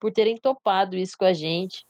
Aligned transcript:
por 0.00 0.12
terem 0.12 0.36
topado 0.38 0.96
isso 0.96 1.16
com 1.18 1.24
a 1.24 1.32
gente 1.32 1.84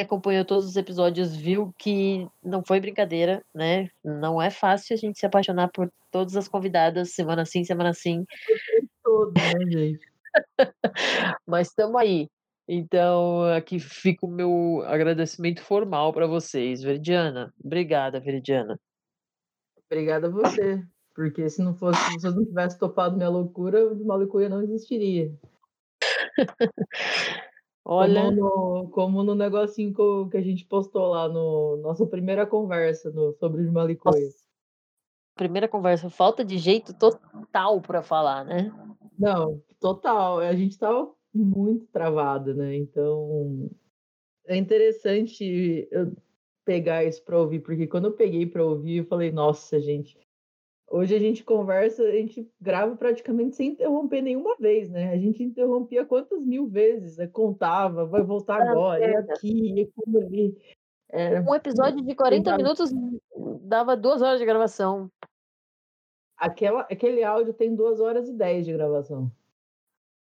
acompanhou 0.00 0.44
todos 0.44 0.66
os 0.66 0.76
episódios 0.76 1.34
viu 1.34 1.74
que 1.78 2.28
não 2.42 2.62
foi 2.64 2.80
brincadeira, 2.80 3.44
né? 3.54 3.90
Não 4.04 4.40
é 4.40 4.50
fácil 4.50 4.94
a 4.94 4.96
gente 4.96 5.18
se 5.18 5.26
apaixonar 5.26 5.68
por 5.68 5.90
todas 6.10 6.36
as 6.36 6.48
convidadas, 6.48 7.14
semana 7.14 7.44
sim, 7.44 7.64
semana 7.64 7.92
sim. 7.92 8.24
Todo, 9.02 9.32
né, 9.34 9.70
gente? 9.70 10.00
Mas 11.46 11.68
estamos 11.68 12.00
aí. 12.00 12.28
Então, 12.68 13.44
aqui 13.44 13.78
fica 13.80 14.26
o 14.26 14.30
meu 14.30 14.82
agradecimento 14.86 15.62
formal 15.62 16.12
para 16.12 16.26
vocês. 16.26 16.82
Veridiana, 16.82 17.52
obrigada, 17.64 18.20
Veridiana. 18.20 18.78
Obrigada 19.90 20.26
a 20.26 20.30
você, 20.30 20.84
porque 21.14 21.48
se 21.48 21.62
não 21.62 21.74
fosse, 21.74 21.98
se 21.98 22.12
você 22.14 22.30
não 22.30 22.44
tivesse 22.44 22.78
topado 22.78 23.16
minha 23.16 23.30
loucura, 23.30 23.90
o 23.90 24.04
Malucuia 24.04 24.50
não 24.50 24.62
existiria. 24.62 25.32
Olha. 27.90 28.24
Como 28.24 28.36
no, 28.36 28.90
como 28.90 29.22
no 29.22 29.34
negocinho 29.34 29.94
que 30.28 30.36
a 30.36 30.42
gente 30.42 30.66
postou 30.66 31.06
lá 31.06 31.26
no 31.26 31.78
nossa 31.78 32.06
primeira 32.06 32.46
conversa 32.46 33.10
no, 33.10 33.32
sobre 33.32 33.62
os 33.62 33.70
malicões. 33.72 34.44
Primeira 35.34 35.66
conversa, 35.66 36.10
falta 36.10 36.44
de 36.44 36.58
jeito 36.58 36.92
total 36.92 37.80
para 37.80 38.02
falar, 38.02 38.44
né? 38.44 38.70
Não, 39.18 39.62
total. 39.80 40.40
A 40.40 40.54
gente 40.54 40.72
estava 40.72 41.10
muito 41.32 41.86
travado, 41.86 42.54
né? 42.54 42.76
Então 42.76 43.70
é 44.46 44.54
interessante 44.54 45.88
eu 45.90 46.14
pegar 46.66 47.04
isso 47.04 47.24
para 47.24 47.40
ouvir, 47.40 47.60
porque 47.60 47.86
quando 47.86 48.08
eu 48.08 48.12
peguei 48.12 48.44
para 48.44 48.62
ouvir, 48.62 48.98
eu 48.98 49.06
falei, 49.06 49.32
nossa, 49.32 49.80
gente, 49.80 50.18
Hoje 50.90 51.14
a 51.14 51.18
gente 51.18 51.44
conversa, 51.44 52.02
a 52.02 52.12
gente 52.12 52.50
grava 52.58 52.96
praticamente 52.96 53.56
sem 53.56 53.72
interromper 53.72 54.22
nenhuma 54.22 54.56
vez, 54.56 54.88
né? 54.88 55.12
A 55.12 55.18
gente 55.18 55.42
interrompia 55.42 56.04
quantas 56.04 56.42
mil 56.42 56.66
vezes, 56.66 57.18
né? 57.18 57.26
contava, 57.26 58.06
vai 58.06 58.22
voltar 58.22 58.60
ah, 58.62 58.70
agora, 58.70 59.04
é 59.04 59.16
aqui, 59.18 59.82
é 59.82 59.86
como 59.94 60.18
ali. 60.18 60.56
Um 61.46 61.54
episódio 61.54 62.02
de 62.02 62.14
40 62.14 62.56
minutos 62.56 62.90
dava 63.62 63.96
duas 63.96 64.22
horas 64.22 64.38
de 64.38 64.46
gravação. 64.46 65.10
Aquela, 66.36 66.82
aquele 66.82 67.22
áudio 67.22 67.52
tem 67.52 67.74
duas 67.74 68.00
horas 68.00 68.28
e 68.28 68.32
dez 68.32 68.64
de 68.64 68.72
gravação. 68.72 69.30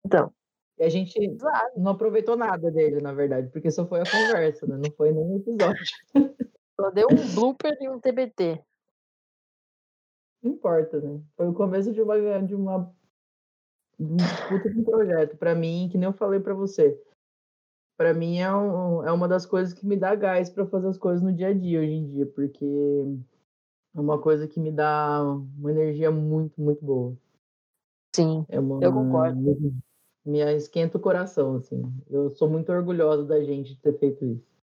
Então. 0.04 0.32
E 0.78 0.84
a 0.84 0.88
gente 0.88 1.36
claro. 1.36 1.72
não 1.76 1.92
aproveitou 1.92 2.36
nada 2.36 2.70
dele, 2.70 3.00
na 3.00 3.12
verdade, 3.12 3.48
porque 3.50 3.70
só 3.70 3.86
foi 3.86 4.00
a 4.00 4.10
conversa, 4.10 4.66
né? 4.66 4.76
Não 4.76 4.90
foi 4.96 5.12
nenhum 5.12 5.36
episódio. 5.36 5.84
Só 6.78 6.90
deu 6.90 7.06
um 7.10 7.34
blooper 7.34 7.76
e 7.80 7.88
um 7.88 7.98
TBT. 7.98 8.62
Importa, 10.46 11.00
né? 11.00 11.20
Foi 11.36 11.48
o 11.48 11.54
começo 11.54 11.92
de 11.92 12.00
uma 12.00 12.16
de 12.40 12.54
uma 12.54 12.94
de 13.98 14.12
um 14.12 14.16
puta 14.48 14.70
de 14.70 14.78
um 14.78 14.84
projeto 14.84 15.36
para 15.36 15.54
mim, 15.54 15.88
que 15.90 15.98
nem 15.98 16.06
eu 16.06 16.12
falei 16.12 16.38
para 16.38 16.54
você. 16.54 17.00
Para 17.96 18.12
mim 18.12 18.38
é, 18.38 18.54
um, 18.54 19.04
é 19.04 19.10
uma 19.10 19.26
das 19.26 19.46
coisas 19.46 19.72
que 19.72 19.86
me 19.86 19.96
dá 19.96 20.14
gás 20.14 20.50
para 20.50 20.66
fazer 20.66 20.88
as 20.88 20.98
coisas 20.98 21.22
no 21.22 21.32
dia 21.32 21.48
a 21.48 21.52
dia 21.52 21.80
hoje 21.80 21.92
em 21.92 22.06
dia, 22.06 22.26
porque 22.26 22.64
é 23.94 24.00
uma 24.00 24.20
coisa 24.20 24.46
que 24.46 24.60
me 24.60 24.70
dá 24.70 25.22
uma 25.24 25.70
energia 25.70 26.10
muito, 26.10 26.60
muito 26.60 26.84
boa. 26.84 27.16
Sim, 28.14 28.44
é 28.48 28.60
uma, 28.60 28.82
eu 28.82 28.92
concordo. 28.92 29.40
Me 30.24 30.40
esquenta 30.54 30.98
o 30.98 31.00
coração, 31.00 31.56
assim. 31.56 31.82
Eu 32.10 32.30
sou 32.30 32.48
muito 32.48 32.70
orgulhosa 32.70 33.24
da 33.24 33.42
gente 33.42 33.80
ter 33.80 33.98
feito 33.98 34.24
isso 34.24 34.55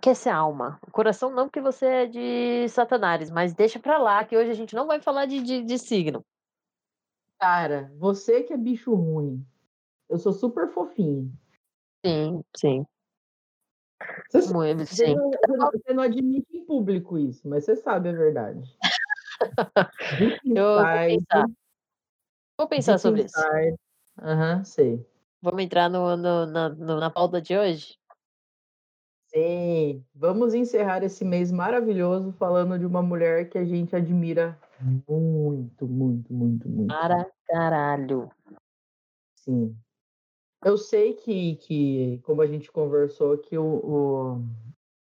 aquece 0.00 0.30
a 0.30 0.36
alma. 0.36 0.80
O 0.86 0.90
coração 0.90 1.30
não, 1.30 1.46
porque 1.46 1.60
você 1.60 1.86
é 1.86 2.06
de 2.06 2.68
Satanás, 2.70 3.30
mas 3.30 3.52
deixa 3.52 3.78
pra 3.78 3.98
lá, 3.98 4.24
que 4.24 4.36
hoje 4.36 4.50
a 4.50 4.54
gente 4.54 4.74
não 4.74 4.86
vai 4.86 5.00
falar 5.00 5.26
de, 5.26 5.42
de, 5.42 5.62
de 5.62 5.78
signo. 5.78 6.24
Cara, 7.38 7.92
você 7.98 8.42
que 8.42 8.52
é 8.52 8.56
bicho 8.56 8.94
ruim. 8.94 9.46
Eu 10.08 10.18
sou 10.18 10.32
super 10.32 10.68
fofinho. 10.68 11.30
Sim, 12.04 12.42
sim. 12.56 12.86
Você, 14.30 14.52
Muito, 14.52 14.86
você, 14.86 15.06
sim. 15.06 15.14
Não, 15.14 15.70
você 15.70 15.92
não 15.92 16.02
admite 16.02 16.56
em 16.56 16.64
público 16.64 17.18
isso, 17.18 17.46
mas 17.46 17.64
você 17.64 17.76
sabe 17.76 18.08
a 18.08 18.12
verdade. 18.12 18.76
Eu 20.44 20.76
vou 20.76 20.86
pensar. 21.06 21.46
Vou 22.58 22.68
pensar 22.68 22.98
sobre 22.98 23.24
isso. 23.24 23.38
Aham, 24.18 24.56
uhum, 24.56 24.64
sei. 24.64 25.06
Vamos 25.42 25.62
entrar 25.62 25.88
no, 25.88 26.16
no, 26.16 26.46
na, 26.46 26.68
no, 26.70 27.00
na 27.00 27.10
pauta 27.10 27.40
de 27.40 27.56
hoje? 27.56 27.99
Sim, 29.32 30.04
vamos 30.12 30.54
encerrar 30.54 31.04
esse 31.04 31.24
mês 31.24 31.52
maravilhoso 31.52 32.32
falando 32.32 32.76
de 32.76 32.84
uma 32.84 33.00
mulher 33.00 33.48
que 33.48 33.56
a 33.56 33.64
gente 33.64 33.94
admira 33.94 34.58
muito, 34.80 35.86
muito, 35.86 36.32
muito, 36.34 36.68
muito. 36.68 36.88
Para 36.88 37.30
caralho. 37.46 38.28
Sim. 39.36 39.76
Eu 40.64 40.76
sei 40.76 41.14
que, 41.14 41.56
que 41.56 42.18
como 42.24 42.42
a 42.42 42.46
gente 42.46 42.72
conversou, 42.72 43.38
que 43.38 43.56
o, 43.56 43.64
o, 43.64 44.42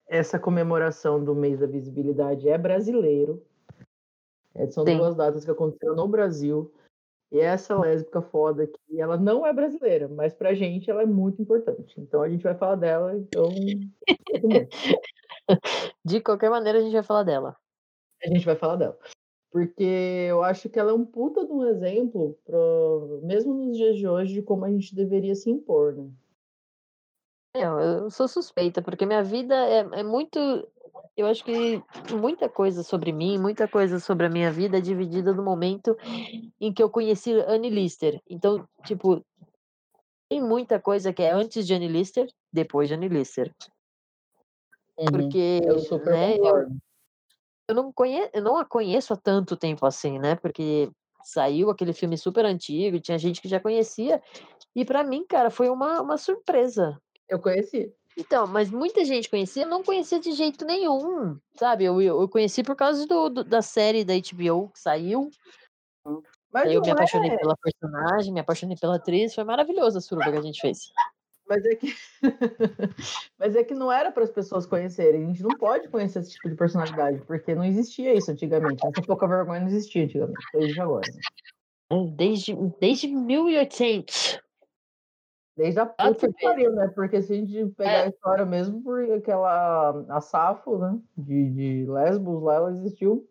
essa 0.08 0.40
comemoração 0.40 1.22
do 1.22 1.34
mês 1.34 1.60
da 1.60 1.66
visibilidade 1.66 2.48
é 2.48 2.58
brasileiro. 2.58 3.40
É, 4.54 4.66
são 4.66 4.84
Sim. 4.84 4.96
duas 4.96 5.14
datas 5.14 5.44
que 5.44 5.50
aconteceram 5.52 5.94
no 5.94 6.08
Brasil. 6.08 6.74
E 7.32 7.40
essa 7.40 7.76
lésbica 7.76 8.22
foda 8.22 8.66
que 8.66 9.00
ela 9.00 9.16
não 9.16 9.44
é 9.46 9.52
brasileira, 9.52 10.08
mas 10.08 10.32
pra 10.32 10.54
gente 10.54 10.90
ela 10.90 11.02
é 11.02 11.06
muito 11.06 11.42
importante. 11.42 12.00
Então 12.00 12.22
a 12.22 12.28
gente 12.28 12.42
vai 12.42 12.54
falar 12.54 12.76
dela, 12.76 13.16
então. 13.16 13.48
De 16.04 16.20
qualquer 16.20 16.50
maneira 16.50 16.78
a 16.78 16.82
gente 16.82 16.92
vai 16.92 17.02
falar 17.02 17.24
dela. 17.24 17.56
A 18.24 18.28
gente 18.28 18.46
vai 18.46 18.54
falar 18.56 18.76
dela. 18.76 18.96
Porque 19.50 20.26
eu 20.28 20.42
acho 20.42 20.68
que 20.68 20.78
ela 20.78 20.90
é 20.90 20.94
um 20.94 21.04
puta 21.04 21.44
de 21.44 21.52
um 21.52 21.64
exemplo, 21.64 22.38
pro... 22.44 23.20
mesmo 23.22 23.54
nos 23.54 23.76
dias 23.76 23.96
de 23.96 24.06
hoje, 24.06 24.34
de 24.34 24.42
como 24.42 24.64
a 24.64 24.70
gente 24.70 24.94
deveria 24.94 25.34
se 25.34 25.50
impor, 25.50 25.94
né? 25.94 26.10
Eu 27.54 28.10
sou 28.10 28.28
suspeita, 28.28 28.82
porque 28.82 29.06
minha 29.06 29.22
vida 29.22 29.54
é, 29.54 29.78
é 29.78 30.02
muito 30.02 30.38
eu 31.16 31.26
acho 31.26 31.42
que 31.42 31.82
muita 32.12 32.48
coisa 32.48 32.82
sobre 32.82 33.10
mim, 33.10 33.38
muita 33.38 33.66
coisa 33.66 33.98
sobre 33.98 34.26
a 34.26 34.30
minha 34.30 34.50
vida 34.52 34.76
é 34.76 34.80
dividida 34.80 35.32
no 35.32 35.42
momento 35.42 35.96
em 36.60 36.72
que 36.72 36.82
eu 36.82 36.90
conheci 36.90 37.32
Annie 37.48 37.70
Lister. 37.70 38.20
Então, 38.28 38.68
tipo, 38.84 39.24
tem 40.28 40.42
muita 40.42 40.78
coisa 40.78 41.12
que 41.12 41.22
é 41.22 41.30
antes 41.30 41.66
de 41.66 41.72
Annie 41.72 41.88
Lister, 41.88 42.28
depois 42.52 42.88
de 42.88 42.94
Annie 42.94 43.08
Lister. 43.08 43.54
Uhum. 44.98 45.06
Porque 45.06 45.60
eu, 45.64 45.78
super 45.78 46.12
né, 46.12 46.36
eu, 46.36 46.68
eu, 47.68 47.74
não 47.74 47.92
conheço, 47.92 48.30
eu 48.34 48.42
não 48.42 48.58
a 48.58 48.64
conheço 48.64 49.14
há 49.14 49.16
tanto 49.16 49.56
tempo 49.56 49.86
assim, 49.86 50.18
né? 50.18 50.36
Porque 50.36 50.90
saiu 51.24 51.70
aquele 51.70 51.92
filme 51.94 52.18
super 52.18 52.44
antigo, 52.44 53.00
tinha 53.00 53.18
gente 53.18 53.40
que 53.40 53.48
já 53.48 53.58
conhecia. 53.58 54.22
E 54.74 54.84
para 54.84 55.02
mim, 55.02 55.24
cara, 55.26 55.50
foi 55.50 55.70
uma, 55.70 56.00
uma 56.02 56.18
surpresa. 56.18 57.00
Eu 57.26 57.40
conheci. 57.40 57.92
Então, 58.16 58.46
mas 58.46 58.70
muita 58.70 59.04
gente 59.04 59.28
conhecia, 59.28 59.64
eu 59.64 59.68
não 59.68 59.82
conhecia 59.82 60.18
de 60.18 60.32
jeito 60.32 60.64
nenhum, 60.64 61.38
sabe? 61.54 61.84
Eu, 61.84 62.00
eu, 62.00 62.26
conheci 62.28 62.62
por 62.62 62.74
causa 62.74 63.06
do, 63.06 63.28
do, 63.28 63.44
da 63.44 63.60
série 63.60 64.04
da 64.04 64.14
HBO 64.14 64.70
que 64.70 64.80
saiu. 64.80 65.30
Mas 66.50 66.72
eu 66.72 66.80
me 66.80 66.90
apaixonei 66.90 67.30
é... 67.30 67.36
pela 67.36 67.54
personagem, 67.56 68.32
me 68.32 68.40
apaixonei 68.40 68.76
pela 68.80 68.96
atriz, 68.96 69.34
foi 69.34 69.44
maravilhoso 69.44 69.98
a 69.98 70.00
suruba 70.00 70.32
que 70.32 70.38
a 70.38 70.42
gente 70.42 70.60
fez. 70.60 70.78
Mas 71.46 71.64
é 71.64 71.74
que, 71.76 71.94
mas 73.38 73.54
é 73.54 73.62
que 73.62 73.74
não 73.74 73.92
era 73.92 74.10
para 74.10 74.24
as 74.24 74.30
pessoas 74.30 74.64
conhecerem. 74.64 75.22
A 75.22 75.26
gente 75.26 75.42
não 75.42 75.50
pode 75.50 75.88
conhecer 75.88 76.20
esse 76.20 76.32
tipo 76.32 76.48
de 76.48 76.56
personalidade, 76.56 77.20
porque 77.26 77.54
não 77.54 77.64
existia 77.64 78.14
isso 78.14 78.30
antigamente. 78.30 78.84
Essa 78.84 79.06
pouca 79.06 79.28
vergonha 79.28 79.60
não 79.60 79.68
existia 79.68 80.04
antigamente, 80.04 80.44
desde 80.54 80.80
agora. 80.80 81.08
Desde, 82.16 82.56
desde 82.80 83.08
1800. 83.08 84.40
Desde 85.56 85.80
a 85.80 85.84
Ah, 85.84 86.08
puta 86.08 86.30
que 86.30 86.44
pariu, 86.44 86.72
né? 86.74 86.88
Porque 86.88 87.22
se 87.22 87.32
a 87.32 87.36
gente 87.36 87.66
pegar 87.74 88.02
a 88.02 88.06
É. 88.06 88.08
história 88.10 88.44
mesmo, 88.44 88.82
por 88.82 89.00
aquela 89.10 90.04
a 90.14 90.20
Safo, 90.20 90.76
né, 90.76 91.00
de 91.16 91.50
de 91.50 91.86
Lesbos 91.90 92.42
lá, 92.42 92.56
ela 92.56 92.70
existiu 92.72 93.26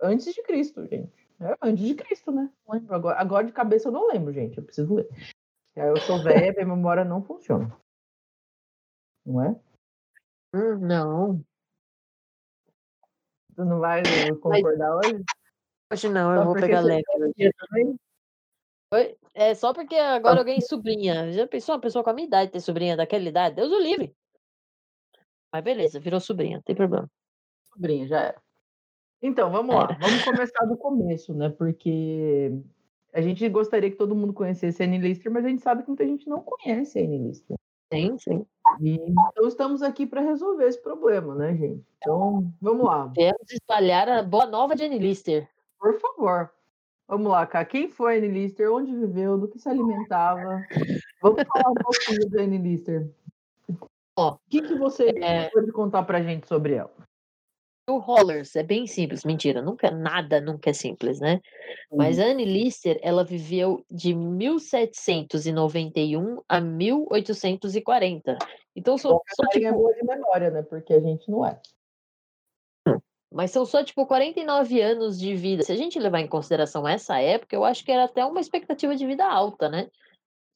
antes 0.00 0.32
de 0.32 0.42
Cristo, 0.42 0.86
gente. 0.86 1.28
É, 1.40 1.54
antes 1.62 1.84
de 1.84 1.94
Cristo, 1.94 2.32
né? 2.32 2.50
Não 2.66 2.74
lembro 2.74 2.94
agora 2.94 3.20
agora 3.20 3.46
de 3.46 3.52
cabeça 3.52 3.88
eu 3.88 3.92
não 3.92 4.08
lembro, 4.08 4.32
gente, 4.32 4.56
eu 4.56 4.64
preciso 4.64 4.94
ler. 4.94 5.08
Aí 5.76 5.88
eu 5.88 6.00
sou 6.00 6.20
velha, 6.22 6.52
minha 6.52 6.74
memória 6.74 7.04
não 7.04 7.22
funciona. 7.22 7.70
Não 9.26 9.44
é? 9.44 9.60
Hum, 10.54 10.78
não. 10.78 11.44
Tu 13.54 13.64
não 13.64 13.78
vai 13.78 14.02
concordar 14.40 14.96
hoje? 14.96 15.22
Hoje 15.92 16.08
não, 16.08 16.32
eu 16.32 16.38
Só 16.38 16.44
vou 16.44 16.54
porque 16.54 16.66
pegar 16.66 16.80
leve? 16.80 17.02
Oi? 18.90 19.18
É 19.40 19.54
só 19.54 19.72
porque 19.72 19.94
agora 19.94 20.40
eu 20.40 20.44
ganhei 20.44 20.60
sobrinha. 20.60 21.30
Já 21.30 21.46
pensou 21.46 21.76
uma 21.76 21.80
pessoa 21.80 22.02
com 22.02 22.10
a 22.10 22.12
minha 22.12 22.26
idade 22.26 22.50
ter 22.50 22.58
sobrinha 22.58 22.96
daquela 22.96 23.22
idade? 23.28 23.54
Deus 23.54 23.70
o 23.70 23.78
livre. 23.78 24.12
Mas 25.52 25.62
beleza, 25.62 26.00
virou 26.00 26.18
sobrinha, 26.18 26.56
não 26.56 26.62
tem 26.62 26.74
problema. 26.74 27.08
Sobrinha, 27.72 28.08
já 28.08 28.20
era. 28.20 28.42
Então, 29.22 29.48
vamos 29.52 29.76
lá, 29.76 29.84
Era. 29.84 29.98
vamos 30.00 30.24
começar 30.24 30.64
do 30.66 30.76
começo, 30.76 31.32
né, 31.34 31.48
porque 31.50 32.50
a 33.12 33.20
gente 33.20 33.48
gostaria 33.48 33.90
que 33.90 33.96
todo 33.96 34.14
mundo 34.14 34.32
conhecesse 34.32 34.82
a 34.82 34.86
Annie 34.86 34.98
Lister, 34.98 35.30
mas 35.30 35.44
a 35.44 35.48
gente 35.48 35.62
sabe 35.62 35.82
que 35.82 35.88
muita 35.88 36.04
gente 36.04 36.28
não 36.28 36.40
conhece 36.40 36.98
a 36.98 37.02
Annie 37.02 37.18
Lister. 37.18 37.56
Sim, 37.92 38.18
sim. 38.18 38.46
E 38.80 38.94
então 38.96 39.46
estamos 39.46 39.82
aqui 39.82 40.04
para 40.04 40.20
resolver 40.20 40.66
esse 40.66 40.82
problema, 40.82 41.36
né, 41.36 41.54
gente? 41.56 41.84
Então, 41.98 42.52
vamos 42.60 42.84
lá, 42.84 43.06
Viemos 43.16 43.50
espalhar 43.52 44.08
a 44.08 44.20
boa 44.20 44.46
nova 44.46 44.74
de 44.74 44.84
Annie 44.84 44.98
Lister. 44.98 45.48
por 45.78 45.98
favor. 46.00 46.57
Vamos 47.08 47.32
lá, 47.32 47.46
cá. 47.46 47.64
Quem 47.64 47.88
foi 47.88 48.14
a 48.14 48.18
Annie 48.18 48.30
Lister? 48.30 48.70
Onde 48.70 48.94
viveu? 48.94 49.38
Do 49.38 49.48
que 49.48 49.58
se 49.58 49.66
alimentava? 49.68 50.62
Vamos 51.22 51.42
falar 51.42 51.70
um 51.70 51.74
pouquinho 51.74 52.28
da 52.28 52.42
Annie 52.42 52.58
Lister. 52.58 53.08
Ó, 54.16 54.34
O 54.34 54.38
que, 54.50 54.60
que 54.60 54.74
você 54.74 55.08
é- 55.16 55.48
pode 55.48 55.72
contar 55.72 56.02
pra 56.02 56.22
gente 56.22 56.46
sobre 56.46 56.74
ela? 56.74 56.92
O 57.88 57.96
Hollers 57.96 58.54
é 58.54 58.62
bem 58.62 58.86
simples, 58.86 59.24
mentira, 59.24 59.62
nunca 59.62 59.90
nada 59.90 60.42
nunca 60.42 60.68
é 60.68 60.74
simples, 60.74 61.18
né? 61.20 61.40
Mas 61.90 62.18
a 62.18 62.26
Annie 62.26 62.44
Lister, 62.44 63.00
ela 63.02 63.24
viveu 63.24 63.82
de 63.90 64.14
1791 64.14 66.42
a 66.46 66.60
1840. 66.60 68.36
Então 68.76 68.98
são 68.98 69.12
Bom, 69.12 69.16
a 69.16 69.20
Catarina 69.42 69.68
é 69.68 69.70
tipo, 69.72 69.82
boa 69.82 69.94
de 69.94 70.04
memória, 70.04 70.50
né? 70.50 70.60
Porque 70.60 70.92
a 70.92 71.00
gente 71.00 71.30
não 71.30 71.46
é. 71.46 71.58
Mas 73.32 73.50
são 73.50 73.64
só 73.66 73.84
tipo 73.84 74.06
49 74.06 74.80
anos 74.80 75.18
de 75.18 75.34
vida. 75.34 75.62
Se 75.62 75.72
a 75.72 75.76
gente 75.76 75.98
levar 75.98 76.20
em 76.20 76.28
consideração 76.28 76.86
essa 76.88 77.20
época, 77.20 77.54
eu 77.54 77.64
acho 77.64 77.84
que 77.84 77.92
era 77.92 78.04
até 78.04 78.24
uma 78.24 78.40
expectativa 78.40 78.96
de 78.96 79.06
vida 79.06 79.26
alta, 79.26 79.68
né? 79.68 79.90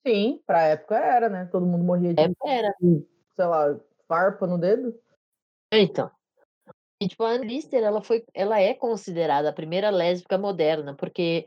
Sim, 0.06 0.40
pra 0.46 0.62
época 0.62 0.96
era, 0.96 1.28
né? 1.28 1.48
Todo 1.52 1.66
mundo 1.66 1.84
morria 1.84 2.12
de, 2.12 2.20
É, 2.20 2.32
era. 2.44 2.74
sei 2.80 3.44
lá, 3.44 3.78
farpa 4.08 4.46
no 4.46 4.58
dedo. 4.58 4.98
Então. 5.72 6.10
E, 7.00 7.08
tipo, 7.08 7.24
a 7.24 7.30
Anne 7.30 7.46
Lister, 7.46 7.82
ela 7.82 8.00
foi, 8.00 8.24
ela 8.32 8.60
é 8.60 8.74
considerada 8.74 9.48
a 9.48 9.52
primeira 9.52 9.90
lésbica 9.90 10.38
moderna, 10.38 10.94
porque 10.94 11.46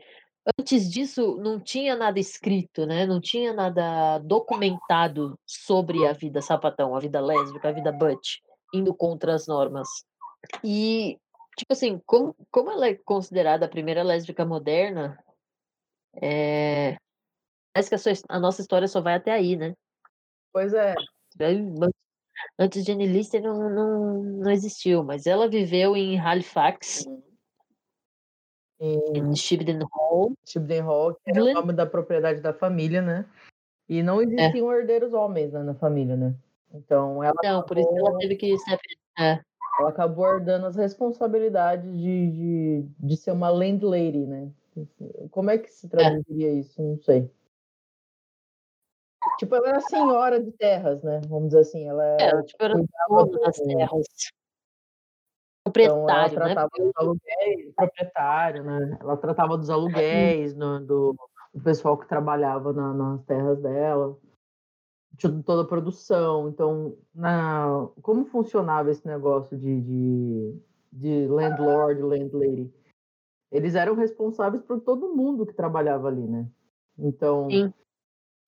antes 0.58 0.90
disso 0.90 1.36
não 1.38 1.58
tinha 1.58 1.96
nada 1.96 2.18
escrito, 2.20 2.86
né? 2.86 3.06
Não 3.06 3.20
tinha 3.20 3.52
nada 3.52 4.18
documentado 4.18 5.38
sobre 5.46 6.06
a 6.06 6.12
vida 6.12 6.40
sapatão, 6.40 6.94
a 6.94 7.00
vida 7.00 7.20
lésbica, 7.20 7.68
a 7.68 7.72
vida 7.72 7.90
butch, 7.90 8.38
indo 8.72 8.94
contra 8.94 9.34
as 9.34 9.46
normas. 9.46 9.88
E, 10.64 11.18
tipo 11.56 11.72
assim, 11.72 12.00
como, 12.06 12.34
como 12.50 12.70
ela 12.70 12.88
é 12.88 12.94
considerada 12.94 13.66
a 13.66 13.68
primeira 13.68 14.02
lésbica 14.02 14.44
moderna, 14.44 15.18
é... 16.20 16.96
parece 17.72 17.88
que 17.88 17.94
a, 17.94 17.98
sua 17.98 18.12
a 18.28 18.40
nossa 18.40 18.60
história 18.60 18.88
só 18.88 19.00
vai 19.00 19.14
até 19.14 19.32
aí, 19.32 19.56
né? 19.56 19.74
Pois 20.52 20.72
é. 20.72 20.94
Antes 22.58 22.84
de 22.84 22.92
Anne 22.92 23.06
Lister 23.06 23.42
não, 23.42 23.70
não, 23.70 24.22
não 24.22 24.50
existiu, 24.50 25.02
mas 25.04 25.26
ela 25.26 25.48
viveu 25.48 25.96
em 25.96 26.18
Halifax, 26.18 27.06
Em 28.78 28.98
em 29.18 29.34
Shibden 29.36 29.80
Hall. 29.90 30.32
Shibden 30.44 30.82
Hall, 30.82 31.14
que 31.14 31.30
era 31.30 31.40
o 31.40 31.42
Glen- 31.44 31.54
nome 31.54 31.72
da 31.72 31.86
propriedade 31.86 32.40
da 32.40 32.52
família, 32.52 33.00
né? 33.00 33.26
E 33.88 34.02
não 34.02 34.20
existiam 34.20 34.72
herdeiros 34.72 35.12
homens 35.12 35.52
né, 35.52 35.62
na 35.62 35.74
família, 35.74 36.16
né? 36.16 36.34
Então 36.74 37.22
ela, 37.22 37.36
Não, 37.42 37.62
por 37.62 37.78
isso 37.78 37.88
ela 37.88 38.00
acabou, 38.00 38.18
teve 38.18 38.36
que 38.36 38.58
se 38.58 38.74
ap- 38.74 38.80
é, 39.18 39.40
ela 39.78 39.90
acabou 39.90 40.26
herdando 40.26 40.66
as 40.66 40.76
responsabilidades 40.76 41.90
de, 41.98 42.30
de, 42.30 42.88
de 42.98 43.16
ser 43.16 43.32
uma 43.32 43.48
landlady, 43.50 44.26
né? 44.26 44.50
Como 45.30 45.50
é 45.50 45.58
que 45.58 45.70
se 45.70 45.88
traduziria 45.88 46.52
isso? 46.52 46.82
Não 46.82 46.98
sei. 46.98 47.30
Tipo, 49.38 49.54
ela 49.56 49.68
era 49.68 49.80
senhora 49.80 50.42
de 50.42 50.52
terras, 50.52 51.02
né? 51.02 51.20
Vamos 51.28 51.48
dizer 51.48 51.60
assim. 51.60 51.88
Ela 51.88 52.06
é, 52.06 52.22
ela, 52.30 52.42
tipo, 52.42 52.62
era 52.62 52.74
cuidava 52.74 53.24
dono 53.26 53.40
das 53.40 53.56
terras. 53.56 54.06
Então, 55.68 56.08
ela 56.08 56.28
Proprietário, 56.28 56.38
né? 56.38 56.44
tratava 56.54 56.68
Porque 56.70 56.82
dos 56.84 56.92
aluguéis, 56.96 57.74
proprietário, 57.74 58.64
né? 58.64 58.98
Ela 59.00 59.16
tratava 59.16 59.58
dos 59.58 59.68
aluguéis 59.70 60.54
no- 60.54 60.80
do, 60.80 61.16
do 61.52 61.62
pessoal 61.62 61.98
que 61.98 62.08
trabalhava 62.08 62.72
na- 62.72 62.94
nas 62.94 63.24
terras 63.24 63.60
dela, 63.60 64.16
de 65.16 65.42
toda 65.42 65.62
a 65.62 65.66
produção. 65.66 66.48
Então, 66.48 66.96
na, 67.14 67.88
como 68.02 68.24
funcionava 68.26 68.90
esse 68.90 69.06
negócio 69.06 69.56
de, 69.56 69.80
de, 69.80 70.54
de 70.92 71.26
landlord, 71.26 72.02
landlady? 72.02 72.72
Eles 73.50 73.74
eram 73.74 73.94
responsáveis 73.94 74.62
por 74.62 74.80
todo 74.80 75.14
mundo 75.14 75.46
que 75.46 75.54
trabalhava 75.54 76.08
ali, 76.08 76.26
né? 76.26 76.46
Então, 76.98 77.48
Sim. 77.48 77.72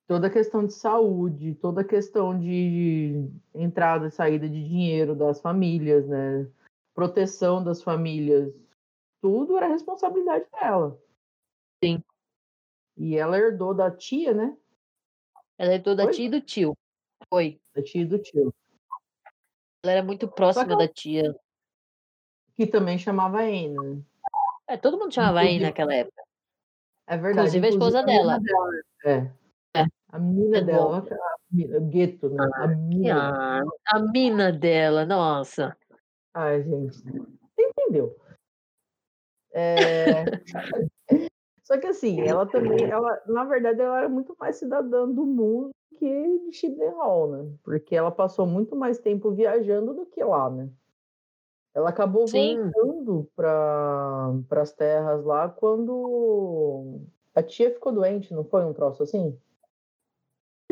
toda 0.07 0.27
a 0.27 0.31
questão 0.31 0.67
de 0.67 0.73
saúde, 0.73 1.55
toda 1.55 1.81
a 1.81 1.85
questão 1.85 2.39
de 2.39 3.31
entrada 3.55 4.09
e 4.09 4.11
saída 4.11 4.49
de 4.49 4.63
dinheiro 4.69 5.15
das 5.15 5.41
famílias, 5.41 6.07
né? 6.07 6.49
Proteção 6.95 7.63
das 7.63 7.83
famílias, 7.83 8.53
tudo 9.21 9.57
era 9.57 9.69
responsabilidade 9.69 10.47
dela. 10.53 11.01
Sim. 11.83 12.03
E 12.97 13.17
ela 13.17 13.39
herdou 13.39 13.73
da 13.73 13.91
tia, 13.91 14.35
né? 14.35 14.57
Ela 15.59 15.75
é 15.75 15.79
toda 15.79 16.05
Foi? 16.05 16.13
tia 16.13 16.27
e 16.27 16.31
do 16.31 16.41
tio. 16.41 16.77
Foi. 17.29 17.61
Da 17.75 17.83
tia 17.83 18.03
e 18.03 18.07
do 18.07 18.19
tio, 18.19 18.55
Ela 19.85 19.93
era 19.93 20.03
muito 20.03 20.29
próxima 20.29 20.65
ela- 20.73 20.77
da 20.87 20.89
tia. 20.89 21.35
que 22.57 22.67
também 22.67 22.99
chamava 22.99 23.41
Anne, 23.43 23.69
né? 23.69 24.03
É, 24.67 24.77
todo 24.77 24.99
mundo 24.99 25.13
chamava 25.13 25.43
Inclusive- 25.43 25.65
naquela 25.65 25.95
época. 25.95 26.23
É 27.07 27.17
verdade. 27.17 27.39
Inclusive 27.49 27.67
a 27.67 27.71
esposa 27.71 28.03
menina 28.03 28.39
dela. 28.41 28.73
É. 29.05 29.33
É. 29.81 29.85
A 30.11 30.19
menina 30.19 30.59
É 30.59 30.61
dela, 30.63 30.99
a 30.99 31.79
o 31.79 31.81
gueto, 31.89 32.29
né? 32.31 32.51
A 32.55 32.67
menina. 32.67 33.61
Ah, 33.61 33.63
a 33.87 33.99
mina 34.01 34.53
dela, 34.53 35.07
nossa. 35.07 35.77
Ai, 36.35 36.63
gente. 36.63 36.99
Você 37.03 37.63
entendeu? 37.63 38.17
É... 39.53 40.25
Só 41.69 41.77
que 41.77 41.87
assim, 41.87 42.23
ela 42.23 42.47
também, 42.47 42.83
ela, 42.91 43.21
na 43.27 43.45
verdade, 43.45 43.79
ela 43.83 43.99
era 43.99 44.09
muito 44.09 44.35
mais 44.41 44.57
cidadã 44.57 45.07
do 45.07 45.27
mundo 45.27 45.71
que 45.99 46.39
de 46.49 46.51
Shibden 46.51 46.93
Hall, 46.93 47.31
né? 47.31 47.53
Porque 47.63 47.95
ela 47.95 48.11
passou 48.11 48.47
muito 48.47 48.75
mais 48.75 48.99
tempo 48.99 49.33
viajando 49.33 49.93
do 49.93 50.07
que 50.07 50.25
lá, 50.25 50.49
né? 50.49 50.71
Ela 51.75 51.91
acabou 51.91 52.27
Sim. 52.27 52.57
voltando 52.57 53.31
para 53.37 54.63
as 54.63 54.73
terras 54.73 55.23
lá 55.27 55.47
quando 55.47 57.03
a 57.35 57.43
tia 57.43 57.71
ficou 57.71 57.93
doente, 57.93 58.33
não 58.33 58.45
foi 58.45 58.65
um 58.65 58.73
troço 58.73 59.03
assim? 59.03 59.39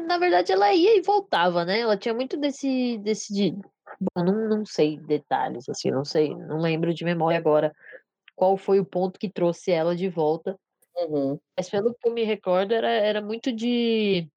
Na 0.01 0.17
verdade, 0.17 0.51
ela 0.51 0.73
ia 0.73 0.97
e 0.97 1.03
voltava, 1.03 1.63
né? 1.67 1.81
Ela 1.81 1.99
tinha 1.99 2.15
muito 2.15 2.39
desse, 2.39 2.97
desse 3.03 3.35
de... 3.35 3.51
Bom, 4.01 4.25
não, 4.25 4.49
não 4.49 4.65
sei 4.65 4.99
detalhes, 4.99 5.69
assim, 5.69 5.91
não 5.91 6.07
sei, 6.07 6.35
não 6.35 6.59
lembro 6.59 6.95
de 6.95 7.05
memória 7.05 7.37
agora 7.37 7.71
qual 8.35 8.57
foi 8.57 8.81
o 8.81 8.85
ponto 8.85 9.19
que 9.19 9.29
trouxe 9.29 9.71
ela 9.71 9.95
de 9.95 10.09
volta. 10.09 10.59
Uhum. 10.99 11.39
Mas 11.57 11.69
pelo 11.69 11.95
que 11.95 12.09
eu 12.09 12.13
me 12.13 12.25
recordo, 12.25 12.73
era, 12.73 12.89
era 12.89 13.21
muito 13.21 13.53
de 13.53 14.29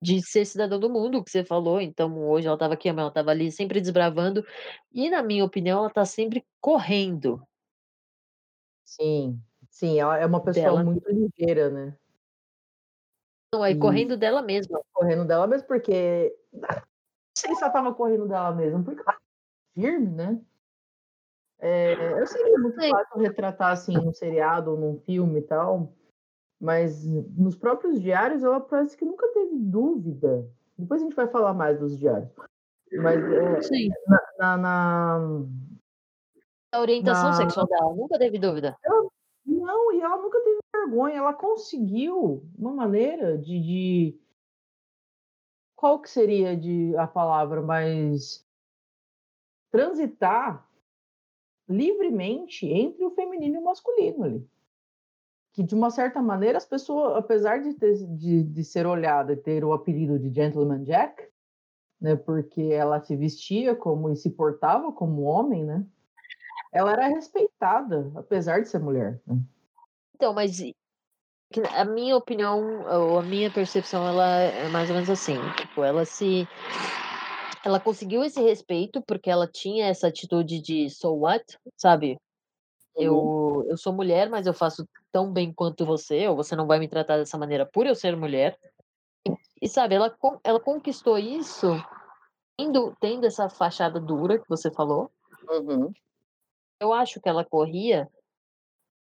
de 0.00 0.22
ser 0.22 0.44
cidadã 0.44 0.78
do 0.78 0.88
mundo, 0.88 1.24
que 1.24 1.30
você 1.30 1.44
falou. 1.44 1.80
Então, 1.80 2.16
hoje 2.28 2.46
ela 2.46 2.54
estava 2.54 2.74
aqui, 2.74 2.88
amanhã 2.88 3.04
ela 3.04 3.10
estava 3.10 3.30
ali, 3.32 3.50
sempre 3.50 3.80
desbravando. 3.80 4.44
E, 4.92 5.10
na 5.10 5.22
minha 5.22 5.44
opinião, 5.44 5.78
ela 5.80 5.88
está 5.88 6.04
sempre 6.04 6.46
correndo. 6.60 7.42
Sim, 8.84 9.40
sim, 9.68 9.98
ela 9.98 10.16
é 10.18 10.24
uma 10.24 10.42
pessoa 10.42 10.66
Dela. 10.66 10.84
muito 10.84 11.08
ligeira, 11.10 11.68
né? 11.68 11.98
Não, 13.52 13.64
é 13.64 13.72
E- 13.72 13.78
correndo 13.78 14.16
dela 14.16 14.42
mesma. 14.42 14.80
correndo 14.92 15.24
dela 15.26 15.46
mesmo, 15.46 15.66
porque. 15.66 16.34
Não 16.52 16.68
sei 17.36 17.54
se 17.54 17.62
ela 17.62 17.72
tava 17.72 17.94
correndo 17.94 18.26
dela 18.28 18.52
mesmo, 18.54 18.84
porque 18.84 19.00
ela 19.00 19.16
é 19.16 19.80
firme, 19.80 20.08
né? 20.08 20.40
É, 21.60 22.20
eu 22.20 22.26
seria 22.26 22.58
muito 22.58 22.80
Sim. 22.80 22.90
fácil 22.90 23.18
retratar 23.18 23.72
assim 23.72 23.94
num 23.94 24.12
seriado 24.12 24.70
ou 24.70 24.76
num 24.78 25.00
filme 25.00 25.40
e 25.40 25.42
tal, 25.42 25.92
mas 26.60 27.04
nos 27.06 27.56
próprios 27.56 28.00
diários 28.00 28.44
ela 28.44 28.60
parece 28.60 28.96
que 28.96 29.04
nunca 29.04 29.26
teve 29.28 29.56
dúvida. 29.56 30.48
Depois 30.76 31.00
a 31.00 31.04
gente 31.04 31.16
vai 31.16 31.26
falar 31.26 31.52
mais 31.54 31.78
dos 31.78 31.98
diários. 31.98 32.30
Mas 32.92 33.22
é, 33.22 33.62
Sim. 33.62 33.88
na, 34.38 34.56
na- 34.56 35.44
A 36.72 36.80
orientação 36.80 37.30
Na- 37.30 37.36
sexual 37.36 37.66
dela, 37.66 37.94
nunca 37.94 38.18
teve 38.18 38.38
dúvida. 38.38 38.76
Não, 39.44 39.92
e 39.92 40.00
ela 40.00 40.16
nunca 40.16 40.40
teve 40.40 40.58
vergonha. 40.74 41.16
Ela 41.16 41.32
conseguiu 41.34 42.48
uma 42.56 42.72
maneira 42.72 43.36
de, 43.36 43.60
de... 43.60 44.20
qual 45.74 46.00
que 46.00 46.08
seria 46.08 46.56
de 46.56 46.96
a 46.96 47.06
palavra 47.06 47.60
mais 47.60 48.46
transitar 49.70 50.67
livremente 51.68 52.66
entre 52.66 53.04
o 53.04 53.10
feminino 53.10 53.56
e 53.56 53.58
o 53.58 53.64
masculino 53.64 54.24
ali. 54.24 54.48
Que, 55.52 55.62
de 55.62 55.74
uma 55.74 55.90
certa 55.90 56.22
maneira, 56.22 56.58
as 56.58 56.64
pessoas, 56.64 57.16
apesar 57.16 57.60
de, 57.60 57.74
ter, 57.74 57.94
de, 58.16 58.42
de 58.44 58.64
ser 58.64 58.86
olhada 58.86 59.32
e 59.32 59.36
ter 59.36 59.64
o 59.64 59.72
apelido 59.72 60.18
de 60.18 60.32
Gentleman 60.32 60.84
Jack, 60.84 61.28
né, 62.00 62.16
porque 62.16 62.62
ela 62.62 63.00
se 63.00 63.16
vestia 63.16 63.74
como 63.74 64.10
e 64.10 64.16
se 64.16 64.30
portava 64.30 64.92
como 64.92 65.22
homem, 65.22 65.64
né, 65.64 65.84
ela 66.72 66.92
era 66.92 67.08
respeitada, 67.08 68.10
apesar 68.14 68.60
de 68.60 68.68
ser 68.68 68.78
mulher. 68.78 69.20
Né? 69.26 69.38
Então, 70.14 70.32
mas 70.32 70.60
a 71.74 71.84
minha 71.84 72.16
opinião, 72.16 72.84
ou 72.86 73.18
a 73.18 73.22
minha 73.22 73.50
percepção, 73.50 74.06
ela 74.06 74.40
é 74.40 74.68
mais 74.68 74.88
ou 74.90 74.94
menos 74.94 75.10
assim, 75.10 75.38
tipo, 75.56 75.82
ela 75.82 76.04
se 76.04 76.46
ela 77.64 77.80
conseguiu 77.80 78.24
esse 78.24 78.40
respeito 78.40 79.02
porque 79.02 79.30
ela 79.30 79.46
tinha 79.46 79.86
essa 79.86 80.08
atitude 80.08 80.60
de 80.60 80.88
so 80.90 81.12
what, 81.14 81.44
sabe? 81.76 82.18
Uhum. 82.96 83.04
Eu, 83.04 83.66
eu 83.70 83.76
sou 83.76 83.92
mulher, 83.92 84.28
mas 84.28 84.46
eu 84.46 84.54
faço 84.54 84.88
tão 85.12 85.32
bem 85.32 85.52
quanto 85.52 85.84
você, 85.86 86.28
ou 86.28 86.36
você 86.36 86.54
não 86.54 86.66
vai 86.66 86.78
me 86.78 86.88
tratar 86.88 87.16
dessa 87.16 87.38
maneira 87.38 87.66
por 87.66 87.86
eu 87.86 87.94
ser 87.94 88.16
mulher. 88.16 88.58
E, 89.26 89.32
e 89.62 89.68
sabe, 89.68 89.94
ela, 89.94 90.14
ela 90.44 90.60
conquistou 90.60 91.18
isso 91.18 91.68
tendo, 92.56 92.96
tendo 93.00 93.26
essa 93.26 93.48
fachada 93.48 94.00
dura 94.00 94.38
que 94.38 94.48
você 94.48 94.70
falou. 94.70 95.10
Uhum. 95.48 95.92
Eu 96.80 96.92
acho 96.92 97.20
que 97.20 97.28
ela 97.28 97.44
corria 97.44 98.08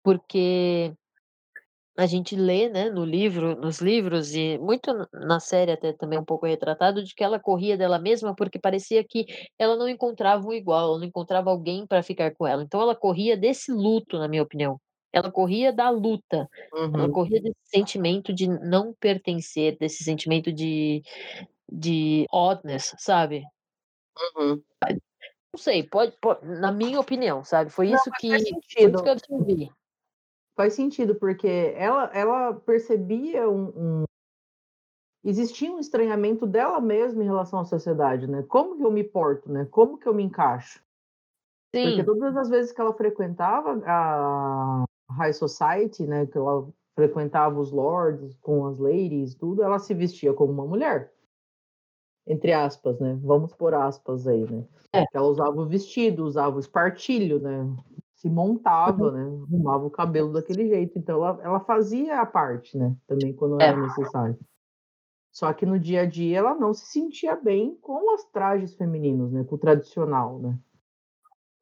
porque 0.02 0.94
a 1.96 2.06
gente 2.06 2.34
lê, 2.34 2.68
né, 2.68 2.90
no 2.90 3.04
livro, 3.04 3.54
nos 3.56 3.80
livros 3.80 4.34
e 4.34 4.58
muito 4.58 4.90
na 5.12 5.38
série 5.38 5.72
até 5.72 5.92
também 5.92 6.18
um 6.18 6.24
pouco 6.24 6.46
retratado 6.46 7.02
de 7.04 7.14
que 7.14 7.22
ela 7.22 7.38
corria 7.38 7.76
dela 7.76 7.98
mesma 7.98 8.34
porque 8.34 8.58
parecia 8.58 9.04
que 9.04 9.26
ela 9.58 9.76
não 9.76 9.88
encontrava 9.88 10.46
um 10.46 10.52
igual, 10.52 10.88
ela 10.88 10.98
não 10.98 11.06
encontrava 11.06 11.50
alguém 11.50 11.86
para 11.86 12.02
ficar 12.02 12.34
com 12.34 12.46
ela. 12.46 12.62
Então 12.62 12.80
ela 12.80 12.96
corria 12.96 13.36
desse 13.36 13.70
luto, 13.72 14.18
na 14.18 14.26
minha 14.26 14.42
opinião. 14.42 14.80
Ela 15.12 15.30
corria 15.30 15.72
da 15.72 15.88
luta. 15.90 16.48
Uhum. 16.72 16.92
Ela 16.94 17.08
corria 17.08 17.40
desse 17.40 17.60
sentimento 17.62 18.32
de 18.32 18.48
não 18.48 18.92
pertencer, 18.98 19.76
desse 19.78 20.02
sentimento 20.02 20.52
de 20.52 21.02
de 21.70 22.26
oddness, 22.30 22.94
sabe? 22.98 23.44
Uhum. 24.36 24.62
Não 25.52 25.58
sei, 25.58 25.84
pode, 25.84 26.16
pode, 26.20 26.44
na 26.44 26.72
minha 26.72 26.98
opinião, 26.98 27.44
sabe? 27.44 27.70
Foi 27.70 27.88
não, 27.88 27.94
isso 27.94 28.10
que, 28.18 28.36
que 28.68 28.82
eu 28.82 29.08
absorvi. 29.08 29.70
Faz 30.56 30.74
sentido, 30.74 31.14
porque 31.16 31.74
ela, 31.76 32.04
ela 32.14 32.54
percebia 32.54 33.48
um, 33.48 33.72
um, 33.76 34.04
Existia 35.24 35.72
um 35.72 35.78
estranhamento 35.78 36.46
dela 36.46 36.78
mesma 36.82 37.22
em 37.22 37.26
relação 37.26 37.58
à 37.58 37.64
sociedade, 37.64 38.26
né? 38.26 38.42
Como 38.42 38.76
que 38.76 38.84
eu 38.84 38.90
me 38.90 39.02
porto, 39.02 39.50
né? 39.50 39.66
Como 39.70 39.96
que 39.96 40.06
eu 40.06 40.12
me 40.12 40.22
encaixo? 40.22 40.84
Sim. 41.74 41.86
Porque 41.86 42.04
todas 42.04 42.36
as 42.36 42.50
vezes 42.50 42.72
que 42.72 42.80
ela 42.80 42.92
frequentava 42.92 43.82
a 43.86 44.84
High 45.10 45.32
Society, 45.32 46.06
né? 46.06 46.26
Que 46.26 46.36
ela 46.36 46.68
frequentava 46.94 47.58
os 47.58 47.72
lords 47.72 48.36
com 48.42 48.66
as 48.66 48.78
ladies, 48.78 49.34
tudo, 49.34 49.62
ela 49.62 49.78
se 49.78 49.94
vestia 49.94 50.34
como 50.34 50.52
uma 50.52 50.66
mulher. 50.66 51.10
Entre 52.26 52.52
aspas, 52.52 53.00
né? 53.00 53.18
Vamos 53.22 53.54
por 53.54 53.72
aspas 53.72 54.26
aí, 54.26 54.44
né? 54.44 54.62
É. 54.92 55.04
Ela 55.10 55.26
usava 55.26 55.58
o 55.58 55.66
vestido, 55.66 56.26
usava 56.26 56.56
o 56.56 56.60
espartilho, 56.60 57.40
né? 57.40 57.66
Se 58.24 58.30
montava, 58.30 59.12
né? 59.12 59.22
Arrumava 59.22 59.84
o 59.84 59.90
cabelo 59.90 60.32
daquele 60.32 60.66
jeito. 60.66 60.98
Então 60.98 61.16
ela, 61.16 61.40
ela 61.42 61.60
fazia 61.60 62.22
a 62.22 62.26
parte, 62.26 62.78
né? 62.78 62.96
Também 63.06 63.34
quando 63.34 63.60
é. 63.60 63.66
era 63.66 63.76
necessário. 63.76 64.38
Só 65.30 65.52
que 65.52 65.66
no 65.66 65.78
dia 65.78 66.02
a 66.02 66.06
dia 66.06 66.38
ela 66.38 66.54
não 66.54 66.72
se 66.72 66.86
sentia 66.86 67.36
bem 67.36 67.76
com 67.82 68.14
os 68.14 68.24
trajes 68.24 68.74
femininos, 68.74 69.30
né? 69.30 69.44
Com 69.44 69.56
o 69.56 69.58
tradicional, 69.58 70.38
né? 70.38 70.58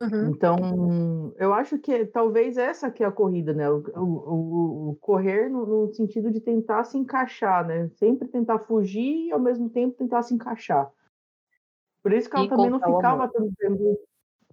Uhum. 0.01 0.31
Então, 0.31 1.33
eu 1.37 1.53
acho 1.53 1.79
que 1.79 2.05
talvez 2.07 2.57
essa 2.57 2.91
que 2.91 3.03
é 3.03 3.07
a 3.07 3.13
corrida, 3.13 3.53
né? 3.53 3.69
O, 3.69 3.83
o, 3.97 4.91
o 4.91 4.97
correr 5.01 5.49
no, 5.49 5.67
no, 5.67 5.95
sentido 5.95 6.31
de 6.31 6.41
tentar 6.41 6.85
se 6.85 6.97
encaixar, 6.97 7.67
né? 7.67 7.89
Sempre 7.97 8.29
tentar 8.29 8.61
fugir 8.61 9.27
e 9.27 9.33
ao 9.33 9.41
mesmo 9.41 9.69
tempo 9.69 9.97
tentar 9.97 10.23
se 10.23 10.33
encaixar. 10.35 10.89
Por 12.03 12.13
isso 12.13 12.31
que 12.31 12.37
ela 12.37 12.47
e 12.47 12.49
também 12.49 12.71
não 12.71 12.81
ficava 12.81 13.29
tanto 13.29 13.53
tempo 13.57 13.99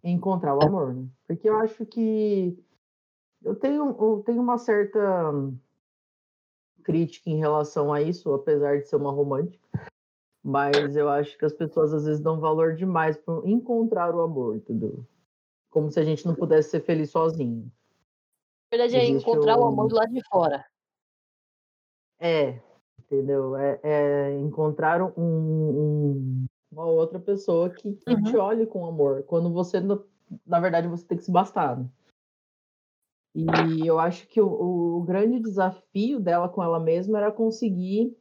encontrar 0.03 0.55
o 0.55 0.63
amor, 0.63 0.93
né? 0.93 1.07
Porque 1.27 1.49
eu 1.49 1.57
acho 1.57 1.85
que 1.85 2.57
eu 3.43 3.55
tenho, 3.55 3.95
eu 3.99 4.23
tenho 4.25 4.41
uma 4.41 4.57
certa 4.57 4.99
crítica 6.83 7.29
em 7.29 7.37
relação 7.37 7.93
a 7.93 8.01
isso, 8.01 8.33
apesar 8.33 8.79
de 8.79 8.87
ser 8.87 8.95
uma 8.95 9.11
romântica. 9.11 9.67
Mas 10.43 10.95
eu 10.95 11.09
acho 11.09 11.37
que 11.37 11.45
as 11.45 11.53
pessoas 11.53 11.93
às 11.93 12.05
vezes 12.05 12.21
dão 12.21 12.39
valor 12.39 12.75
demais 12.75 13.17
para 13.17 13.47
encontrar 13.47 14.15
o 14.15 14.21
amor, 14.21 14.55
entendeu? 14.55 15.05
Como 15.69 15.91
se 15.91 15.99
a 15.99 16.03
gente 16.03 16.25
não 16.25 16.33
pudesse 16.33 16.69
ser 16.69 16.81
feliz 16.81 17.11
sozinho. 17.11 17.71
Na 18.71 18.77
verdade, 18.77 18.95
é 18.95 19.03
Existe 19.03 19.29
encontrar 19.29 19.57
o... 19.57 19.63
o 19.63 19.67
amor 19.67 19.87
do 19.87 19.95
lado 19.95 20.13
de 20.13 20.21
fora. 20.29 20.65
É, 22.19 22.59
entendeu? 22.99 23.55
É, 23.55 23.79
é 23.83 24.39
encontrar 24.39 25.01
um, 25.01 25.11
um, 25.17 26.45
uma 26.71 26.85
outra 26.85 27.19
pessoa 27.19 27.69
que, 27.69 27.93
que 27.93 28.13
uhum. 28.13 28.23
te 28.23 28.37
olhe 28.37 28.65
com 28.65 28.85
amor. 28.85 29.23
Quando 29.23 29.51
você, 29.51 29.79
na 29.79 30.59
verdade, 30.59 30.87
você 30.87 31.05
tem 31.05 31.17
que 31.17 31.23
se 31.23 31.31
bastar. 31.31 31.77
Né? 31.77 31.89
E 33.35 33.85
eu 33.85 33.99
acho 33.99 34.27
que 34.27 34.41
o, 34.41 34.97
o, 34.97 35.03
grande 35.03 35.39
desafio 35.39 36.19
dela 36.19 36.49
com 36.49 36.63
ela 36.63 36.79
mesma 36.79 37.19
era 37.19 37.31
conseguir 37.31 38.15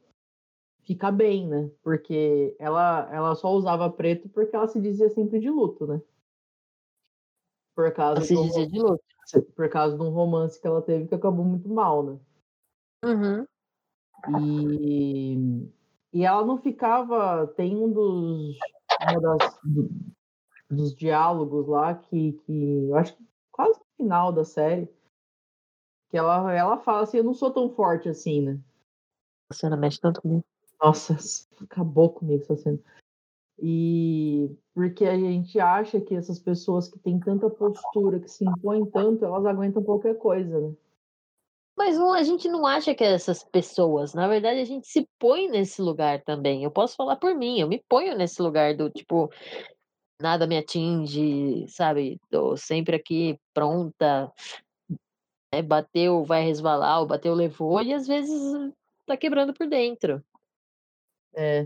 ficar 0.81 1.11
bem, 1.11 1.47
né? 1.47 1.69
Porque 1.83 2.55
ela, 2.59 3.09
ela 3.11 3.35
só 3.35 3.51
usava 3.51 3.89
preto 3.89 4.29
porque 4.29 4.55
ela 4.55 4.67
se 4.67 4.79
dizia 4.79 5.09
sempre 5.09 5.39
de 5.39 5.49
luto, 5.49 5.87
né? 5.87 6.01
Por 7.75 7.91
causa, 7.93 8.21
se 8.21 8.35
dizia 8.35 8.67
de 8.67 8.79
luto. 8.79 9.03
por 9.55 9.69
causa 9.69 9.97
de 9.97 10.03
um 10.03 10.09
romance 10.09 10.59
que 10.59 10.67
ela 10.67 10.81
teve 10.81 11.07
que 11.07 11.15
acabou 11.15 11.45
muito 11.45 11.69
mal, 11.69 12.03
né? 12.03 12.19
Uhum. 13.05 13.45
E 14.41 15.69
e 16.13 16.25
ela 16.25 16.45
não 16.45 16.57
ficava. 16.57 17.47
Tem 17.47 17.75
um 17.75 17.91
dos. 17.91 18.57
Uma 19.01 19.21
das, 19.21 19.59
do, 19.63 19.89
dos 20.69 20.95
diálogos 20.95 21.67
lá 21.67 21.95
que, 21.95 22.33
que. 22.45 22.87
Eu 22.87 22.95
acho 22.95 23.15
que 23.15 23.23
quase 23.51 23.79
no 23.79 23.85
final 23.97 24.31
da 24.31 24.43
série. 24.43 24.89
Que 26.09 26.17
ela, 26.17 26.53
ela 26.53 26.77
fala 26.77 27.03
assim: 27.03 27.17
Eu 27.17 27.23
não 27.23 27.33
sou 27.33 27.51
tão 27.51 27.69
forte 27.69 28.09
assim, 28.09 28.41
né? 28.41 28.59
A 29.49 29.53
cena 29.53 29.77
mexe 29.77 29.99
tanto 29.99 30.21
comigo. 30.21 30.43
Nossa, 30.81 31.17
acabou 31.61 32.09
comigo 32.09 32.43
essa 32.43 32.55
cena. 32.55 32.79
E 33.61 34.55
porque 34.73 35.05
a 35.05 35.17
gente 35.17 35.59
acha 35.59 35.99
que 35.99 36.15
essas 36.15 36.39
pessoas 36.39 36.87
que 36.87 36.97
têm 36.99 37.19
tanta 37.19 37.49
postura, 37.49 38.19
que 38.19 38.29
se 38.29 38.45
impõem 38.45 38.85
tanto, 38.85 39.25
elas 39.25 39.45
aguentam 39.45 39.83
qualquer 39.83 40.17
coisa, 40.17 40.59
né? 40.59 40.73
Mas 41.79 41.97
não, 41.97 42.13
a 42.13 42.23
gente 42.23 42.49
não 42.49 42.65
acha 42.65 42.93
que 42.93 43.05
é 43.05 43.13
essas 43.13 43.41
pessoas, 43.41 44.13
na 44.13 44.27
verdade 44.27 44.59
a 44.59 44.65
gente 44.65 44.85
se 44.85 45.07
põe 45.17 45.47
nesse 45.47 45.81
lugar 45.81 46.21
também. 46.21 46.61
Eu 46.61 46.69
posso 46.69 46.93
falar 46.93 47.15
por 47.15 47.33
mim, 47.33 47.57
eu 47.57 47.69
me 47.69 47.81
ponho 47.87 48.17
nesse 48.17 48.41
lugar 48.41 48.75
do 48.75 48.89
tipo, 48.89 49.31
nada 50.21 50.45
me 50.45 50.57
atinge, 50.57 51.65
sabe? 51.69 52.19
Tô 52.29 52.57
sempre 52.57 52.97
aqui 52.97 53.39
pronta, 53.53 54.29
né? 55.53 55.61
bateu, 55.61 56.25
vai 56.25 56.43
resvalar, 56.43 56.99
ou 56.99 57.07
bateu, 57.07 57.33
levou, 57.33 57.81
e 57.81 57.93
às 57.93 58.05
vezes 58.05 58.37
tá 59.05 59.15
quebrando 59.15 59.53
por 59.53 59.65
dentro. 59.65 60.21
É. 61.33 61.61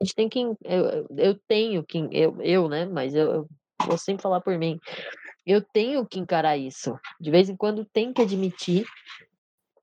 A 0.00 0.04
gente 0.04 0.14
tem 0.16 0.28
que. 0.28 0.40
Eu, 0.64 1.06
eu 1.16 1.38
tenho 1.46 1.84
que. 1.84 1.98
Eu, 2.10 2.42
eu, 2.42 2.68
né? 2.68 2.84
Mas 2.84 3.14
eu, 3.14 3.32
eu 3.32 3.48
vou 3.86 3.96
sempre 3.96 4.24
falar 4.24 4.40
por 4.40 4.58
mim. 4.58 4.80
Eu 5.46 5.62
tenho 5.62 6.04
que 6.04 6.18
encarar 6.18 6.56
isso. 6.56 6.98
De 7.20 7.30
vez 7.30 7.48
em 7.48 7.56
quando 7.56 7.84
tem 7.84 8.12
que 8.12 8.20
admitir 8.20 8.84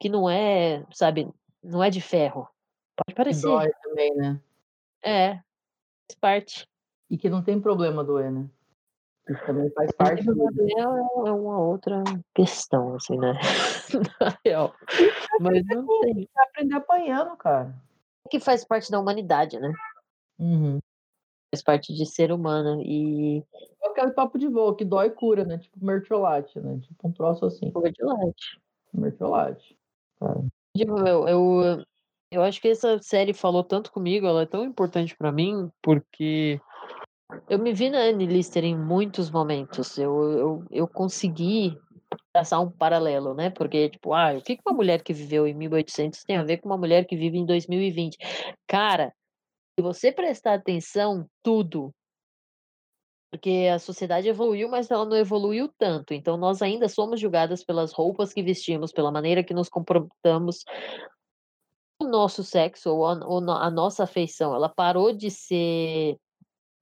que 0.04 0.10
não 0.10 0.30
é, 0.30 0.86
sabe, 0.92 1.34
não 1.64 1.82
é 1.82 1.90
de 1.90 2.02
ferro. 2.02 2.46
Pode 2.94 3.16
parecer. 3.16 3.48
Dói 3.48 3.72
também, 3.82 4.14
né? 4.14 4.38
É, 5.02 5.36
faz 5.36 6.20
parte. 6.20 6.68
E 7.10 7.18
que 7.18 7.30
não 7.30 7.42
tem 7.42 7.58
problema 7.62 8.04
doer, 8.04 8.30
né? 8.30 8.46
Isso 9.30 9.46
também 9.46 9.72
faz 9.72 9.94
parte. 9.94 10.26
É, 10.30 10.82
é 10.82 11.32
uma 11.32 11.58
outra 11.58 12.04
questão, 12.36 12.96
assim, 12.96 13.18
né? 13.18 13.32
Na 14.20 14.38
real. 14.46 14.76
Mas 15.40 15.66
não 15.68 15.88
tem. 16.02 16.28
aprender 16.36 16.76
apanhando, 16.76 17.38
cara. 17.38 17.74
Que 18.30 18.42
faz 18.42 18.66
parte 18.66 18.92
da 18.92 19.00
humanidade, 19.00 19.58
né? 19.58 19.72
Uhum. 20.38 20.80
Faz 21.50 21.64
parte 21.64 21.94
de 21.94 22.06
ser 22.06 22.30
humano. 22.30 22.82
E. 22.82 23.42
É 23.82 23.88
aquele 23.88 24.12
papo 24.12 24.38
de 24.38 24.50
voo 24.50 24.76
que 24.76 24.84
dói 24.84 25.12
cura, 25.12 25.46
né? 25.46 25.60
Tipo 25.60 25.78
mertiolate, 25.86 26.60
né? 26.60 26.78
Tipo 26.82 27.08
um 27.08 27.12
troço 27.14 27.46
assim. 27.46 27.72
Mertiolate. 27.74 28.62
Mertiolate. 28.94 29.78
Tipo, 30.76 31.00
eu, 31.08 31.86
eu, 32.32 32.44
acho 32.44 32.60
que 32.60 32.70
essa 32.70 33.00
série 33.00 33.34
falou 33.34 33.64
tanto 33.64 33.92
comigo, 33.92 34.26
ela 34.26 34.42
é 34.42 34.46
tão 34.46 34.64
importante 34.64 35.16
para 35.16 35.32
mim, 35.32 35.70
porque 35.82 36.60
eu 37.50 37.60
me 37.60 37.74
vi 37.74 37.90
na 37.90 38.00
Annie 38.00 38.28
Lister 38.28 38.64
em 38.64 38.78
muitos 38.78 39.30
momentos. 39.30 39.98
Eu, 39.98 40.32
eu, 40.32 40.66
eu 40.72 40.88
consegui 40.88 41.78
traçar 42.34 42.62
um 42.62 42.72
paralelo, 42.72 43.34
né? 43.34 43.50
Porque, 43.50 43.90
tipo, 43.90 44.14
ah, 44.14 44.34
o 44.34 44.42
que 44.42 44.58
uma 44.66 44.76
mulher 44.76 45.04
que 45.04 45.14
viveu 45.14 45.48
em 45.48 45.54
1800 45.54 46.24
tem 46.24 46.38
a 46.38 46.44
ver 46.44 46.58
com 46.58 46.70
uma 46.70 46.78
mulher 46.78 47.06
que 47.06 47.16
vive 47.16 47.38
em 47.38 47.46
2020? 47.46 48.18
Cara, 48.68 49.14
se 49.78 49.84
você 49.84 50.12
prestar 50.12 50.56
atenção, 50.56 51.28
tudo. 51.44 51.94
Porque 53.34 53.68
a 53.74 53.80
sociedade 53.80 54.28
evoluiu, 54.28 54.70
mas 54.70 54.92
ela 54.92 55.06
não 55.06 55.18
evoluiu 55.18 55.68
tanto. 55.76 56.14
Então 56.14 56.38
nós 56.38 56.62
ainda 56.62 56.88
somos 56.88 57.20
julgadas 57.20 57.64
pelas 57.64 57.92
roupas 57.92 58.32
que 58.32 58.44
vestimos, 58.44 58.92
pela 58.92 59.12
maneira 59.12 59.44
que 59.44 59.56
nos 59.56 59.68
comportamos. 59.68 60.64
O 62.00 62.06
nosso 62.06 62.44
sexo 62.44 62.92
ou 62.92 63.08
a, 63.08 63.26
ou 63.26 63.50
a 63.50 63.72
nossa 63.72 64.04
afeição, 64.04 64.54
ela 64.54 64.70
parou 64.70 65.12
de 65.12 65.32
ser 65.32 66.16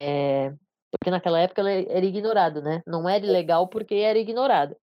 é, 0.02 0.54
porque 0.92 1.10
naquela 1.10 1.40
época 1.40 1.62
ela 1.62 1.72
era 1.72 2.06
ignorado, 2.06 2.62
né? 2.62 2.84
Não 2.86 3.08
era 3.08 3.26
ilegal 3.26 3.70
porque 3.70 3.96
era 3.96 4.20
ignorado. 4.20 4.76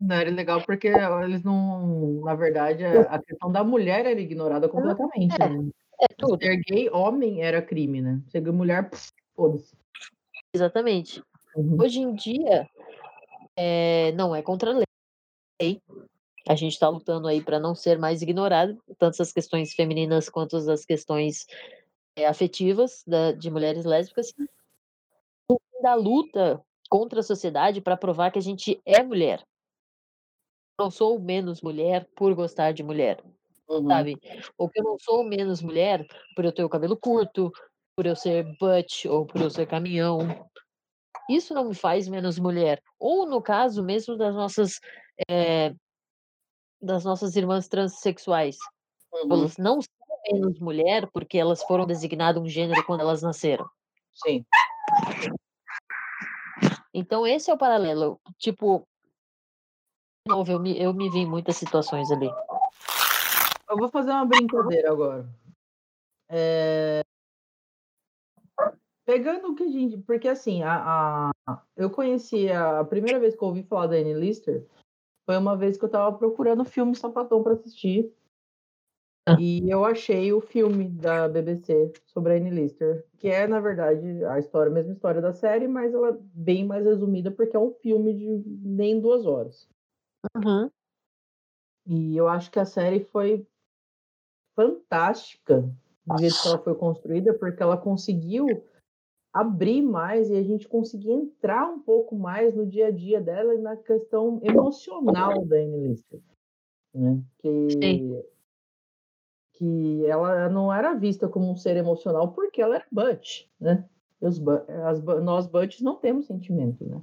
Não 0.00 0.16
era 0.16 0.28
legal 0.28 0.60
porque 0.66 0.88
eles 0.88 1.44
não, 1.44 2.20
na 2.24 2.34
verdade, 2.34 2.84
a 2.84 3.22
questão 3.22 3.52
da 3.52 3.62
mulher 3.62 4.04
era 4.04 4.20
ignorada 4.20 4.68
completamente, 4.68 5.40
é, 5.40 5.48
né? 5.48 5.70
É 6.00 6.06
tudo. 6.18 6.42
Ser 6.42 6.56
gay 6.66 6.90
homem 6.90 7.42
era 7.42 7.62
crime, 7.62 8.02
né? 8.02 8.20
Ser 8.28 8.40
mulher, 8.52 8.90
foda-se. 9.36 9.76
Exatamente. 10.56 11.22
Uhum. 11.54 11.76
Hoje 11.78 12.00
em 12.00 12.14
dia, 12.14 12.66
é, 13.54 14.10
não 14.12 14.34
é 14.34 14.40
contra 14.40 14.70
a 14.70 14.82
lei. 15.60 15.82
A 16.48 16.54
gente 16.54 16.72
está 16.72 16.88
lutando 16.88 17.28
aí 17.28 17.42
para 17.42 17.60
não 17.60 17.74
ser 17.74 17.98
mais 17.98 18.22
ignorado, 18.22 18.80
tanto 18.98 19.20
as 19.20 19.32
questões 19.32 19.74
femininas 19.74 20.30
quanto 20.30 20.56
as 20.56 20.86
questões 20.86 21.46
é, 22.16 22.26
afetivas 22.26 23.04
da, 23.06 23.32
de 23.32 23.50
mulheres 23.50 23.84
lésbicas. 23.84 24.32
Da 25.82 25.94
luta 25.94 26.64
contra 26.88 27.20
a 27.20 27.22
sociedade 27.22 27.82
para 27.82 27.98
provar 27.98 28.30
que 28.30 28.38
a 28.38 28.42
gente 28.42 28.80
é 28.86 29.02
mulher. 29.02 29.44
Não 30.78 30.90
sou 30.90 31.18
menos 31.20 31.60
mulher 31.60 32.08
por 32.16 32.34
gostar 32.34 32.72
de 32.72 32.82
mulher, 32.82 33.22
uhum. 33.68 33.88
sabe? 33.88 34.16
Ou 34.56 34.70
que 34.70 34.80
eu 34.80 34.84
não 34.84 34.98
sou 34.98 35.22
menos 35.22 35.60
mulher 35.60 36.06
por 36.34 36.44
eu 36.44 36.52
ter 36.52 36.64
o 36.64 36.68
cabelo 36.68 36.96
curto, 36.96 37.52
por 37.96 38.04
eu 38.04 38.14
ser 38.14 38.44
butch 38.60 39.06
ou 39.06 39.26
por 39.26 39.40
eu 39.40 39.50
ser 39.50 39.66
caminhão. 39.66 40.18
Isso 41.28 41.54
não 41.54 41.64
me 41.64 41.74
faz 41.74 42.06
menos 42.06 42.38
mulher. 42.38 42.80
Ou 42.98 43.26
no 43.26 43.40
caso 43.40 43.82
mesmo 43.82 44.16
das 44.16 44.34
nossas 44.34 44.78
é, 45.28 45.74
das 46.80 47.04
nossas 47.04 47.34
irmãs 47.34 47.66
transexuais. 47.66 48.58
Uhum. 49.12 49.32
Elas 49.32 49.56
não 49.56 49.80
são 49.80 49.90
menos 50.30 50.60
mulher 50.60 51.08
porque 51.10 51.38
elas 51.38 51.62
foram 51.62 51.86
designadas 51.86 52.40
um 52.40 52.48
gênero 52.48 52.84
quando 52.84 53.00
elas 53.00 53.22
nasceram. 53.22 53.68
Sim. 54.12 54.44
Então 56.92 57.26
esse 57.26 57.50
é 57.50 57.54
o 57.54 57.58
paralelo. 57.58 58.20
Tipo, 58.38 58.86
novo, 60.28 60.52
eu 60.52 60.60
me, 60.60 60.78
eu 60.78 60.92
me 60.92 61.08
vi 61.08 61.20
em 61.20 61.26
muitas 61.26 61.56
situações 61.56 62.10
ali. 62.10 62.30
Eu 63.68 63.76
vou 63.76 63.88
fazer 63.88 64.10
uma 64.10 64.26
brincadeira 64.26 64.92
agora. 64.92 65.26
É... 66.28 67.02
Pegando 69.06 69.52
o 69.52 69.54
que 69.54 69.62
a 69.62 69.68
gente. 69.68 69.96
Porque 69.98 70.26
assim, 70.26 70.64
a, 70.64 71.30
a, 71.46 71.62
eu 71.76 71.88
conheci 71.88 72.50
a, 72.50 72.80
a 72.80 72.84
primeira 72.84 73.20
vez 73.20 73.36
que 73.36 73.42
eu 73.42 73.48
ouvi 73.48 73.62
falar 73.62 73.86
da 73.86 73.94
Annie 73.94 74.14
Lister 74.14 74.66
foi 75.24 75.38
uma 75.38 75.56
vez 75.56 75.78
que 75.78 75.84
eu 75.84 75.88
tava 75.88 76.16
procurando 76.18 76.64
filme 76.64 76.94
sapatão 76.94 77.42
para 77.42 77.52
assistir. 77.52 78.12
Ah. 79.28 79.36
E 79.40 79.68
eu 79.70 79.84
achei 79.84 80.32
o 80.32 80.40
filme 80.40 80.88
da 80.88 81.28
BBC 81.28 81.92
sobre 82.06 82.34
a 82.34 82.36
Annie 82.36 82.50
Lister, 82.50 83.06
que 83.18 83.28
é, 83.28 83.46
na 83.46 83.60
verdade, 83.60 84.24
a 84.24 84.38
história, 84.38 84.70
a 84.70 84.74
mesma 84.74 84.92
história 84.92 85.20
da 85.20 85.32
série, 85.32 85.66
mas 85.66 85.94
ela 85.94 86.10
é 86.10 86.18
bem 86.32 86.64
mais 86.64 86.84
resumida, 86.84 87.30
porque 87.30 87.56
é 87.56 87.60
um 87.60 87.72
filme 87.72 88.12
de 88.12 88.28
nem 88.60 89.00
duas 89.00 89.24
horas. 89.24 89.68
Uhum. 90.36 90.70
E 91.86 92.16
eu 92.16 92.26
acho 92.28 92.50
que 92.50 92.58
a 92.58 92.64
série 92.64 93.04
foi 93.04 93.46
fantástica 94.56 95.62
do 96.06 96.18
jeito 96.18 96.40
que 96.40 96.48
ela 96.48 96.58
foi 96.58 96.74
construída, 96.74 97.34
porque 97.34 97.62
ela 97.62 97.76
conseguiu 97.76 98.64
abrir 99.36 99.82
mais 99.82 100.30
e 100.30 100.34
a 100.34 100.42
gente 100.42 100.66
conseguir 100.66 101.12
entrar 101.12 101.68
um 101.68 101.78
pouco 101.78 102.16
mais 102.16 102.54
no 102.54 102.66
dia 102.66 102.86
a 102.86 102.90
dia 102.90 103.20
dela 103.20 103.54
e 103.54 103.58
na 103.58 103.76
questão 103.76 104.40
emocional 104.42 105.44
da 105.44 105.56
Anne 105.56 105.88
Lister, 105.88 106.20
né? 106.94 107.22
Que 107.38 107.68
Sim. 107.70 108.22
que 109.52 110.06
ela 110.06 110.48
não 110.48 110.72
era 110.72 110.94
vista 110.94 111.28
como 111.28 111.50
um 111.50 111.56
ser 111.56 111.76
emocional 111.76 112.32
porque 112.32 112.62
ela 112.62 112.76
era 112.76 112.86
butch, 112.90 113.46
né? 113.60 113.86
Os, 114.20 114.40
as, 114.84 115.02
nós 115.22 115.46
butches 115.46 115.82
não 115.82 115.96
temos 115.96 116.26
sentimento, 116.26 116.82
né? 116.86 117.02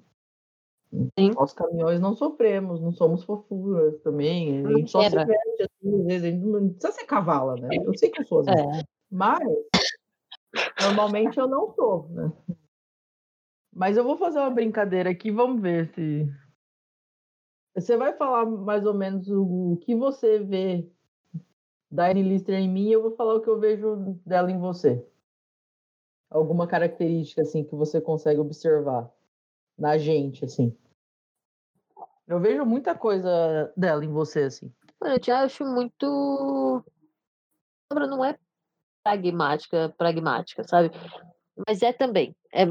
Sim. 1.17 1.31
Nós 1.35 1.53
caminhões 1.53 1.99
não 1.99 2.15
sofremos, 2.15 2.81
não 2.81 2.91
somos 2.91 3.23
fofuras 3.23 3.99
também. 4.01 4.65
A 4.65 4.71
gente 4.77 4.89
só 4.89 5.01
se 5.03 5.15
veste 5.15 5.63
assim, 5.63 5.99
às 5.99 6.05
vezes, 6.05 6.23
a 6.23 6.31
gente 6.31 6.45
não 6.45 6.69
precisa 6.69 6.93
ser 6.93 7.05
cavala, 7.05 7.55
né? 7.57 7.69
Eu 7.83 7.95
sei 7.95 8.09
que 8.09 8.21
eu 8.21 8.25
sou 8.25 8.39
assim. 8.39 8.51
É. 8.51 8.83
Mas 9.11 9.39
Normalmente 10.81 11.39
eu 11.39 11.47
não 11.47 11.73
sou, 11.73 12.09
né? 12.09 12.31
Mas 13.75 13.97
eu 13.97 14.03
vou 14.03 14.17
fazer 14.17 14.39
uma 14.39 14.51
brincadeira 14.51 15.09
aqui, 15.09 15.31
vamos 15.31 15.61
ver 15.61 15.87
se. 15.93 16.27
Você 17.75 17.97
vai 17.97 18.13
falar 18.13 18.45
mais 18.45 18.85
ou 18.85 18.93
menos 18.93 19.27
o, 19.29 19.77
que 19.81 19.95
você 19.95 20.39
vê 20.39 20.87
da 21.89 22.09
Annie 22.09 22.23
Lister 22.23 22.55
em 22.55 22.69
mim, 22.69 22.89
e 22.89 22.93
eu 22.93 23.01
vou 23.01 23.15
falar 23.15 23.35
o 23.35 23.41
que 23.41 23.49
eu 23.49 23.59
vejo 23.59 24.19
dela 24.25 24.51
em 24.51 24.59
você. 24.59 25.03
Alguma 26.29 26.67
característica 26.67 27.41
assim 27.41 27.63
que 27.63 27.75
você 27.75 27.99
consegue 27.99 28.39
observar 28.39 29.11
na 29.77 29.97
gente, 29.97 30.45
assim. 30.45 30.75
Eu 32.27 32.39
vejo 32.39 32.63
muita 32.65 32.95
coisa 32.95 33.73
dela 33.75 34.05
em 34.05 34.11
você, 34.11 34.43
assim. 34.43 34.71
Eu 35.01 35.19
te 35.19 35.31
acho 35.31 35.65
muito. 35.65 36.83
Não 37.91 38.23
é 38.23 38.37
pragmática, 39.03 39.93
pragmática, 39.97 40.63
sabe? 40.63 40.91
Mas 41.67 41.81
é 41.83 41.93
também, 41.93 42.35
é, 42.53 42.65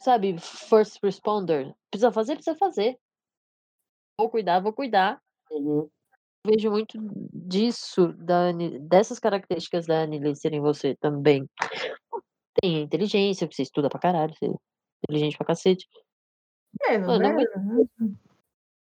sabe, 0.00 0.38
first 0.38 0.98
responder. 1.02 1.74
Precisa 1.90 2.12
fazer, 2.12 2.36
precisa 2.36 2.56
fazer. 2.56 2.96
Vou 4.18 4.30
cuidar, 4.30 4.60
vou 4.60 4.72
cuidar. 4.72 5.20
Uhum. 5.50 5.88
Vejo 6.46 6.70
muito 6.70 6.96
disso, 7.32 8.14
da, 8.14 8.50
dessas 8.80 9.18
características 9.18 9.86
da 9.86 10.02
Anilícia 10.02 10.48
em 10.48 10.60
você 10.60 10.96
também. 10.96 11.46
Tem 12.60 12.76
a 12.76 12.80
inteligência, 12.80 13.46
que 13.46 13.54
você 13.54 13.62
estuda 13.62 13.90
pra 13.90 14.00
caralho, 14.00 14.34
você 14.34 14.46
é 14.46 14.54
inteligente 15.04 15.36
pra 15.36 15.46
cacete. 15.46 15.86
É, 16.82 16.98
não 16.98 17.08
Mano, 17.08 17.40
é? 17.40 17.42
é 17.42 17.46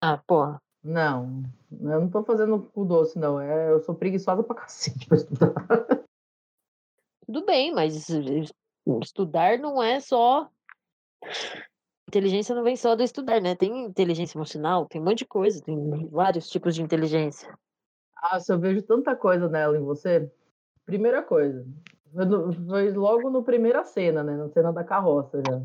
Ah, 0.01 0.17
porra. 0.25 0.61
Não, 0.81 1.43
eu 1.71 1.99
não 1.99 2.09
tô 2.09 2.23
fazendo 2.23 2.61
cu 2.73 2.85
doce, 2.85 3.19
não. 3.19 3.41
É, 3.41 3.71
eu 3.71 3.81
sou 3.81 3.93
preguiçosa 3.93 4.41
pra 4.43 4.55
cacete 4.55 5.05
pra 5.07 5.17
estudar. 5.17 5.53
Tudo 7.29 7.45
bem, 7.45 7.71
mas 7.71 8.09
estudar 9.03 9.59
não 9.59 9.83
é 9.83 9.99
só. 9.99 10.49
Inteligência 12.07 12.55
não 12.55 12.63
vem 12.63 12.75
só 12.75 12.95
do 12.95 13.03
estudar, 13.03 13.39
né? 13.39 13.55
Tem 13.55 13.85
inteligência 13.85 14.35
emocional, 14.35 14.87
tem 14.87 14.99
um 14.99 15.03
monte 15.03 15.19
de 15.19 15.25
coisa, 15.27 15.61
tem 15.61 16.07
vários 16.07 16.49
tipos 16.49 16.73
de 16.73 16.81
inteligência. 16.81 17.55
Ah, 18.15 18.39
se 18.39 18.51
eu 18.51 18.57
vejo 18.57 18.81
tanta 18.81 19.15
coisa 19.15 19.47
nela 19.47 19.77
em 19.77 19.83
você. 19.83 20.27
Primeira 20.87 21.21
coisa, 21.21 21.67
foi 22.67 22.91
logo 22.93 23.29
no 23.29 23.43
primeira 23.43 23.83
cena, 23.83 24.23
né? 24.23 24.35
Na 24.35 24.49
cena 24.49 24.73
da 24.73 24.83
carroça 24.83 25.39
já. 25.47 25.61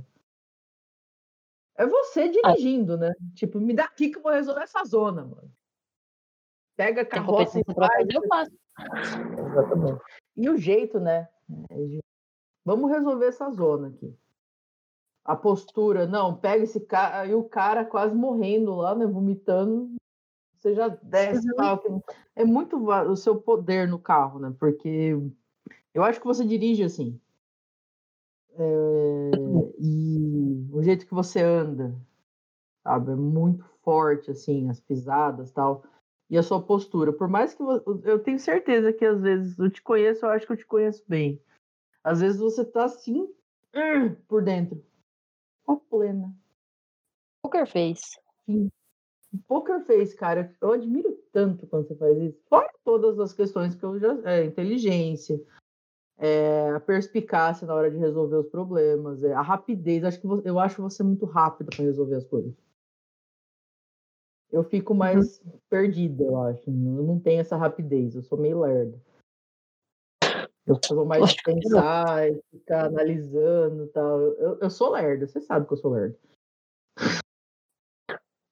É 1.79 1.87
você 1.87 2.25
ah. 2.25 2.29
dirigindo, 2.29 2.93
ah. 2.93 2.99
né? 2.99 3.15
Tipo, 3.35 3.59
me 3.59 3.73
dá 3.73 3.85
aqui 3.85 4.11
que 4.11 4.19
eu 4.19 4.23
vou 4.23 4.33
resolver 4.33 4.65
essa 4.65 4.85
zona, 4.85 5.25
mano. 5.25 5.51
Pega 6.77 7.01
a 7.01 7.07
carroça 7.07 7.59
e 7.59 7.65
vai. 7.73 8.03
Eu 8.03 8.29
faço. 8.29 8.53
Exatamente. 9.49 10.03
E 10.37 10.51
o 10.51 10.59
jeito, 10.59 11.01
né? 11.01 11.27
É, 11.71 12.01
vamos 12.65 12.91
resolver 12.91 13.27
essa 13.27 13.51
zona 13.51 13.89
aqui. 13.89 14.15
A 15.25 15.35
postura, 15.35 16.07
não, 16.07 16.37
pega 16.37 16.65
esse 16.65 16.81
cara, 16.81 17.27
e 17.27 17.35
o 17.35 17.45
cara 17.45 17.85
quase 17.85 18.15
morrendo 18.15 18.75
lá, 18.75 18.95
né, 18.95 19.07
vomitando, 19.07 19.95
você 20.65 20.75
já 20.75 20.89
desce 20.89 21.47
uhum. 21.51 22.01
É 22.35 22.45
muito 22.45 22.77
o 22.77 23.17
seu 23.17 23.37
poder 23.37 23.87
no 23.87 23.99
carro, 23.99 24.39
né? 24.39 24.55
Porque 24.59 25.15
eu 25.93 26.03
acho 26.03 26.19
que 26.19 26.27
você 26.27 26.45
dirige 26.45 26.83
assim. 26.83 27.21
É, 28.57 29.31
e 29.79 30.67
o 30.73 30.83
jeito 30.83 31.07
que 31.07 31.13
você 31.13 31.43
anda, 31.43 31.95
sabe? 32.83 33.13
É 33.13 33.15
muito 33.15 33.65
forte, 33.83 34.31
assim, 34.31 34.71
as 34.71 34.81
pisadas 34.81 35.51
tal. 35.53 35.85
E 36.31 36.39
a 36.39 36.43
sua 36.43 36.63
postura. 36.63 37.13
Por 37.13 37.29
mais 37.29 37.55
que 37.55 37.63
eu 37.63 38.19
tenho 38.19 38.39
certeza 38.39 38.93
que 38.93 39.05
às 39.05 39.21
vezes 39.21 39.59
eu 39.59 39.71
te 39.71 39.83
conheço, 39.83 40.25
eu 40.25 40.31
acho 40.31 40.47
que 40.47 40.53
eu 40.53 40.57
te 40.57 40.67
conheço 40.67 41.05
bem. 41.07 41.41
Às 42.03 42.21
vezes 42.21 42.41
você 42.41 42.65
tá 42.65 42.85
assim, 42.85 43.29
hum, 43.75 44.15
por 44.27 44.43
dentro. 44.43 44.83
Tá 45.67 45.77
plena. 45.91 46.35
Poker 47.43 47.67
face. 47.67 48.19
Sim. 48.47 48.71
Poker 49.49 49.85
face, 49.85 50.15
cara. 50.17 50.55
Eu 50.61 50.73
admiro 50.73 51.13
tanto 51.33 51.67
quando 51.67 51.89
você 51.89 51.95
faz 51.95 52.17
isso. 52.19 52.39
Fora 52.49 52.71
todas 52.85 53.19
as 53.19 53.33
questões 53.33 53.75
que 53.75 53.85
eu 53.85 53.99
já. 53.99 54.17
É, 54.25 54.45
inteligência, 54.45 55.41
é, 56.19 56.71
a 56.71 56.81
perspicácia 56.81 57.67
na 57.67 57.75
hora 57.75 57.91
de 57.91 57.97
resolver 57.97 58.37
os 58.37 58.49
problemas, 58.49 59.23
é, 59.25 59.33
a 59.33 59.43
rapidez. 59.43 60.05
Acho 60.05 60.21
que 60.21 60.27
eu 60.27 60.59
acho 60.59 60.83
você 60.83 61.03
muito 61.03 61.27
rápida 61.27 61.71
para 61.75 61.85
resolver 61.85 62.17
as 62.17 62.25
coisas. 62.25 62.53
Eu 64.55 64.63
fico 64.63 64.93
Uhum. 64.93 64.99
mais 65.01 65.43
perdida, 65.69 66.23
eu 66.23 66.41
acho. 66.41 66.71
Eu 66.71 66.73
não 67.03 67.19
tenho 67.19 67.41
essa 67.41 67.57
rapidez, 67.57 68.15
eu 68.15 68.23
sou 68.23 68.39
meio 68.39 68.61
lerdo. 68.61 69.01
Eu 70.65 70.79
sou 70.85 71.05
mais 71.05 71.35
de 71.35 71.43
pensar 71.43 72.31
e 72.31 72.41
ficar 72.53 72.87
analisando 72.87 73.83
e 73.83 73.89
tal. 73.89 74.21
Eu, 74.21 74.61
eu 74.61 74.71
sou 74.71 74.93
lerdo, 74.93 75.27
você 75.27 75.41
sabe 75.41 75.67
que 75.67 75.73
eu 75.73 75.77
sou 75.77 75.91
lerdo. 75.91 76.17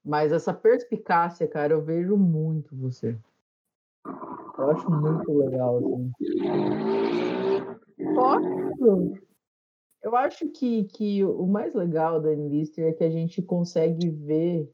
Mas 0.05 0.33
essa 0.33 0.53
perspicácia, 0.53 1.47
cara, 1.47 1.73
eu 1.73 1.81
vejo 1.81 2.17
muito 2.17 2.75
você. 2.75 3.17
Eu 4.59 4.71
acho 4.73 4.91
muito 4.91 5.33
legal, 5.33 5.79
assim. 5.79 6.11
Ótimo! 8.19 9.19
Eu 10.03 10.17
acho 10.17 10.49
que, 10.49 10.83
que 10.83 11.25
o 11.25 11.47
mais 11.47 11.73
legal 11.75 12.21
da 12.21 12.35
Lister 12.35 12.89
é 12.89 12.93
que 12.93 13.05
a 13.05 13.11
gente 13.11 13.41
consegue 13.41 14.11
ver. 14.11 14.69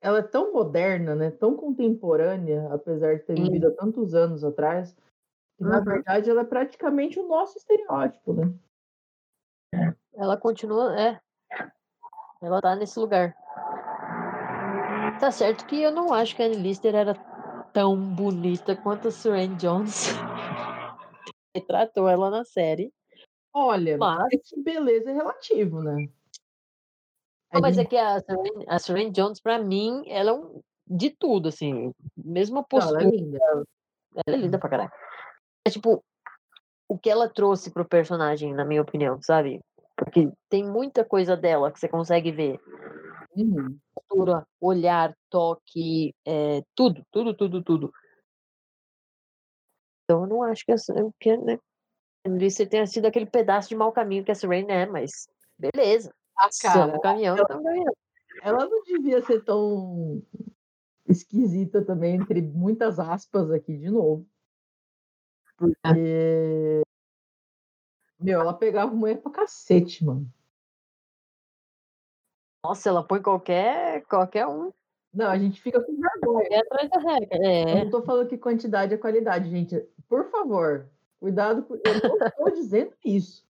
Ela 0.00 0.20
é 0.20 0.22
tão 0.22 0.52
moderna, 0.52 1.14
né? 1.14 1.30
Tão 1.30 1.56
contemporânea, 1.56 2.72
apesar 2.72 3.16
de 3.16 3.24
ter 3.24 3.36
Sim. 3.36 3.44
vivido 3.44 3.68
há 3.68 3.70
tantos 3.72 4.14
anos 4.14 4.44
atrás, 4.44 4.94
que 5.56 5.64
na 5.64 5.78
Uhum. 5.78 5.84
verdade 5.84 6.30
ela 6.30 6.42
é 6.42 6.44
praticamente 6.44 7.18
o 7.18 7.26
nosso 7.26 7.58
estereótipo, 7.58 8.32
né? 8.32 8.54
Ela 10.14 10.36
continua, 10.36 10.98
é. 10.98 11.20
Ela 12.40 12.60
tá 12.60 12.76
nesse 12.76 12.98
lugar. 12.98 13.36
Tá 15.20 15.32
certo 15.32 15.66
que 15.66 15.82
eu 15.82 15.90
não 15.90 16.14
acho 16.14 16.36
que 16.36 16.42
a 16.42 16.48
Lister 16.48 16.94
era 16.94 17.14
tão 17.72 17.96
bonita 18.14 18.76
quanto 18.76 19.08
a 19.08 19.10
Serena 19.10 19.56
Jones 19.56 20.06
retratou 21.54 22.08
ela 22.08 22.30
na 22.30 22.44
série. 22.44 22.92
Olha, 23.52 23.98
Mas, 23.98 24.32
é 24.32 24.36
que 24.38 24.62
beleza 24.62 25.10
é 25.10 25.14
relativo, 25.14 25.82
né? 25.82 26.08
Não, 27.52 27.60
mas 27.60 27.78
é 27.78 27.82
gente, 27.82 27.90
que 27.90 27.96
a 27.96 28.20
Serena, 28.20 28.64
a 28.68 28.78
Serena 28.78 29.10
Jones, 29.10 29.40
pra 29.40 29.58
mim, 29.58 30.02
ela 30.06 30.30
é 30.30 30.32
um 30.34 30.60
de 30.86 31.10
tudo, 31.10 31.48
assim. 31.48 31.92
Mesma 32.16 32.66
não, 32.72 32.80
ela 32.80 32.90
é 32.90 33.04
postura, 33.04 33.16
linda. 33.16 33.38
ela 34.26 34.36
é 34.36 34.40
linda 34.40 34.58
pra 34.58 34.70
caralho. 34.70 34.92
É 35.66 35.70
tipo, 35.70 36.02
o 36.88 36.98
que 36.98 37.10
ela 37.10 37.28
trouxe 37.28 37.70
pro 37.70 37.88
personagem, 37.88 38.54
na 38.54 38.64
minha 38.64 38.82
opinião, 38.82 39.20
sabe? 39.22 39.60
Porque 39.96 40.30
tem 40.48 40.64
muita 40.64 41.04
coisa 41.04 41.36
dela 41.36 41.70
que 41.70 41.78
você 41.78 41.88
consegue 41.88 42.32
ver. 42.32 42.60
Uhum. 43.36 43.78
Postura, 43.94 44.46
olhar, 44.60 45.14
toque, 45.30 46.14
é, 46.26 46.62
tudo, 46.74 47.02
tudo, 47.10 47.34
tudo, 47.34 47.62
tudo. 47.62 47.92
Então 50.04 50.22
eu 50.22 50.26
não 50.26 50.42
acho 50.42 50.64
que, 50.64 50.72
essa, 50.72 50.94
que 51.20 51.36
né, 51.36 51.58
você 52.24 52.66
tenha 52.66 52.86
sido 52.86 53.06
aquele 53.06 53.26
pedaço 53.26 53.68
de 53.68 53.76
mau 53.76 53.92
caminho 53.92 54.24
que 54.24 54.30
a 54.30 54.34
Serena 54.34 54.72
é, 54.72 54.86
mas 54.86 55.28
beleza. 55.58 56.10
Ah, 56.38 56.48
cara, 56.62 56.84
Estamos 56.86 57.02
caminhando, 57.02 57.42
estamos 57.42 57.64
caminhando. 57.64 57.96
ela 58.42 58.66
não 58.68 58.82
devia 58.84 59.22
ser 59.22 59.44
tão 59.44 60.22
esquisita 61.08 61.84
também, 61.84 62.14
entre 62.16 62.40
muitas 62.42 62.98
aspas 62.98 63.50
aqui 63.50 63.76
de 63.76 63.90
novo. 63.90 64.26
Porque. 65.56 66.82
Meu, 68.20 68.40
ela 68.40 68.52
pegava 68.54 68.92
mulher 68.92 69.20
pra 69.20 69.30
cacete, 69.32 70.04
mano. 70.04 70.28
Nossa, 72.64 72.88
ela 72.88 73.02
põe 73.06 73.22
qualquer, 73.22 74.04
qualquer 74.06 74.46
um 74.46 74.72
Não, 75.14 75.28
a 75.28 75.38
gente 75.38 75.60
fica 75.60 75.80
com 75.82 75.92
vergonha. 75.96 76.48
é 76.50 76.58
atrás 76.58 76.90
da 76.90 76.98
regra. 77.00 77.38
Eu 77.38 77.44
É, 77.44 77.84
não 77.84 77.90
tô 77.90 78.02
falando 78.02 78.28
que 78.28 78.36
quantidade 78.36 78.92
é 78.94 78.98
qualidade, 78.98 79.48
gente. 79.48 79.80
Por 80.08 80.28
favor, 80.30 80.88
cuidado 81.20 81.62
com. 81.64 81.74
Eu 81.74 81.80
não 82.18 82.30
tô 82.36 82.50
dizendo 82.50 82.92
isso, 83.04 83.42
tá? 83.42 83.47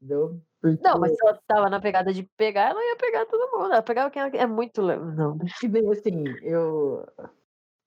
Entendeu? 0.00 0.40
Porque 0.60 0.82
não, 0.82 0.98
mas 0.98 1.12
se 1.12 1.18
ela 1.22 1.40
tava 1.46 1.68
na 1.68 1.80
pegada 1.80 2.12
de 2.12 2.22
pegar, 2.36 2.70
ela 2.70 2.84
ia 2.84 2.96
pegar 2.96 3.26
todo 3.26 3.50
mundo. 3.50 3.72
Ela 3.72 3.82
pegava 3.82 4.10
quem 4.10 4.22
ela 4.22 4.36
é 4.36 4.46
muito. 4.46 4.82
Não, 4.82 5.38
que 5.60 5.68
nem 5.68 5.90
assim, 5.90 6.24
eu 6.42 7.04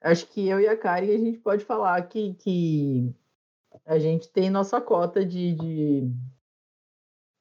acho 0.02 0.28
que 0.28 0.48
eu 0.48 0.60
e 0.60 0.68
a 0.68 0.78
Karen 0.78 1.14
a 1.14 1.18
gente 1.18 1.40
pode 1.40 1.64
falar 1.64 2.02
que, 2.08 2.34
que 2.36 3.16
a 3.86 3.98
gente 3.98 4.30
tem 4.30 4.50
nossa 4.50 4.82
cota 4.82 5.26
de. 5.26 5.56
de, 5.56 6.12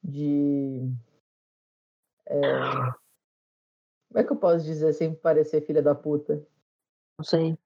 de 0.02 0.92
é, 2.26 2.40
como 4.09 4.18
é 4.18 4.24
que 4.24 4.33
eu 4.33 4.37
posso 4.37 4.64
dizer 4.64 4.92
sem 4.92 5.14
parecer 5.14 5.62
filha 5.62 5.83
da 5.83 5.94
puta? 5.94 6.44
não 7.18 7.24
sei. 7.24 7.59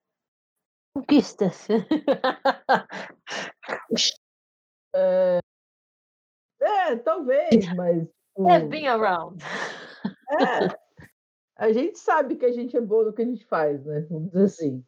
Conquistas. 0.95 1.69
É, 4.97 5.41
talvez, 6.97 7.51
mas. 7.75 8.03
tipo, 8.03 8.49
Have 8.49 8.69
been 8.69 8.87
around. 8.87 9.43
é, 10.31 10.77
a 11.57 11.73
gente 11.73 11.99
sabe 11.99 12.37
que 12.37 12.45
a 12.45 12.53
gente 12.53 12.77
é 12.77 12.81
boa 12.81 13.05
no 13.05 13.13
que 13.13 13.23
a 13.23 13.27
gente 13.27 13.45
faz, 13.47 13.85
né? 13.85 14.01
Vamos 14.11 14.31
dizer 14.31 14.45
assim. 14.45 14.85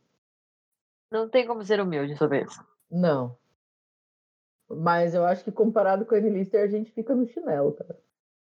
Não 1.10 1.28
tem 1.28 1.46
como 1.46 1.64
ser 1.64 1.80
humilde 1.80 2.16
sobre 2.16 2.42
isso. 2.42 2.64
Não. 2.90 3.36
Mas 4.68 5.14
eu 5.14 5.24
acho 5.24 5.44
que 5.44 5.52
comparado 5.52 6.04
com 6.04 6.14
a 6.14 6.18
Lister, 6.18 6.64
a 6.64 6.66
gente 6.66 6.90
fica 6.90 7.14
no 7.14 7.26
chinelo, 7.28 7.72
cara. 7.72 7.96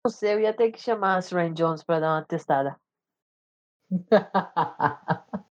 Não 0.05 0.11
sei, 0.11 0.33
eu 0.33 0.39
ia 0.39 0.53
ter 0.53 0.71
que 0.71 0.79
chamar 0.79 1.17
a 1.17 1.21
Serena 1.21 1.53
Jones 1.53 1.83
pra 1.83 1.99
dar 1.99 2.13
uma 2.13 2.25
testada. 2.25 2.79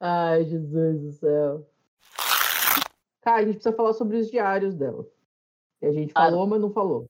Ai, 0.00 0.44
Jesus 0.44 1.00
do 1.00 1.12
céu. 1.12 1.68
Cara, 3.22 3.38
a 3.38 3.44
gente 3.44 3.54
precisa 3.54 3.74
falar 3.74 3.92
sobre 3.92 4.18
os 4.18 4.30
diários 4.30 4.74
dela. 4.74 5.04
Que 5.78 5.86
a 5.86 5.92
gente 5.92 6.14
Claro. 6.14 6.30
falou, 6.30 6.46
mas 6.46 6.60
não 6.60 6.70
falou. 6.70 7.06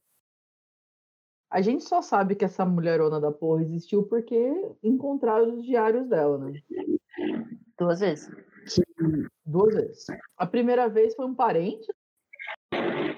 A 1.49 1.61
gente 1.61 1.83
só 1.85 2.01
sabe 2.01 2.35
que 2.35 2.43
essa 2.43 2.65
mulherona 2.65 3.21
da 3.21 3.31
porra 3.31 3.61
existiu 3.61 4.03
porque 4.03 4.35
encontraram 4.83 5.55
os 5.55 5.65
diários 5.65 6.07
dela, 6.09 6.37
né? 6.37 6.61
Duas 7.79 8.01
vezes. 8.01 8.29
Duas 9.45 9.73
vezes. 9.73 10.05
A 10.35 10.45
primeira 10.45 10.89
vez 10.89 11.15
foi 11.15 11.25
um 11.25 11.33
parente. 11.33 11.87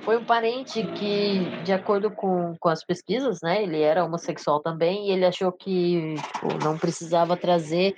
Foi 0.03 0.17
um 0.17 0.25
parente 0.25 0.81
que, 0.93 1.63
de 1.63 1.73
acordo 1.73 2.11
com, 2.11 2.55
com 2.59 2.69
as 2.69 2.83
pesquisas, 2.83 3.39
né, 3.41 3.63
ele 3.63 3.81
era 3.81 4.05
homossexual 4.05 4.61
também 4.61 5.07
e 5.07 5.11
ele 5.11 5.25
achou 5.25 5.51
que 5.51 6.15
tipo, 6.15 6.63
não 6.63 6.77
precisava 6.77 7.35
trazer 7.35 7.95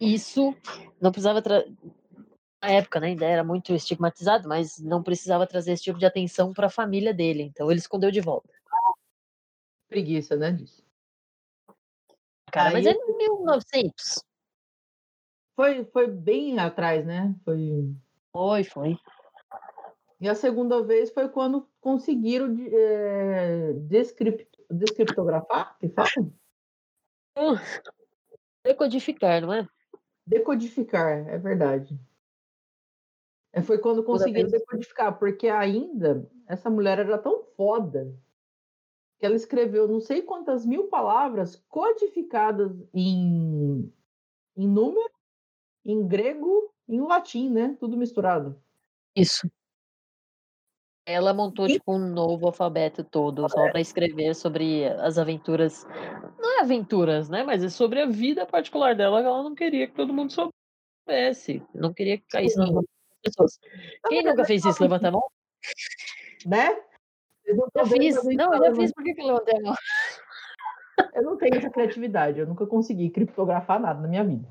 isso, 0.00 0.54
não 1.00 1.10
precisava 1.10 1.40
trazer. 1.40 1.72
Na 2.60 2.70
época, 2.70 2.98
né, 2.98 3.08
ainda 3.08 3.24
era 3.24 3.44
muito 3.44 3.72
estigmatizado, 3.72 4.48
mas 4.48 4.78
não 4.78 5.02
precisava 5.02 5.46
trazer 5.46 5.72
esse 5.72 5.84
tipo 5.84 5.98
de 5.98 6.06
atenção 6.06 6.52
para 6.52 6.66
a 6.66 6.70
família 6.70 7.14
dele. 7.14 7.44
Então 7.44 7.70
ele 7.70 7.78
escondeu 7.78 8.10
de 8.10 8.20
volta. 8.20 8.52
Preguiça, 9.88 10.36
né? 10.36 10.52
Disso. 10.52 10.84
Cara, 12.50 12.72
mas 12.72 12.86
Aí 12.86 12.92
é 12.92 13.16
1900. 13.16 14.24
Foi, 15.54 15.84
foi 15.84 16.08
bem 16.08 16.58
atrás, 16.58 17.06
né? 17.06 17.34
Foi. 17.44 17.94
Foi, 18.32 18.64
foi. 18.64 18.98
E 20.20 20.28
a 20.28 20.34
segunda 20.34 20.82
vez 20.82 21.12
foi 21.12 21.28
quando 21.28 21.68
conseguiram 21.80 22.56
é, 22.72 23.72
descript- 23.74 24.64
descriptografar, 24.68 25.78
que 25.78 25.88
fala? 25.88 26.08
Decodificar, 28.64 29.40
não 29.40 29.52
é? 29.52 29.68
Decodificar, 30.26 31.26
é 31.28 31.38
verdade. 31.38 31.98
É, 33.52 33.62
foi 33.62 33.78
quando 33.78 34.04
conseguiram 34.04 34.48
decodificar, 34.48 35.18
porque 35.18 35.48
ainda 35.48 36.28
essa 36.46 36.68
mulher 36.68 36.98
era 36.98 37.18
tão 37.18 37.42
foda 37.56 38.14
que 39.18 39.26
ela 39.26 39.34
escreveu 39.34 39.88
não 39.88 40.00
sei 40.00 40.22
quantas 40.22 40.64
mil 40.64 40.88
palavras 40.88 41.56
codificadas 41.68 42.72
em, 42.94 43.92
em 44.56 44.68
número, 44.68 45.10
em 45.84 46.06
grego, 46.06 46.72
em 46.88 47.00
latim, 47.00 47.50
né? 47.50 47.76
Tudo 47.80 47.96
misturado. 47.96 48.60
Isso. 49.16 49.50
Ela 51.04 51.32
montou 51.32 51.66
E- 51.66 51.72
tipo 51.72 51.94
um 51.94 52.12
novo 52.12 52.46
alfabeto 52.46 53.02
todo 53.02 53.48
só 53.48 53.70
para 53.70 53.80
escrever 53.80 54.34
sobre 54.34 54.84
as 54.84 55.16
aventuras. 55.16 55.86
Não 56.38 56.58
é 56.58 56.60
aventuras, 56.60 57.30
né? 57.30 57.42
Mas 57.42 57.64
é 57.64 57.70
sobre 57.70 58.02
a 58.02 58.06
vida 58.06 58.44
particular 58.46 58.94
dela 58.94 59.22
que 59.22 59.26
ela 59.26 59.42
não 59.42 59.54
queria 59.54 59.86
que 59.88 59.94
todo 59.94 60.12
mundo 60.12 60.30
soubesse. 60.30 61.62
Não 61.74 61.94
queria 61.94 62.18
que 62.18 62.26
caísse 62.28 62.58
nas 62.58 62.70
pessoas. 63.22 63.58
Quem 64.08 64.24
nunca 64.24 64.44
fez 64.44 64.64
isso? 64.64 64.82
Levanta 64.82 65.08
a 65.08 65.12
mão? 65.12 65.22
Né? 66.46 66.70
Vocês 67.44 67.56
não 67.56 67.84
vendo, 67.84 68.02
fiz. 68.02 68.16
eu 68.16 68.32
Não, 68.34 68.64
eu 68.64 68.76
fiz. 68.76 68.92
Por 68.92 69.04
que 69.04 69.14
que 69.14 69.22
eu 69.22 69.26
levantei 69.26 69.58
a 69.58 69.62
mão? 69.62 69.74
Eu 71.14 71.22
não 71.22 71.36
tenho 71.36 71.56
essa 71.56 71.70
criatividade, 71.70 72.40
eu 72.40 72.46
nunca 72.46 72.66
consegui 72.66 73.10
criptografar 73.10 73.80
nada 73.80 74.00
na 74.00 74.08
minha 74.08 74.24
vida. 74.24 74.48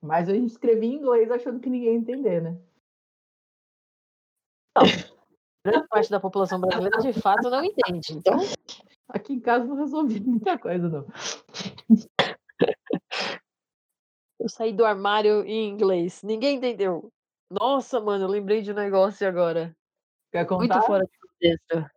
Mas 0.00 0.28
eu 0.28 0.34
escrevi 0.36 0.86
em 0.86 0.94
inglês 0.94 1.30
achando 1.30 1.60
que 1.60 1.68
ninguém 1.68 1.94
ia 1.94 1.98
entender, 1.98 2.40
né? 2.40 2.56
Grande 5.64 5.88
parte 5.88 6.10
da 6.10 6.20
população 6.20 6.60
brasileira 6.60 6.98
de 6.98 7.12
fato 7.12 7.50
não 7.50 7.64
entende. 7.64 8.12
Então, 8.12 8.38
Aqui 9.08 9.32
em 9.32 9.40
casa 9.40 9.64
não 9.64 9.76
resolvi 9.76 10.20
muita 10.20 10.58
coisa, 10.58 10.88
não. 10.88 11.06
eu 14.38 14.48
saí 14.48 14.72
do 14.72 14.84
armário 14.84 15.44
em 15.44 15.68
inglês. 15.68 16.22
Ninguém 16.22 16.56
entendeu. 16.56 17.10
Nossa, 17.50 18.00
mano, 18.00 18.24
eu 18.24 18.28
lembrei 18.28 18.60
de 18.62 18.70
um 18.70 18.74
negócio 18.74 19.26
agora. 19.26 19.74
Quer 20.30 20.46
Muito 20.50 20.68
contar? 20.72 20.82
fora 20.82 21.04
de 21.04 21.18
contexto. 21.18 21.90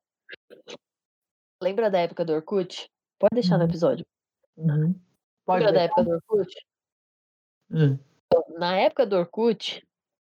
Lembra 1.61 1.89
da 1.91 1.99
época 1.99 2.23
do 2.23 2.33
Orkut? 2.33 2.89
Pode 3.19 3.31
deixar 3.33 3.57
no 3.57 3.63
Uhum. 3.65 3.69
episódio. 3.69 4.05
Uhum. 4.57 4.95
Pode 5.45 5.65
Lembra 5.65 5.73
da 5.73 5.79
ver. 5.79 5.85
época 5.85 6.03
do 6.03 6.11
Orkut? 6.11 6.55
Hum. 7.71 7.99
Então, 8.27 8.43
na 8.57 8.77
época 8.77 9.05
do 9.05 9.17
Orkut, 9.17 9.85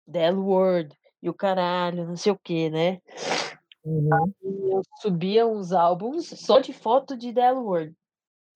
Del 0.07 0.39
World 0.41 0.97
e 1.23 1.31
o 1.31 1.35
caralho, 1.35 2.05
não 2.07 2.17
sei 2.17 2.33
o 2.33 2.39
que, 2.39 2.69
né? 2.69 3.01
Uhum. 3.85 4.33
Eu 4.43 4.83
subia 5.01 5.47
uns 5.47 5.73
álbuns 5.73 6.27
só 6.27 6.59
de 6.59 6.73
foto 6.73 7.17
de 7.17 7.33
Del 7.33 7.59
World. 7.59 7.95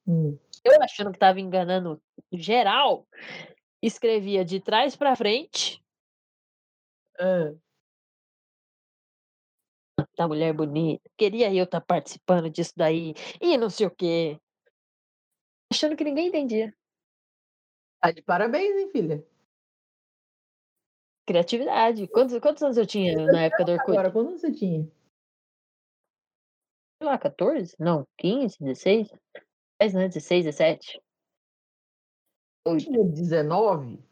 Hum. 0.07 0.37
Eu 0.64 0.83
achando 0.83 1.12
que 1.12 1.18
tava 1.18 1.40
enganando 1.40 2.00
geral, 2.33 3.07
escrevia 3.81 4.44
de 4.44 4.61
trás 4.61 4.96
pra 4.96 5.14
frente 5.14 5.83
Ah, 7.18 7.55
da 10.16 10.26
mulher 10.26 10.52
bonita. 10.52 11.09
Queria 11.16 11.52
eu 11.55 11.64
estar 11.64 11.81
participando 11.81 12.50
disso 12.50 12.72
daí 12.76 13.14
e 13.40 13.57
não 13.57 13.70
sei 13.70 13.87
o 13.87 13.90
quê. 13.90 14.40
Achando 15.72 15.96
que 15.96 16.05
ninguém 16.05 16.29
entendia. 16.29 16.74
Tá 18.00 18.11
de 18.11 18.22
parabéns, 18.22 18.76
hein, 18.76 18.90
filha? 18.90 19.26
Criatividade. 21.26 22.07
Quantos, 22.09 22.38
quantos 22.38 22.62
anos 22.62 22.76
eu 22.76 22.87
tinha 22.87 23.26
na 23.26 23.42
época 23.42 23.64
do 23.64 23.72
Orkut? 23.72 23.90
Agora, 23.90 24.12
quando 24.12 24.31
você 24.31 24.52
tinha? 24.52 24.85
Sei 26.98 27.09
lá, 27.09 27.18
14? 27.18 27.74
Não, 27.79 28.07
15, 28.16 28.59
16? 28.61 29.09
10, 29.81 29.94
né? 29.94 30.09
16, 30.09 30.44
17? 30.44 31.02
Eu 32.64 32.76
tinha 32.79 33.05
19? 33.05 34.02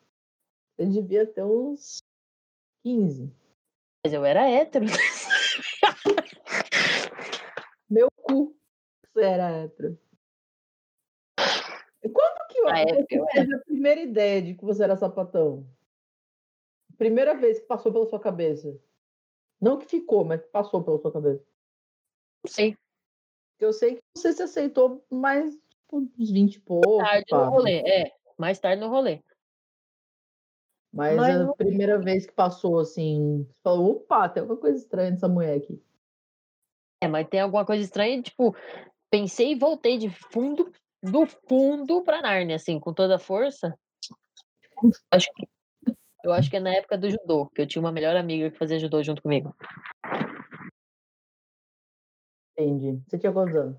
Você 0.77 0.87
devia 0.87 1.27
ter 1.27 1.45
uns 1.45 2.03
15. 2.85 3.35
Mas 4.05 4.13
eu 4.13 4.25
era 4.25 4.49
hétero. 4.49 4.85
Meu 7.89 8.09
cu. 8.11 8.55
Você 9.03 9.25
era 9.25 9.51
hétero. 9.51 9.99
Quando 12.13 12.47
que 12.49 12.61
Na 12.61 12.81
época 12.81 13.07
você 13.09 13.19
eu 13.19 13.27
teve 13.27 13.55
a 13.55 13.61
primeira 13.61 14.01
ideia 14.03 14.43
de 14.43 14.55
que 14.55 14.65
você 14.65 14.85
era 14.85 14.97
sapatão? 14.97 15.67
Primeira 16.99 17.35
vez 17.35 17.59
que 17.61 17.67
passou 17.67 17.91
pela 17.91 18.07
sua 18.07 18.21
cabeça. 18.21 18.79
Não 19.59 19.79
que 19.79 19.87
ficou, 19.87 20.23
mas 20.25 20.43
que 20.43 20.49
passou 20.49 20.85
pela 20.85 20.99
sua 20.99 21.11
cabeça. 21.11 21.43
Não 22.45 22.53
sei. 22.53 22.77
Eu 23.59 23.73
sei 23.73 23.97
que 23.97 24.03
você 24.15 24.35
se 24.35 24.43
aceitou 24.43 25.03
mais 25.11 25.55
tipo, 25.55 25.97
uns 26.19 26.31
20 26.31 26.57
e 26.57 26.61
pouco. 26.61 26.99
Tarde 26.99 27.25
pá. 27.31 27.47
no 27.47 27.51
rolê. 27.51 27.79
É, 27.79 28.13
mais 28.37 28.59
tarde 28.59 28.83
no 28.83 28.91
rolê. 28.91 29.23
Mas, 30.95 31.17
Mas 31.17 31.41
a 31.41 31.45
não- 31.45 31.55
primeira 31.55 31.99
vez 31.99 32.25
que 32.25 32.33
passou, 32.33 32.79
assim, 32.79 33.45
você 33.49 33.61
falou, 33.65 33.97
opa, 33.97 34.29
tem 34.29 34.43
alguma 34.43 34.61
coisa 34.61 34.79
estranha 34.79 35.11
nessa 35.11 35.27
mulher 35.27 35.57
aqui. 35.57 35.83
É, 37.03 37.09
mas 37.09 37.27
tem 37.29 37.41
alguma 37.41 37.67
coisa 37.67 37.83
estranha, 37.83 38.23
tipo, 38.23 38.55
pensei 39.11 39.51
e 39.53 39.59
voltei 39.59 39.99
de 39.99 40.09
fundo, 40.09 40.73
do 41.03 41.27
fundo 41.27 42.01
pra 42.05 42.23
Nárnia, 42.23 42.55
assim, 42.55 42.79
com 42.79 42.95
toda 42.95 43.17
a 43.17 43.19
força. 43.19 43.77
Acho 45.11 45.29
que, 45.35 45.49
eu 46.23 46.33
acho 46.33 46.49
que 46.49 46.57
é 46.59 46.61
na 46.61 46.73
época 46.73 46.97
do 46.97 47.11
judô, 47.11 47.47
que 47.47 47.61
eu 47.61 47.67
tinha 47.67 47.83
uma 47.83 47.91
melhor 47.91 48.15
amiga 48.17 48.49
que 48.49 48.57
fazia 48.57 48.79
judô 48.79 49.03
junto 49.03 49.21
comigo. 49.21 49.53
Entendi. 52.57 53.03
Você 53.09 53.19
tinha 53.19 53.33
quantos 53.33 53.57
anos? 53.57 53.77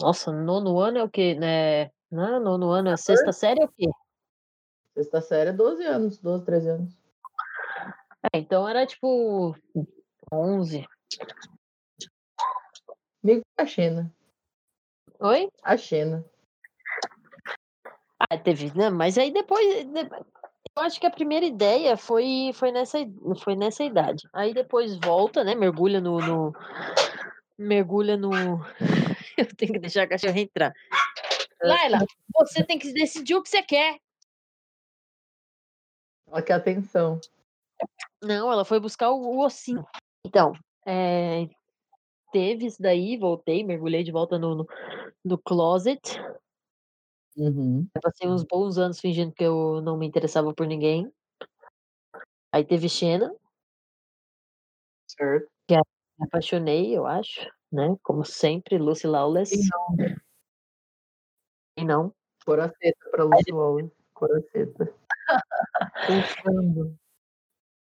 Nossa, 0.00 0.30
nono 0.30 0.78
ano 0.78 0.98
é 0.98 1.02
o 1.02 1.10
quê? 1.10 1.34
Né? 1.34 1.90
Não, 2.14 2.38
nono 2.38 2.70
ano 2.70 2.90
é 2.90 2.96
sexta 2.96 3.32
série 3.32 3.60
é 3.60 3.64
o 3.64 3.68
quê? 3.68 3.90
Sexta 4.96 5.20
série 5.20 5.50
é 5.50 5.52
12 5.52 5.82
anos, 5.84 6.16
12, 6.18 6.44
13 6.44 6.68
anos. 6.68 6.96
É, 8.32 8.38
então 8.38 8.68
era 8.68 8.86
tipo 8.86 9.56
11. 10.32 10.86
Amigo 13.24 13.42
a 13.58 13.66
Xena. 13.66 14.14
Oi? 15.18 15.48
A 15.64 15.76
Xena. 15.76 16.24
Ah, 18.30 18.38
teve, 18.38 18.72
né? 18.78 18.90
Mas 18.90 19.18
aí 19.18 19.32
depois, 19.32 19.84
de- 19.84 20.08
eu 20.76 20.82
acho 20.84 21.00
que 21.00 21.06
a 21.08 21.10
primeira 21.10 21.44
ideia 21.44 21.96
foi, 21.96 22.52
foi, 22.54 22.70
nessa, 22.70 22.98
foi 23.42 23.56
nessa 23.56 23.82
idade. 23.82 24.28
Aí 24.32 24.54
depois 24.54 24.96
volta, 24.98 25.42
né? 25.42 25.56
Mergulha 25.56 26.00
no. 26.00 26.20
no- 26.20 26.52
mergulha 27.58 28.16
no. 28.16 28.30
Eu 29.36 29.46
tenho 29.56 29.72
que 29.72 29.78
deixar 29.80 30.04
a 30.04 30.06
cachorra 30.08 30.38
entrar. 30.38 30.72
Laila, 31.68 31.98
você 32.34 32.64
tem 32.64 32.78
que 32.78 32.92
decidir 32.92 33.34
o 33.34 33.42
que 33.42 33.48
você 33.48 33.62
quer. 33.62 33.98
Olha 36.26 36.42
que 36.42 36.52
atenção. 36.52 37.20
Não, 38.22 38.50
ela 38.50 38.64
foi 38.64 38.80
buscar 38.80 39.10
o, 39.10 39.20
o 39.20 39.44
ossinho. 39.44 39.84
Então, 40.26 40.52
é, 40.86 41.48
teve 42.32 42.66
isso 42.66 42.80
daí, 42.80 43.16
voltei, 43.16 43.62
mergulhei 43.62 44.02
de 44.02 44.12
volta 44.12 44.38
no, 44.38 44.54
no, 44.54 44.66
no 45.24 45.38
closet. 45.38 46.00
Uhum. 47.36 47.86
Passei 48.00 48.28
uns 48.28 48.44
bons 48.44 48.78
anos 48.78 49.00
fingindo 49.00 49.32
que 49.32 49.44
eu 49.44 49.80
não 49.82 49.96
me 49.96 50.06
interessava 50.06 50.54
por 50.54 50.66
ninguém. 50.66 51.12
Aí 52.52 52.64
teve 52.64 52.88
Xena, 52.88 53.34
Certo. 55.18 55.48
me 56.18 56.26
apaixonei, 56.26 56.96
eu 56.96 57.06
acho, 57.06 57.48
né? 57.72 57.96
Como 58.02 58.24
sempre, 58.24 58.78
Lucy 58.78 59.06
Lawless. 59.06 59.54
Quem 61.76 61.84
E 61.84 61.86
não. 61.86 62.12
Coraceta 62.44 63.10
pra 63.10 63.24
Luciol. 63.24 63.90
Coraceta. 64.12 64.94
Pulsando. 66.06 66.96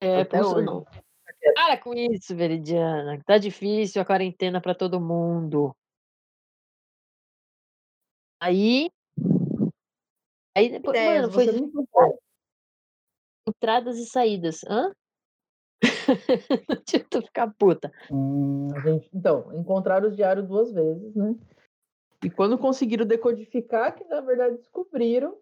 É, 0.01 0.23
Até 0.23 0.43
hoje. 0.43 0.67
Para 1.55 1.79
com 1.79 1.95
isso, 1.95 2.35
Veridiana. 2.35 3.23
Tá 3.25 3.39
difícil 3.39 4.03
a 4.03 4.05
quarentena 4.05 4.61
pra 4.61 4.75
todo 4.75 5.01
mundo. 5.01 5.75
Aí. 8.41 8.91
Aí 10.57 10.71
depois, 10.71 10.99
mano, 11.01 11.31
foi 11.31 11.47
entradas 13.49 13.99
e 13.99 14.07
saídas. 14.07 14.65
Hã? 14.65 14.93
Não 16.69 16.83
tinha 16.85 17.03
que 17.03 17.09
tu 17.11 17.23
ficar 17.23 17.53
puta. 17.59 17.93
Hum, 18.11 18.69
gente- 18.83 19.09
então, 19.15 19.53
encontraram 19.55 20.09
os 20.09 20.17
diários 20.17 20.49
duas 20.49 20.73
vezes, 20.73 21.15
né? 21.15 21.35
E 22.27 22.31
quando 22.31 22.59
conseguiram 22.59 23.07
decodificar, 23.07 23.95
que 23.95 24.03
na 24.03 24.21
verdade 24.21 24.57
descobriram 24.57 25.39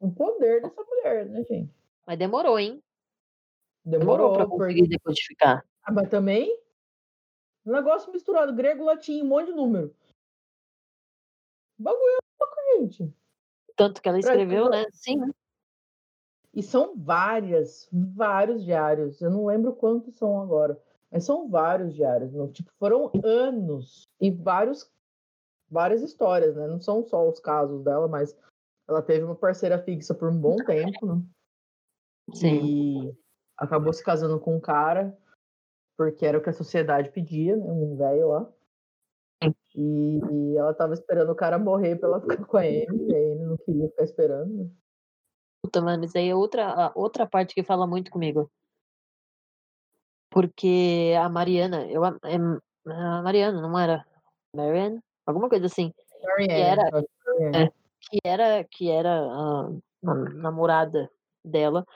o 0.00 0.10
poder 0.10 0.62
dessa 0.62 0.82
mulher, 0.82 1.26
né, 1.26 1.44
gente? 1.44 1.70
Mas 2.06 2.18
demorou, 2.18 2.58
hein? 2.58 2.82
Demorou, 3.84 4.30
Demorou 4.30 4.32
pra 4.32 4.46
porque... 4.46 4.64
conseguir 4.72 4.88
decodificar. 4.88 5.62
Ah, 5.82 5.92
mas 5.92 6.08
também 6.08 6.58
um 7.66 7.72
negócio 7.72 8.10
misturado, 8.10 8.54
grego, 8.54 8.84
latim, 8.84 9.20
um 9.20 9.26
monte 9.26 9.48
de 9.48 9.52
número. 9.52 9.94
O 11.78 11.82
bagulho 11.82 12.08
é 12.08 12.42
louco, 12.42 12.56
gente. 12.78 13.14
Tanto 13.76 14.00
que 14.00 14.08
ela 14.08 14.18
Pra- 14.18 14.30
escreveu, 14.32 14.70
né? 14.70 14.86
Sim. 14.92 15.30
E 16.54 16.62
são 16.62 16.96
várias, 16.96 17.86
vários 17.92 18.64
diários. 18.64 19.20
Eu 19.20 19.28
não 19.30 19.44
lembro 19.44 19.74
quantos 19.74 20.16
são 20.16 20.40
agora, 20.40 20.82
mas 21.10 21.22
são 21.24 21.50
vários 21.50 21.94
diários. 21.94 22.32
não? 22.32 22.50
Tipo, 22.50 22.72
foram 22.78 23.10
anos 23.22 24.08
e 24.18 24.30
vários, 24.30 24.90
várias 25.70 26.02
histórias, 26.02 26.56
né? 26.56 26.66
Não 26.66 26.80
são 26.80 27.06
só 27.06 27.28
os 27.28 27.38
casos 27.38 27.82
dela, 27.84 28.08
mas 28.08 28.36
ela 28.88 29.00
teve 29.00 29.24
uma 29.24 29.36
parceira 29.36 29.78
fixa 29.82 30.14
por 30.14 30.28
um 30.28 30.38
bom 30.38 30.56
tempo, 30.66 31.06
né? 31.06 31.22
Sim. 32.34 32.64
E 32.64 33.18
acabou 33.56 33.92
se 33.92 34.02
casando 34.04 34.40
com 34.40 34.56
um 34.56 34.60
cara, 34.60 35.16
porque 35.96 36.26
era 36.26 36.38
o 36.38 36.42
que 36.42 36.50
a 36.50 36.54
sociedade 36.54 37.10
pedia, 37.10 37.56
né? 37.56 37.70
Um 37.70 37.96
velho 37.96 38.28
lá. 38.28 38.52
E, 39.74 40.18
e 40.18 40.56
ela 40.56 40.74
tava 40.74 40.92
esperando 40.92 41.30
o 41.30 41.36
cara 41.36 41.58
morrer 41.58 41.96
pra 41.96 42.08
ela 42.08 42.20
ficar 42.20 42.44
com 42.44 42.56
a 42.56 42.62
Amy, 42.62 43.08
e 43.08 43.14
a 43.14 43.18
Amy 43.18 43.44
não 43.46 43.56
queria 43.56 43.88
ficar 43.88 44.04
esperando. 44.04 44.64
né? 44.64 44.70
Puta, 45.62 45.80
mano, 45.80 46.04
isso 46.04 46.18
aí 46.18 46.28
é 46.28 46.34
outra, 46.34 46.92
outra 46.94 47.26
parte 47.26 47.54
que 47.54 47.62
fala 47.62 47.86
muito 47.86 48.10
comigo. 48.10 48.50
Porque 50.30 51.14
a 51.18 51.28
Mariana, 51.28 51.90
eu, 51.90 52.04
a 52.04 53.22
Mariana, 53.22 53.60
não 53.60 53.78
era? 53.78 54.06
Marianne? 54.54 55.00
Alguma 55.30 55.48
coisa 55.48 55.66
assim. 55.66 55.92
Era- 56.48 56.90
que 56.90 57.42
é. 57.56 57.70
Que 58.00 58.18
era, 58.24 58.64
que 58.64 58.90
era 58.90 59.10
a, 59.20 59.70
a 60.06 60.14
namorada 60.14 61.10
dela. 61.44 61.86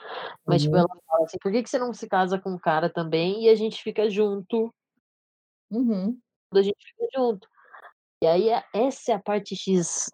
Mas, 0.46 0.62
tipo, 0.62 0.74
Uhum. 0.76 0.80
ela 0.82 0.96
fala 1.06 1.24
assim, 1.24 1.38
por 1.40 1.50
que, 1.50 1.62
que 1.62 1.68
você 1.70 1.78
não 1.78 1.92
se 1.92 2.06
casa 2.08 2.38
com 2.38 2.50
um 2.50 2.58
cara 2.58 2.90
também 2.90 3.44
e 3.44 3.48
a 3.48 3.54
gente 3.54 3.82
fica 3.82 4.08
junto 4.10 4.72
Uhum. 5.70 6.18
a 6.52 6.62
gente 6.62 6.76
fica 6.78 7.08
junto? 7.16 7.48
E 8.22 8.26
aí, 8.26 8.52
a- 8.52 8.64
essa 8.72 9.12
é 9.12 9.14
a 9.14 9.18
parte 9.22 9.56
X 9.56 10.10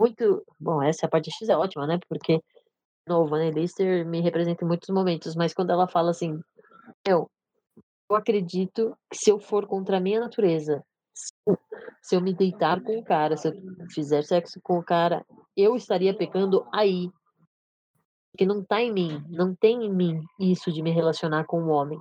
muito... 0.00 0.42
Bom, 0.58 0.82
essa 0.82 1.04
é 1.04 1.06
a 1.06 1.10
parte 1.10 1.30
X 1.30 1.48
é 1.48 1.56
ótima, 1.56 1.86
né? 1.86 1.98
Porque, 2.08 2.38
de 2.38 2.42
novo, 3.08 3.34
a 3.34 3.50
Lister 3.50 4.06
me 4.06 4.20
representa 4.20 4.64
em 4.64 4.68
muitos 4.68 4.88
momentos, 4.88 5.34
mas 5.36 5.52
quando 5.52 5.70
ela 5.70 5.86
fala 5.86 6.10
assim, 6.10 6.40
eu, 7.06 7.30
eu 8.08 8.16
acredito 8.16 8.96
que 9.10 9.18
se 9.18 9.30
eu 9.30 9.38
for 9.38 9.66
contra 9.66 9.98
a 9.98 10.00
minha 10.00 10.20
natureza, 10.20 10.82
se 12.02 12.16
eu- 12.16 12.20
me 12.20 12.34
deitar 12.34 12.82
com 12.82 12.98
o 12.98 13.04
cara, 13.04 13.36
se 13.36 13.48
eu 13.48 13.54
fizer 13.90 14.22
sexo 14.22 14.60
com 14.62 14.78
o 14.78 14.84
cara, 14.84 15.24
eu 15.56 15.76
estaria 15.76 16.16
pecando 16.16 16.66
aí. 16.72 17.10
Porque 18.32 18.46
não 18.46 18.64
tá 18.64 18.80
em 18.80 18.92
mim, 18.92 19.24
não 19.28 19.54
tem 19.54 19.84
em 19.84 19.92
mim 19.92 20.24
isso 20.38 20.72
de 20.72 20.82
me 20.82 20.90
relacionar 20.90 21.44
com 21.44 21.60
um 21.60 21.70
homem. 21.70 21.98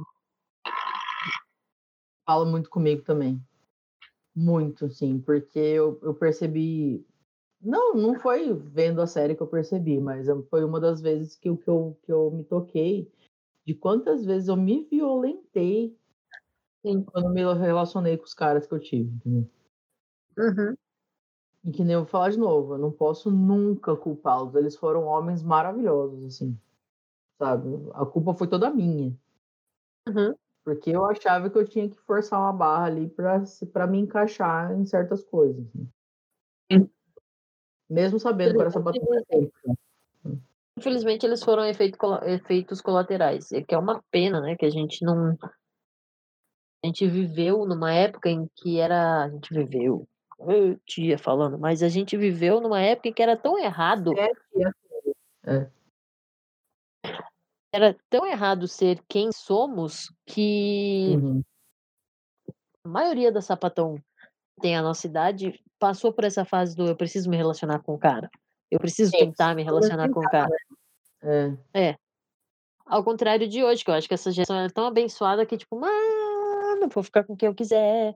Fala 2.26 2.46
muito 2.46 2.70
comigo 2.70 3.02
também. 3.04 3.42
Muito, 4.36 4.90
sim, 4.90 5.20
porque 5.20 5.60
eu, 5.60 6.00
eu 6.02 6.14
percebi. 6.14 7.06
Não, 7.60 7.94
não 7.94 8.18
foi 8.20 8.54
vendo 8.54 9.02
a 9.02 9.08
série 9.08 9.36
que 9.36 9.42
eu 9.42 9.48
percebi, 9.48 10.00
mas 10.00 10.28
foi 10.50 10.64
uma 10.64 10.80
das 10.80 11.02
vezes 11.02 11.36
que, 11.36 11.54
que, 11.58 11.68
eu, 11.70 11.98
que 12.04 12.12
eu 12.12 12.32
me 12.32 12.44
toquei 12.44 13.12
de 13.66 13.74
quantas 13.74 14.24
vezes 14.26 14.48
eu 14.48 14.56
me 14.56 14.86
violentei 14.86 15.99
sim. 16.82 17.04
quando 17.04 17.30
me 17.30 17.42
relacionei 17.42 18.18
com 18.18 18.24
os 18.24 18.34
caras 18.34 18.68
que 18.68 18.74
eu 18.74 18.80
tive. 18.80 19.12
Uhum. 20.38 20.76
E 21.66 21.72
que 21.72 21.84
nem 21.84 21.94
eu 21.94 22.02
vou 22.02 22.10
falar 22.10 22.30
de 22.30 22.38
novo, 22.38 22.76
eu 22.76 22.78
não 22.78 22.92
posso 22.92 23.30
nunca 23.30 23.96
culpá-los. 23.96 24.56
Eles 24.56 24.76
foram 24.76 25.04
homens 25.04 25.44
maravilhosos, 25.44 26.24
assim. 26.26 26.58
Sabe? 27.38 27.70
A 27.94 28.06
culpa 28.06 28.34
foi 28.34 28.48
toda 28.48 28.70
minha. 28.70 29.14
Uhum. 30.08 30.36
Porque 30.64 30.92
eu 30.92 31.06
achava 31.06 31.50
que 31.50 31.58
eu 31.58 31.68
tinha 31.68 31.90
que 31.90 31.98
forçar 32.02 32.40
uma 32.40 32.54
barra 32.54 32.86
ali 32.86 33.10
para 33.10 33.88
me 33.88 34.00
encaixar 34.00 34.74
em 34.74 34.86
certas 34.86 35.24
coisas. 35.24 35.66
Né? 35.74 35.88
Mesmo 37.90 38.20
sabendo 38.20 38.54
que 38.54 38.62
era 38.62 38.70
sabatão 38.70 39.02
Infelizmente, 40.78 41.26
eles 41.26 41.44
foram 41.44 41.66
efeito, 41.66 41.98
efeitos 42.24 42.80
colaterais. 42.82 43.52
É 43.52 43.62
que 43.62 43.76
é 43.76 43.78
uma 43.78 44.02
pena, 44.12 44.40
né? 44.40 44.56
Que 44.56 44.66
a 44.66 44.70
gente 44.70 45.04
não. 45.04 45.38
A 46.84 46.88
gente 46.88 47.08
viveu 47.08 47.66
numa 47.66 47.94
época 47.94 48.30
em 48.30 48.48
que 48.56 48.80
era. 48.80 49.24
A 49.26 49.30
gente 49.30 49.54
viveu. 49.54 50.08
Eu 50.40 50.80
tia 50.86 51.18
falando, 51.18 51.60
mas 51.60 51.84
a 51.84 51.90
gente 51.90 52.16
viveu 52.16 52.62
numa 52.62 52.80
época 52.82 53.10
em 53.10 53.14
que 53.14 53.22
era 53.22 53.36
tão 53.36 53.60
errado. 53.60 54.14
É, 54.18 54.30
é. 55.46 55.70
Era 57.74 57.96
tão 58.10 58.26
errado 58.26 58.68
ser 58.68 59.04
quem 59.08 59.32
somos 59.32 60.12
que 60.26 61.18
Uhum. 61.22 61.44
a 62.86 62.90
maioria 62.90 63.32
da 63.32 63.42
sapatão 63.42 63.96
que 63.96 64.62
tem 64.62 64.76
a 64.76 64.82
nossa 64.82 65.06
idade 65.06 65.62
passou 65.78 66.12
por 66.14 66.24
essa 66.24 66.46
fase 66.46 66.76
do 66.76 66.88
eu 66.88 66.96
preciso 66.96 67.30
me 67.30 67.36
relacionar 67.38 67.80
com 67.80 67.94
o 67.94 68.00
cara. 68.00 68.30
Eu 68.72 68.80
preciso 68.80 69.12
É, 69.16 69.20
tentar 69.20 69.54
me 69.56 69.64
relacionar 69.64 70.10
com 70.10 70.20
o 70.22 70.30
cara. 70.30 70.56
É. 71.22 71.90
É. 71.90 71.96
Ao 72.86 73.04
contrário 73.04 73.48
de 73.48 73.64
hoje, 73.64 73.84
que 73.84 73.92
eu 73.92 73.94
acho 73.94 74.08
que 74.08 74.14
essa 74.14 74.32
geração 74.32 74.58
é 74.58 74.70
tão 74.70 74.86
abençoada 74.86 75.46
que, 75.46 75.58
tipo, 75.58 75.76
mano, 76.80 76.92
vou 76.94 77.04
ficar 77.04 77.24
com 77.24 77.36
quem 77.36 77.48
eu 77.48 77.56
quiser, 77.56 78.16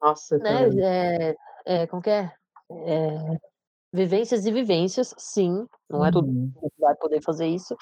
Nossa, 0.00 0.38
né? 0.38 1.34
É, 1.66 1.82
é, 1.82 1.86
como 1.86 2.00
que 2.00 2.10
é? 2.10 2.32
É, 2.70 3.38
vivências 3.92 4.46
e 4.46 4.52
vivências, 4.52 5.14
sim. 5.18 5.66
Não 5.90 6.04
é 6.04 6.10
todo 6.10 6.26
Uhum. 6.28 6.52
mundo 6.54 6.70
que 6.70 6.80
vai 6.80 6.94
poder 6.94 7.20
fazer 7.20 7.46
isso. 7.46 7.76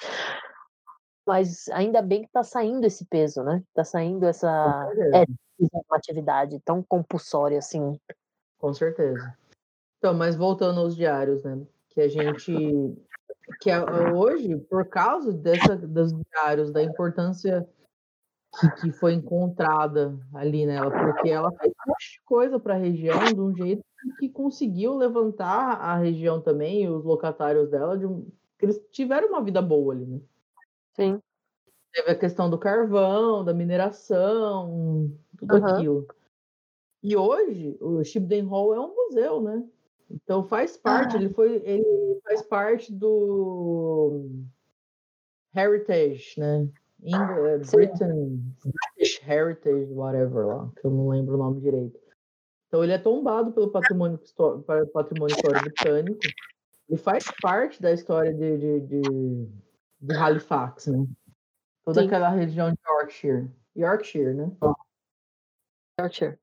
Mas 1.25 1.67
ainda 1.69 2.01
bem 2.01 2.23
que 2.23 2.31
tá 2.31 2.41
saindo 2.43 2.85
esse 2.85 3.05
peso, 3.05 3.43
né? 3.43 3.61
Tá 3.73 3.83
saindo 3.83 4.25
essa 4.25 4.89
uma 5.59 5.97
atividade 5.97 6.59
tão 6.61 6.81
compulsória 6.81 7.57
assim. 7.59 7.99
Com 8.57 8.73
certeza. 8.73 9.35
Então, 9.97 10.13
mas 10.13 10.35
voltando 10.35 10.79
aos 10.79 10.95
diários, 10.95 11.43
né? 11.43 11.65
Que 11.89 12.01
a 12.01 12.07
gente. 12.07 12.97
Que 13.59 13.69
a- 13.69 13.85
hoje, 13.85 14.55
por 14.57 14.87
causa 14.87 15.33
dessa, 15.33 15.75
dos 15.75 16.13
diários, 16.13 16.71
da 16.71 16.81
importância 16.81 17.67
que, 18.81 18.91
foi 18.91 19.13
encontrada 19.13 20.17
ali 20.33 20.65
nela, 20.65 20.91
porque 20.91 21.29
ela 21.29 21.51
fez 21.51 21.71
um 21.71 21.89
monte 21.89 22.13
de 22.13 22.21
coisa 22.25 22.59
para 22.59 22.75
a 22.75 22.77
região 22.77 23.33
de 23.33 23.39
um 23.41 23.53
jeito 23.55 23.83
que 24.17 24.29
conseguiu 24.29 24.95
levantar 24.95 25.79
a 25.79 25.97
região 25.97 26.41
também, 26.41 26.83
e 26.83 26.89
os 26.89 27.03
locatários 27.03 27.69
dela, 27.69 27.97
de 27.97 28.05
um, 28.05 28.25
que 28.57 28.65
eles 28.65 28.79
tiveram 28.91 29.29
uma 29.29 29.43
vida 29.43 29.61
boa 29.61 29.93
ali, 29.93 30.05
né? 30.05 30.21
Sim. 30.93 31.19
Teve 31.93 32.11
a 32.11 32.15
questão 32.15 32.49
do 32.49 32.57
carvão, 32.57 33.43
da 33.43 33.53
mineração, 33.53 35.11
tudo 35.37 35.55
Aham. 35.55 35.73
aquilo. 35.73 36.07
E 37.03 37.15
hoje, 37.15 37.77
o 37.79 38.03
Shibden 38.03 38.45
Hall 38.45 38.73
é 38.73 38.79
um 38.79 38.93
museu, 38.95 39.41
né? 39.41 39.63
Então 40.09 40.43
faz 40.43 40.77
parte, 40.77 41.15
Ah. 41.15 41.19
ele 41.19 41.29
foi, 41.29 41.61
ele 41.63 42.19
faz 42.23 42.41
parte 42.41 42.93
do 42.93 44.29
Heritage, 45.55 46.39
né? 46.39 46.67
Eng- 47.03 47.15
eh. 47.15 47.57
Britain, 47.71 48.53
British 48.95 49.21
Heritage, 49.27 49.91
whatever 49.93 50.45
lá, 50.47 50.71
que 50.79 50.85
eu 50.85 50.91
não 50.91 51.09
lembro 51.09 51.35
o 51.35 51.37
nome 51.37 51.61
direito. 51.61 51.99
Então 52.67 52.83
ele 52.83 52.93
é 52.93 52.97
tombado 52.97 53.51
pelo 53.53 53.71
patrimônio, 53.71 54.19
patrimônio 54.93 55.33
histórico 55.35 55.63
britânico. 55.65 56.19
Ele 56.89 56.97
faz 56.97 57.25
parte 57.41 57.81
da 57.81 57.91
história 57.91 58.33
de, 58.33 58.57
de, 58.57 58.79
de, 58.81 59.01
de 60.01 60.15
Halifax, 60.15 60.87
né? 60.87 61.05
Toda 61.85 62.01
Sim. 62.01 62.07
aquela 62.07 62.29
região 62.29 62.71
de 62.71 62.77
Yorkshire. 62.85 63.49
Yorkshire, 63.75 64.33
né? 64.33 64.51
Yorkshire. 65.99 66.37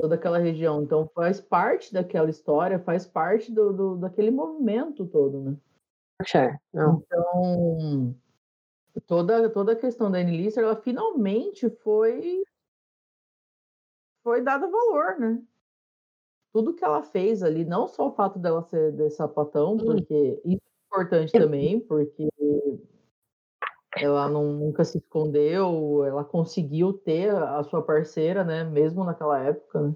toda 0.00 0.14
aquela 0.16 0.38
região. 0.38 0.82
Então 0.82 1.08
faz 1.14 1.40
parte 1.40 1.92
daquela 1.92 2.30
história, 2.30 2.78
faz 2.80 3.06
parte 3.06 3.52
do, 3.52 3.72
do- 3.72 3.96
daquele 3.96 4.30
movimento 4.30 5.06
todo, 5.06 5.40
né? 5.40 5.56
Yorkshire. 6.20 6.58
Não. 6.72 7.02
Então 7.06 8.14
toda 9.00 9.50
toda 9.50 9.72
a 9.72 9.76
questão 9.76 10.10
da 10.10 10.18
Anne 10.18 10.36
Lister, 10.36 10.64
ela 10.64 10.76
finalmente 10.76 11.68
foi 11.82 12.42
foi 14.22 14.42
dada 14.42 14.68
valor, 14.68 15.18
né? 15.18 15.42
Tudo 16.52 16.74
que 16.74 16.84
ela 16.84 17.02
fez 17.02 17.42
ali, 17.42 17.64
não 17.64 17.86
só 17.86 18.08
o 18.08 18.14
fato 18.14 18.38
dela 18.38 18.62
ser 18.62 18.92
de 18.92 19.10
sapatão, 19.10 19.76
porque 19.76 20.40
isso 20.44 20.62
é 20.62 20.86
importante 20.86 21.32
também, 21.32 21.80
porque 21.80 22.28
ela 23.96 24.28
não, 24.28 24.52
nunca 24.52 24.84
se 24.84 24.98
escondeu, 24.98 26.04
ela 26.04 26.24
conseguiu 26.24 26.92
ter 26.92 27.34
a 27.34 27.62
sua 27.64 27.82
parceira, 27.82 28.44
né? 28.44 28.64
Mesmo 28.64 29.04
naquela 29.04 29.38
época, 29.40 29.80
né? 29.80 29.94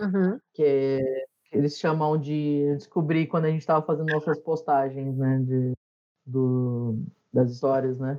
Uhum. 0.00 0.38
que, 0.52 0.62
é- 0.62 1.26
que 1.44 1.56
eles 1.56 1.78
chamam 1.78 2.18
de 2.18 2.74
descobrir 2.74 3.26
quando 3.28 3.46
a 3.46 3.50
gente 3.50 3.60
estava 3.60 3.84
fazendo 3.84 4.10
nossas 4.12 4.38
postagens, 4.38 5.16
né, 5.16 5.38
de, 5.38 5.72
do, 6.26 6.98
das 7.36 7.52
histórias, 7.52 7.98
né, 7.98 8.18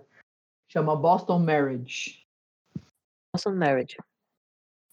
chama 0.67 0.95
Boston 0.95 1.39
Marriage, 1.39 2.25
Boston 3.33 3.55
Marriage. 3.55 3.97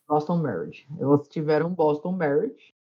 Boston 0.06 0.37
Marriage. 0.38 0.87
Elas 0.98 1.28
tiveram 1.28 1.72
Boston 1.72 2.12
Marriage, 2.12 2.74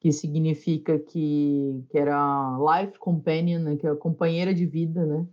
que 0.00 0.12
significa 0.12 0.98
que, 0.98 1.84
que 1.88 1.98
era 1.98 2.58
life 2.58 2.98
companion, 2.98 3.60
né, 3.60 3.76
que 3.76 3.86
é 3.86 3.90
a 3.90 3.96
companheira 3.96 4.54
de 4.54 4.66
vida, 4.66 5.04
né, 5.04 5.26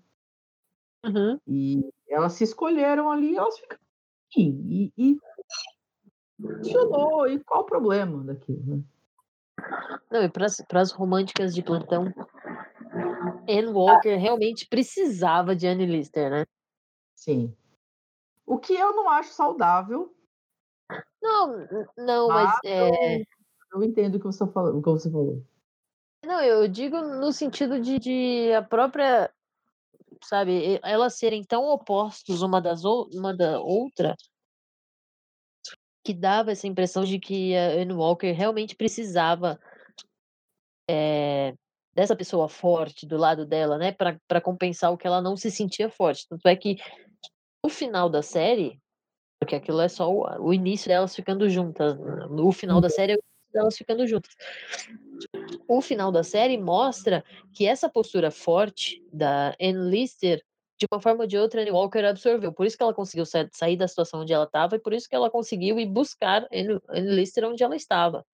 Uhum. 1.03 1.39
e 1.47 1.91
elas 2.07 2.33
se 2.33 2.43
escolheram 2.43 3.09
ali, 3.09 3.35
elas 3.35 3.57
ficaram 3.57 3.81
assim, 4.29 4.51
e, 4.69 4.93
e 4.95 5.17
funcionou, 6.39 7.27
e 7.27 7.43
qual 7.43 7.61
o 7.61 7.65
problema 7.65 8.23
daquilo, 8.23 8.63
né? 8.63 8.83
Não, 10.11 10.23
e 10.23 10.29
para 10.29 10.81
as 10.81 10.91
românticas 10.91 11.55
de 11.55 11.63
plantão, 11.63 12.13
Anne 13.47 13.67
Walker 13.67 14.15
realmente 14.15 14.67
precisava 14.67 15.55
de 15.55 15.67
Anne 15.67 15.85
Lister, 15.85 16.29
né? 16.29 16.45
Sim. 17.15 17.55
O 18.45 18.57
que 18.57 18.73
eu 18.73 18.95
não 18.95 19.09
acho 19.09 19.33
saudável, 19.33 20.15
Não, 21.21 21.67
não, 21.97 22.27
mas 22.29 22.49
Mas 22.49 22.59
é, 22.65 23.23
Eu 23.73 23.83
entendo 23.83 24.15
o 24.15 24.19
que 24.19 24.25
você 24.25 24.45
falou. 24.47 24.77
O 24.77 24.81
que 24.81 24.89
você 24.89 25.09
falou. 25.09 25.45
não, 26.25 26.41
eu 26.41 26.67
digo 26.67 26.99
no 26.99 27.31
sentido 27.31 27.79
de, 27.79 27.99
de 27.99 28.53
a 28.53 28.61
própria, 28.61 29.31
sabe, 30.23 30.79
elas 30.83 31.15
serem 31.15 31.43
tão 31.43 31.63
opostos 31.65 32.41
uma 32.41 32.61
das 32.61 32.83
ou- 32.83 33.07
uma 33.13 33.33
da 33.35 33.59
outra 33.59 34.15
que 36.03 36.13
dava 36.13 36.51
essa 36.51 36.67
impressão 36.67 37.03
de 37.05 37.19
que 37.19 37.55
a 37.55 37.79
Anne 37.81 37.93
Walker 37.93 38.31
realmente 38.31 38.75
precisava 38.75 39.59
é, 40.89 41.55
dessa 41.93 42.15
pessoa 42.15 42.47
forte 42.47 43.05
do 43.05 43.17
lado 43.17 43.45
dela, 43.45 43.77
né, 43.77 43.91
para 43.91 44.41
compensar 44.41 44.91
o 44.91 44.97
que 44.97 45.05
ela 45.05 45.21
não 45.21 45.35
se 45.35 45.51
sentia 45.51 45.89
forte. 45.89 46.27
Tanto 46.27 46.47
é 46.47 46.55
que 46.55 46.77
no 47.63 47.69
final 47.69 48.09
da 48.09 48.21
série, 48.21 48.81
porque 49.39 49.55
aquilo 49.55 49.81
é 49.81 49.89
só 49.89 50.11
o, 50.11 50.47
o 50.47 50.53
início 50.53 50.87
delas 50.87 51.15
ficando 51.15 51.49
juntas, 51.49 51.97
né, 51.99 52.27
no 52.29 52.51
final 52.51 52.79
da 52.79 52.89
série 52.89 53.13
é 53.13 53.15
o 53.15 53.21
delas 53.53 53.77
ficando 53.77 54.07
juntas. 54.07 54.31
O 55.67 55.81
final 55.81 56.11
da 56.11 56.23
série 56.23 56.57
mostra 56.57 57.23
que 57.53 57.65
essa 57.65 57.89
postura 57.89 58.31
forte 58.31 59.03
da 59.11 59.55
Anne 59.61 59.89
Lister, 59.89 60.41
de 60.79 60.87
uma 60.91 61.01
forma 61.01 61.21
ou 61.21 61.27
de 61.27 61.37
outra, 61.37 61.61
Anne 61.61 61.71
Walker 61.71 62.03
absorveu. 62.05 62.51
Por 62.51 62.65
isso 62.65 62.75
que 62.75 62.83
ela 62.83 62.93
conseguiu 62.93 63.25
sa- 63.25 63.47
sair 63.51 63.77
da 63.77 63.87
situação 63.87 64.21
onde 64.21 64.33
ela 64.33 64.45
estava 64.45 64.75
e 64.75 64.79
por 64.79 64.93
isso 64.93 65.07
que 65.07 65.15
ela 65.15 65.29
conseguiu 65.29 65.79
ir 65.79 65.85
buscar 65.85 66.47
Anne 66.51 67.15
Lister 67.15 67.45
onde 67.45 67.63
ela 67.63 67.75
estava. 67.75 68.25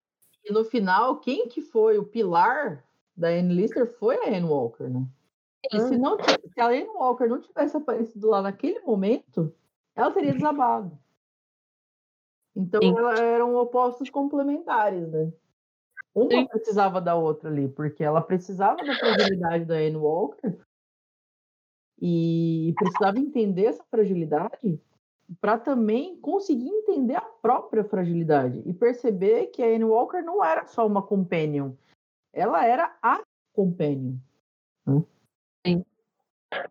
E 0.44 0.54
no 0.54 0.64
final, 0.64 1.20
quem 1.20 1.48
que 1.50 1.62
foi 1.62 1.98
o 1.98 2.06
pilar 2.06 2.84
da 3.18 3.30
Anne 3.30 3.54
Lister 3.56 3.88
foi 3.98 4.16
a 4.18 4.28
Anne 4.28 4.46
Walker, 4.46 4.88
né? 4.88 5.08
E 5.72 5.80
se, 5.82 5.98
não, 5.98 6.18
se 6.20 6.62
a 6.62 6.68
Anne 6.68 6.88
Walker 6.88 7.28
não 7.28 7.42
tivesse 7.42 7.76
aparecido 7.76 8.30
lá 8.30 8.42
naquele 8.42 8.80
momento, 8.82 9.54
ela 9.96 10.12
teria 10.12 10.34
desabado. 10.34 10.98
Então 12.56 12.82
Sim. 12.82 12.96
eram 13.20 13.56
opostos 13.56 14.10
complementares, 14.10 15.10
né? 15.10 15.34
Uma 16.14 16.42
Sim. 16.42 16.48
precisava 16.48 17.02
da 17.02 17.16
outra 17.16 17.50
ali, 17.50 17.68
porque 17.68 18.04
ela 18.04 18.22
precisava 18.22 18.86
da 18.86 18.96
fragilidade 18.96 19.66
da 19.66 19.76
Anne 19.76 19.98
Walker 19.98 20.58
e 22.00 22.76
precisava 22.78 23.20
entender 23.20 23.66
essa 23.66 23.84
fragilidade 23.90 24.80
para 25.42 25.58
também 25.58 26.16
conseguir 26.18 26.70
entender 26.70 27.16
a 27.16 27.22
própria 27.22 27.84
fragilidade 27.84 28.62
e 28.66 28.74
perceber 28.74 29.48
que 29.48 29.62
a 29.62 29.68
Anne 29.68 29.84
Walker 29.84 30.22
não 30.22 30.44
era 30.44 30.66
só 30.66 30.88
uma 30.88 31.02
companion, 31.02 31.74
ela 32.38 32.64
era 32.66 32.98
a 33.02 33.24
companion. 33.54 34.20
Né? 34.86 35.04
Sim. 35.66 35.86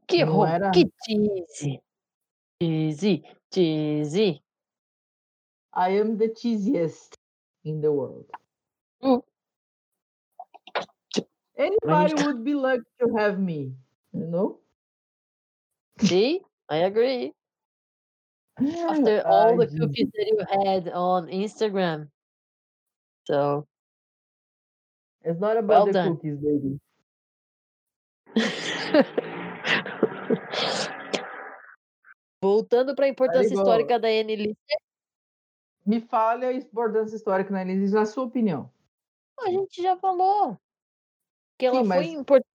Que 0.07 0.23
roupa, 0.23 0.49
era... 0.49 0.71
que 0.71 0.89
cheesy. 1.05 1.83
Cheesy, 2.63 3.25
cheesy. 3.53 4.43
I 5.75 5.99
am 6.01 6.17
the 6.17 6.29
cheesiest 6.29 7.19
in 7.65 7.81
the 7.81 7.93
world. 7.93 8.31
Hum. 9.03 9.21
Anybody 11.59 12.15
tá 12.15 12.27
would 12.27 12.45
be 12.45 12.55
lucky 12.55 12.85
to 13.01 13.17
have 13.17 13.39
me, 13.39 13.75
you 14.13 14.27
know? 14.27 14.61
See, 15.99 16.43
I 16.69 16.85
agree. 16.87 17.33
After 18.89 19.27
all 19.27 19.57
the 19.57 19.67
cookies 19.67 20.09
that 20.15 20.27
you 20.27 20.39
had 20.49 20.89
on 20.89 21.29
Instagram. 21.29 22.09
So 23.25 23.67
it's 25.27 25.41
not 25.41 25.57
about 25.57 25.69
well 25.69 25.87
the 25.87 25.93
done. 25.93 26.17
cookies, 26.17 26.39
baby. 26.39 26.81
Voltando 32.43 32.95
para 32.95 33.07
a 33.07 33.09
importância 33.09 33.55
histórica 33.55 33.99
da 33.99 34.09
Annelise. 34.09 34.57
Me 35.85 36.01
fale 36.01 36.47
a 36.47 36.53
importância 36.53 37.17
histórica 37.17 37.53
da 37.53 37.61
Annelise, 37.61 37.95
na 37.95 38.07
sua 38.07 38.25
opinião. 38.25 38.71
A 39.41 39.51
gente 39.51 39.83
já 39.83 39.97
falou 39.97 40.57
que 41.59 41.67
ela 41.67 41.83
Sim, 41.83 41.89
foi 41.89 42.07
importante 42.07 42.47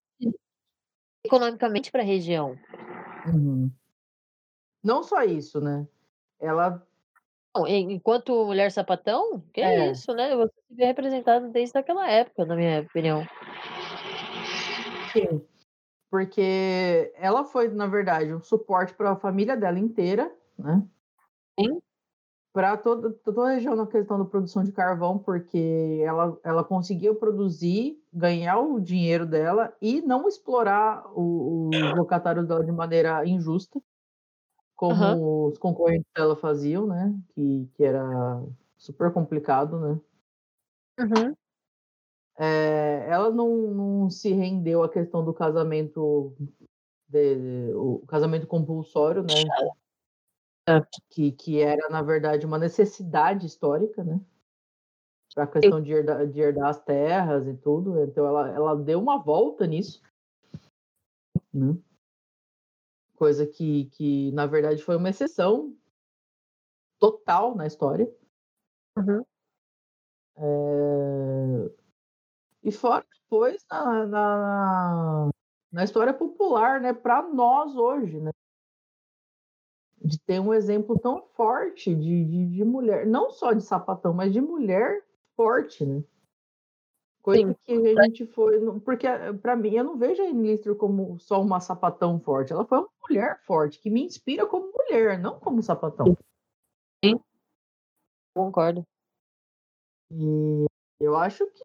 economicamente 1.26 1.92
para 1.92 2.02
a 2.02 2.06
região. 2.06 2.58
Uhum. 3.28 3.72
Não 4.84 5.04
só 5.04 5.24
isso, 5.24 5.60
né? 5.60 5.88
Ela. 6.40 6.86
Enquanto 7.68 8.46
mulher 8.46 8.72
sapatão, 8.72 9.44
que 9.54 9.62
é, 9.62 9.88
é 9.88 9.92
isso, 9.92 10.14
né? 10.14 10.36
Você 10.36 10.54
se 10.68 10.76
vê 10.76 10.86
representada 10.86 11.48
desde 11.50 11.78
aquela 11.78 12.10
época, 12.10 12.46
na 12.46 12.56
minha 12.56 12.82
opinião. 12.82 13.26
Sim. 15.12 15.46
Porque 16.10 17.14
ela 17.16 17.44
foi, 17.44 17.68
na 17.70 17.88
verdade, 17.88 18.34
um 18.34 18.42
suporte 18.42 18.94
para 18.94 19.12
a 19.12 19.16
família 19.16 19.58
dela 19.58 19.80
inteira, 19.80 20.34
né? 20.58 20.82
Sim 21.60 21.82
para 22.54 22.76
toda, 22.76 23.12
toda 23.12 23.44
a 23.44 23.54
região 23.54 23.76
na 23.76 23.88
questão 23.88 24.18
da 24.20 24.26
produção 24.26 24.64
de 24.64 24.72
carvão, 24.72 25.18
porque 25.18 26.02
ela, 26.04 26.38
ela 26.44 26.64
conseguiu 26.64 27.16
produzir, 27.16 27.98
ganhar 28.12 28.60
o 28.60 28.80
dinheiro 28.80 29.26
dela 29.26 29.74
e 29.82 30.02
não 30.02 30.28
explorar 30.28 31.04
os 31.16 31.70
locatários 31.96 32.46
dela 32.46 32.64
de 32.64 32.72
maneira 32.72 33.26
injusta, 33.26 33.82
como 34.82 34.96
uhum. 34.96 35.46
os 35.46 35.60
concorrentes 35.60 36.12
dela 36.12 36.36
faziam, 36.36 36.88
né? 36.88 37.16
Que, 37.36 37.70
que 37.76 37.84
era 37.84 38.04
super 38.76 39.14
complicado, 39.14 39.80
né? 39.80 40.02
Uhum. 41.00 41.36
É, 42.36 43.06
ela 43.08 43.30
não, 43.30 43.56
não 43.76 44.10
se 44.10 44.32
rendeu 44.32 44.82
à 44.82 44.90
questão 44.90 45.24
do 45.24 45.36
casamento, 45.36 46.36
de, 47.08 47.72
o 47.76 48.04
casamento 48.08 48.48
compulsório, 48.48 49.22
né? 49.22 50.80
Que, 51.12 51.32
que 51.32 51.62
era, 51.62 51.88
na 51.88 52.02
verdade, 52.02 52.44
uma 52.44 52.58
necessidade 52.58 53.46
histórica, 53.46 54.04
né? 54.04 54.20
Para 55.36 55.44
a 55.44 55.48
questão 55.48 55.80
de 55.80 55.92
herdar, 55.92 56.26
de 56.26 56.42
herdar 56.42 56.70
as 56.70 56.84
terras 56.84 57.48
e 57.48 57.54
tudo. 57.54 58.04
Então, 58.04 58.26
ela, 58.26 58.50
ela 58.50 58.76
deu 58.76 59.00
uma 59.00 59.20
volta 59.20 59.68
nisso. 59.68 60.02
Né? 61.54 61.78
Coisa 63.22 63.46
que, 63.46 63.86
que, 63.92 64.32
na 64.32 64.48
verdade, 64.48 64.82
foi 64.82 64.96
uma 64.96 65.12
exceção 65.12 65.78
total 66.98 67.54
na 67.54 67.68
história. 67.68 68.12
Uhum. 68.98 69.24
É... 70.38 71.72
E 72.64 72.72
fora 72.72 73.06
depois 73.14 73.64
na, 73.70 74.08
na, 74.08 75.30
na 75.72 75.84
história 75.84 76.16
popular, 76.16 76.82
né? 76.82 76.94
Para 76.94 77.22
nós 77.22 77.76
hoje, 77.76 78.20
né? 78.20 78.32
de 80.04 80.20
ter 80.22 80.40
um 80.40 80.52
exemplo 80.52 80.98
tão 80.98 81.22
forte 81.22 81.94
de, 81.94 82.26
de, 82.26 82.48
de, 82.48 82.66
mulher, 82.66 83.06
não 83.06 83.30
só 83.30 83.54
de 83.54 83.62
sapatão, 83.62 84.16
mas 84.16 84.34
de 84.34 84.42
mulher 84.42 85.06
forte, 85.36 85.86
né? 85.86 86.04
Coisa 87.22 87.54
Sim. 87.62 87.84
que 87.84 88.00
a 88.00 88.04
gente 88.04 88.26
foi. 88.26 88.60
Porque, 88.82 89.08
para 89.42 89.56
mim, 89.56 89.76
eu 89.76 89.84
não 89.84 89.98
vejo 89.98 90.22
a 90.22 90.30
Lister 90.30 90.76
como 90.76 91.20
só 91.20 91.42
uma 91.42 91.60
sapatão 91.60 92.20
forte. 92.20 92.52
Ela 92.52 92.66
foi 92.66 92.80
uma 92.80 92.90
mulher 93.08 93.40
forte, 93.46 93.80
que 93.80 93.90
me 93.90 94.04
inspira 94.04 94.46
como 94.46 94.72
mulher, 94.72 95.20
não 95.20 95.40
como 95.40 95.62
sapatão. 95.62 96.18
Sim. 97.04 97.20
Concordo. 98.36 98.84
E 100.12 100.66
eu 101.00 101.16
acho 101.16 101.46
que 101.48 101.64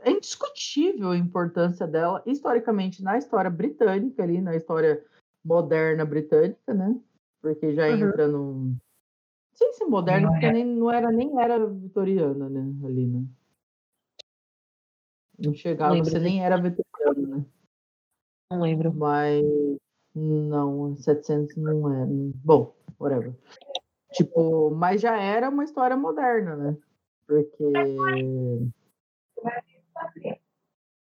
é 0.00 0.10
indiscutível 0.10 1.10
a 1.10 1.16
importância 1.16 1.86
dela, 1.86 2.22
historicamente, 2.24 3.02
na 3.02 3.18
história 3.18 3.50
britânica, 3.50 4.22
ali, 4.22 4.40
na 4.40 4.56
história 4.56 5.04
moderna 5.44 6.04
britânica, 6.04 6.72
né? 6.72 6.98
porque 7.46 7.74
já 7.74 7.86
uhum. 7.86 8.08
entra 8.08 8.26
no. 8.26 8.54
Não 8.54 8.78
sei 9.54 9.72
se 9.72 9.84
moderno, 9.84 10.28
porque 10.28 10.50
nem, 10.50 10.66
não 10.66 10.90
era 10.90 11.10
nem 11.10 11.40
era 11.40 11.64
vitoriana, 11.64 12.48
né? 12.48 12.74
Ali, 12.84 13.06
né? 13.06 13.24
Não 15.38 15.54
chegava, 15.54 15.94
não 15.96 16.04
você 16.04 16.18
nem 16.18 16.44
era 16.44 16.56
vitoriano, 16.60 17.36
né? 17.38 17.46
Não 18.50 18.60
lembro. 18.60 18.92
Mas 18.94 19.44
não, 20.14 20.96
700 20.96 21.56
não 21.56 21.92
é. 21.92 22.06
Bom, 22.44 22.74
whatever. 22.98 23.34
Tipo, 24.12 24.70
mas 24.70 25.00
já 25.00 25.20
era 25.20 25.48
uma 25.50 25.64
história 25.64 25.96
moderna, 25.96 26.56
né? 26.56 26.76
Porque. 27.26 27.64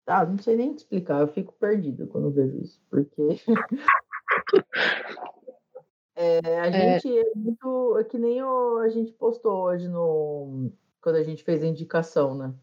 Ah, 0.07 0.25
não 0.25 0.37
sei 0.39 0.55
nem 0.57 0.73
explicar, 0.75 1.21
eu 1.21 1.27
fico 1.27 1.53
perdida 1.53 2.07
quando 2.07 2.31
vejo 2.31 2.57
isso, 2.59 2.81
porque 2.89 3.21
É, 6.15 6.59
a 6.61 6.67
É. 6.67 6.99
gente 6.99 7.17
é 7.19 7.35
muito 7.35 7.97
é 7.99 8.03
que 8.03 8.17
nem 8.19 8.43
o 8.43 8.77
a 8.79 8.89
gente 8.89 9.11
postou 9.13 9.63
hoje 9.63 9.87
no 9.87 10.71
quando 11.01 11.15
a 11.17 11.23
gente 11.23 11.43
fez 11.43 11.63
a 11.63 11.67
indicação, 11.67 12.35
né. 12.35 12.53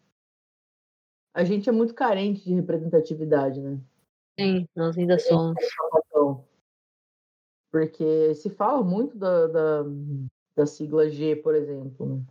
A 1.38 1.44
gente 1.44 1.68
é 1.68 1.72
muito 1.72 1.94
carente 1.94 2.44
de 2.44 2.52
representatividade, 2.52 3.60
né. 3.60 3.78
Sim, 4.38 4.68
nós 4.74 4.98
ainda 4.98 5.16
somos. 5.20 5.56
Porque 7.70 8.34
se 8.34 8.50
fala 8.50 8.82
muito 8.82 9.16
da 9.16 9.46
da 9.46 9.84
da 10.56 10.66
sigla 10.66 11.08
G, 11.08 11.36
por 11.36 11.54
exemplo, 11.54 12.06
né. 12.06 12.22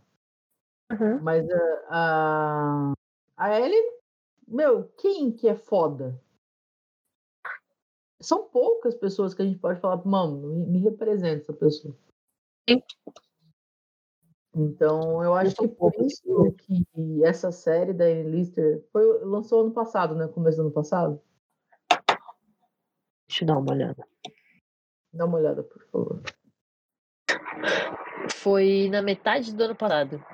Uhum. 0.92 1.22
Mas 1.22 1.48
a 1.50 1.86
a 1.88 2.92
a 3.38 3.54
L 3.54 3.74
meu, 4.46 4.84
quem 4.98 5.32
que 5.32 5.48
é 5.48 5.54
foda? 5.54 6.20
são 8.20 8.48
poucas 8.48 8.94
pessoas 8.94 9.32
que 9.32 9.42
a 9.42 9.44
gente 9.44 9.58
pode 9.58 9.80
falar, 9.80 10.04
mano, 10.04 10.48
me, 10.48 10.66
me 10.66 10.78
representa 10.80 11.42
essa 11.42 11.52
pessoa. 11.52 11.96
Sim. 12.68 12.82
Então, 14.54 15.22
eu 15.22 15.34
acho 15.34 15.54
que 15.54 15.68
por 15.68 15.92
isso 16.00 16.52
que 16.58 17.24
essa 17.24 17.52
série 17.52 17.92
da 17.92 18.04
Anne 18.04 18.30
Lister 18.30 18.84
foi, 18.92 19.24
lançou 19.24 19.60
ano 19.60 19.72
passado, 19.72 20.14
né? 20.14 20.26
Começo 20.28 20.56
do 20.56 20.62
ano 20.62 20.72
passado. 20.72 21.20
Deixa 23.28 23.44
eu 23.44 23.46
dar 23.46 23.58
uma 23.58 23.72
olhada. 23.72 24.06
Dá 25.12 25.26
uma 25.26 25.38
olhada, 25.38 25.62
por 25.62 25.84
favor. 25.86 26.22
Foi 28.32 28.88
na 28.90 29.02
metade 29.02 29.54
do 29.54 29.64
ano 29.64 29.76
passado. 29.76 30.24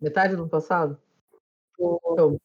Metade 0.00 0.36
do 0.36 0.42
ano 0.42 0.50
passado? 0.50 1.00
Foi... 1.76 1.98
Então, 2.12 2.40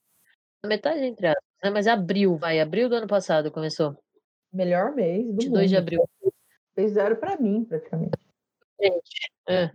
na 0.63 0.69
metade 0.69 0.99
entre 1.03 1.27
aspas, 1.27 1.43
né? 1.63 1.69
Mas 1.69 1.87
abril, 1.87 2.37
vai. 2.37 2.59
Abril 2.59 2.87
do 2.87 2.95
ano 2.95 3.07
passado 3.07 3.51
começou. 3.51 3.97
Melhor 4.53 4.93
mês 4.93 5.25
do 5.25 5.31
22 5.33 5.51
mundo. 5.51 5.67
de 5.67 5.77
abril. 5.77 6.09
Fez 6.75 6.91
zero 6.93 7.17
para 7.17 7.37
mim, 7.37 7.65
praticamente. 7.65 8.17
Gente, 8.79 9.31
é. 9.47 9.71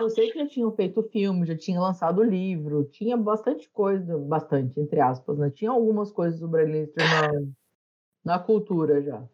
Eu 0.00 0.10
sei 0.10 0.30
que 0.30 0.38
já 0.38 0.46
tinham 0.46 0.72
feito 0.72 1.02
filme, 1.04 1.46
já 1.46 1.56
tinha 1.56 1.80
lançado 1.80 2.22
livro, 2.22 2.84
tinha 2.84 3.16
bastante 3.16 3.68
coisa, 3.70 4.18
bastante, 4.18 4.78
entre 4.80 5.00
aspas, 5.00 5.38
né? 5.38 5.50
Tinha 5.50 5.70
algumas 5.70 6.10
coisas 6.10 6.40
sobre 6.40 6.62
a 6.62 6.66
na, 6.66 7.52
na 8.24 8.38
cultura 8.38 9.00
já. 9.02 9.26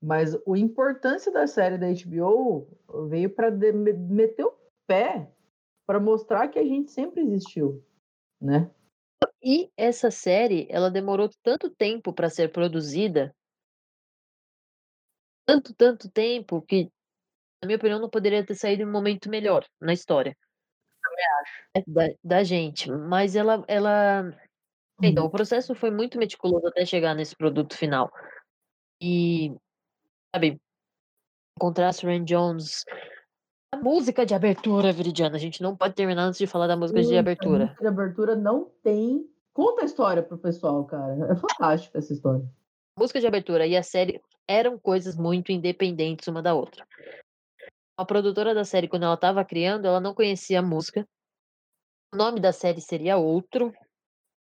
Mas 0.00 0.34
a 0.34 0.58
importância 0.58 1.32
da 1.32 1.46
série 1.46 1.78
da 1.78 1.86
HBO 1.86 2.68
veio 3.08 3.30
para 3.30 3.50
meter 3.50 4.44
o 4.44 4.54
pé 4.86 5.30
para 5.86 6.00
mostrar 6.00 6.48
que 6.48 6.58
a 6.58 6.64
gente 6.64 6.90
sempre 6.90 7.22
existiu, 7.22 7.84
né? 8.40 8.70
E 9.42 9.70
essa 9.76 10.10
série, 10.10 10.66
ela 10.70 10.90
demorou 10.90 11.28
tanto 11.42 11.68
tempo 11.68 12.12
para 12.12 12.30
ser 12.30 12.52
produzida 12.52 13.34
tanto, 15.44 15.74
tanto 15.74 16.10
tempo 16.10 16.62
que, 16.62 16.90
na 17.62 17.66
minha 17.66 17.76
opinião, 17.76 18.00
não 18.00 18.10
poderia 18.10 18.44
ter 18.44 18.56
saído 18.56 18.82
em 18.82 18.86
um 18.86 18.90
momento 18.90 19.30
melhor 19.30 19.64
na 19.80 19.92
história. 19.92 20.36
Também 21.00 21.24
acho. 21.40 21.62
É, 21.74 21.84
da, 21.86 22.14
da 22.24 22.44
gente. 22.44 22.90
Mas 22.90 23.36
ela, 23.36 23.64
ela. 23.68 24.36
Então, 25.00 25.22
o 25.22 25.26
uhum. 25.26 25.32
processo 25.32 25.74
foi 25.74 25.90
muito 25.90 26.18
meticuloso 26.18 26.66
até 26.66 26.84
chegar 26.84 27.14
nesse 27.14 27.36
produto 27.36 27.76
final. 27.76 28.10
E, 29.00 29.54
sabe, 30.34 30.60
encontrar 31.56 31.92
Suran 31.92 32.24
Jones. 32.24 32.84
A 33.72 33.76
música 33.78 34.26
de 34.26 34.34
abertura, 34.34 34.92
Viridiana. 34.92 35.36
A 35.36 35.40
gente 35.40 35.62
não 35.62 35.76
pode 35.76 35.94
terminar 35.94 36.24
antes 36.24 36.38
de 36.38 36.46
falar 36.46 36.66
da 36.66 36.76
música 36.76 37.00
de 37.00 37.16
abertura. 37.16 37.64
A 37.64 37.66
música 37.66 37.82
de 37.82 37.88
abertura 37.88 38.36
não 38.36 38.70
tem. 38.82 39.24
Conta 39.54 39.82
a 39.82 39.84
história 39.84 40.22
pro 40.22 40.36
pessoal, 40.36 40.84
cara. 40.84 41.32
É 41.32 41.36
fantástica 41.36 41.98
essa 41.98 42.12
história. 42.12 42.44
A 42.96 43.00
música 43.00 43.20
de 43.20 43.26
abertura 43.26 43.66
e 43.66 43.76
a 43.76 43.82
série 43.82 44.20
eram 44.48 44.78
coisas 44.78 45.16
muito 45.16 45.52
independentes 45.52 46.26
uma 46.28 46.42
da 46.42 46.54
outra. 46.54 46.86
A 47.96 48.04
produtora 48.04 48.54
da 48.54 48.64
série, 48.64 48.88
quando 48.88 49.04
ela 49.04 49.14
estava 49.14 49.44
criando, 49.44 49.86
ela 49.86 50.00
não 50.00 50.14
conhecia 50.14 50.60
a 50.60 50.62
música. 50.62 51.06
O 52.12 52.16
nome 52.16 52.40
da 52.40 52.52
série 52.52 52.80
seria 52.80 53.16
outro. 53.16 53.72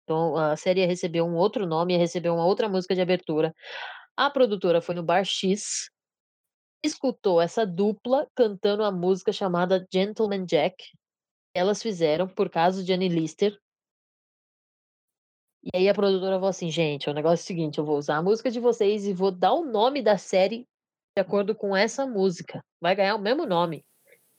Então, 0.05 0.37
a 0.37 0.57
série 0.57 0.81
ia 0.81 0.87
receber 0.87 1.23
um 1.23 1.35
outro 1.35 1.67
nome, 1.67 1.93
ia 1.93 1.99
receber 1.99 2.31
uma 2.31 2.47
outra 2.47 2.69
música 2.69 2.95
de 2.95 3.01
abertura. 3.01 3.55
A 4.17 4.31
produtora 4.31 4.81
foi 4.81 4.95
no 4.95 5.03
Bar 5.03 5.25
X, 5.25 5.91
escutou 6.85 7.41
essa 7.41 7.67
dupla 7.67 8.27
cantando 8.35 8.83
a 8.85 8.91
música 8.91 9.33
chamada 9.33 9.87
Gentleman 9.93 10.47
Jack. 10.47 10.77
Elas 11.55 11.83
fizeram 11.83 12.29
por 12.29 12.49
causa 12.49 12.83
de 12.83 12.93
Annie 12.93 13.09
Lister. 13.09 13.59
E 15.63 15.71
aí 15.75 15.89
a 15.89 15.95
produtora 15.95 16.37
falou 16.37 16.49
assim: 16.49 16.71
gente, 16.71 17.11
o 17.11 17.15
negócio 17.15 17.43
é 17.43 17.45
o 17.45 17.47
seguinte, 17.47 17.79
eu 17.79 17.85
vou 17.85 17.99
usar 17.99 18.17
a 18.17 18.23
música 18.23 18.51
de 18.51 18.61
vocês 18.61 19.07
e 19.07 19.13
vou 19.13 19.31
dar 19.31 19.53
o 19.53 19.65
nome 19.65 20.01
da 20.01 20.17
série 20.17 20.67
de 21.17 21.21
acordo 21.21 21.55
com 21.55 21.75
essa 21.75 22.07
música. 22.07 22.63
Vai 22.81 22.95
ganhar 22.95 23.15
o 23.15 23.19
mesmo 23.19 23.47
nome. 23.47 23.85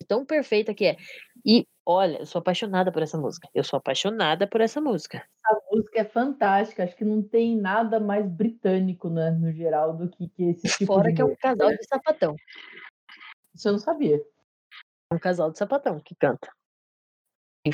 Tão 0.07 0.23
perfeita 0.23 0.75
que 0.75 0.86
é. 0.86 0.97
E 1.43 1.65
olha, 1.84 2.19
eu 2.19 2.25
sou 2.25 2.39
apaixonada 2.39 2.91
por 2.91 3.01
essa 3.01 3.17
música. 3.17 3.49
Eu 3.53 3.63
sou 3.63 3.78
apaixonada 3.78 4.47
por 4.47 4.61
essa 4.61 4.80
música. 4.80 5.28
A 5.43 5.57
música 5.71 6.01
é 6.01 6.05
fantástica. 6.05 6.84
Acho 6.84 6.95
que 6.95 7.03
não 7.03 7.23
tem 7.23 7.57
nada 7.57 7.99
mais 7.99 8.30
britânico, 8.30 9.09
né, 9.09 9.32
no 9.32 9.51
geral, 9.51 9.97
do 9.97 10.07
que, 10.07 10.30
que 10.30 10.43
esse 10.51 10.67
tipo 10.78 10.93
Fora 10.93 11.09
de 11.09 11.15
que 11.15 11.21
é 11.21 11.25
um 11.25 11.36
casal 11.36 11.69
de 11.69 11.84
sapatão. 11.88 12.36
Isso 13.55 13.67
eu 13.67 13.71
não 13.71 13.80
sabia. 13.80 14.23
É 15.11 15.15
um 15.15 15.19
casal 15.19 15.51
de 15.51 15.57
sapatão 15.57 15.99
que 15.99 16.15
canta. 16.15 16.51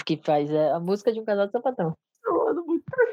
Que 0.06 0.20
faz 0.24 0.50
é, 0.50 0.72
a 0.72 0.80
música 0.80 1.12
de 1.12 1.20
um 1.20 1.26
casal 1.26 1.46
de 1.46 1.52
sapatão 1.52 1.96
muito 2.63 2.63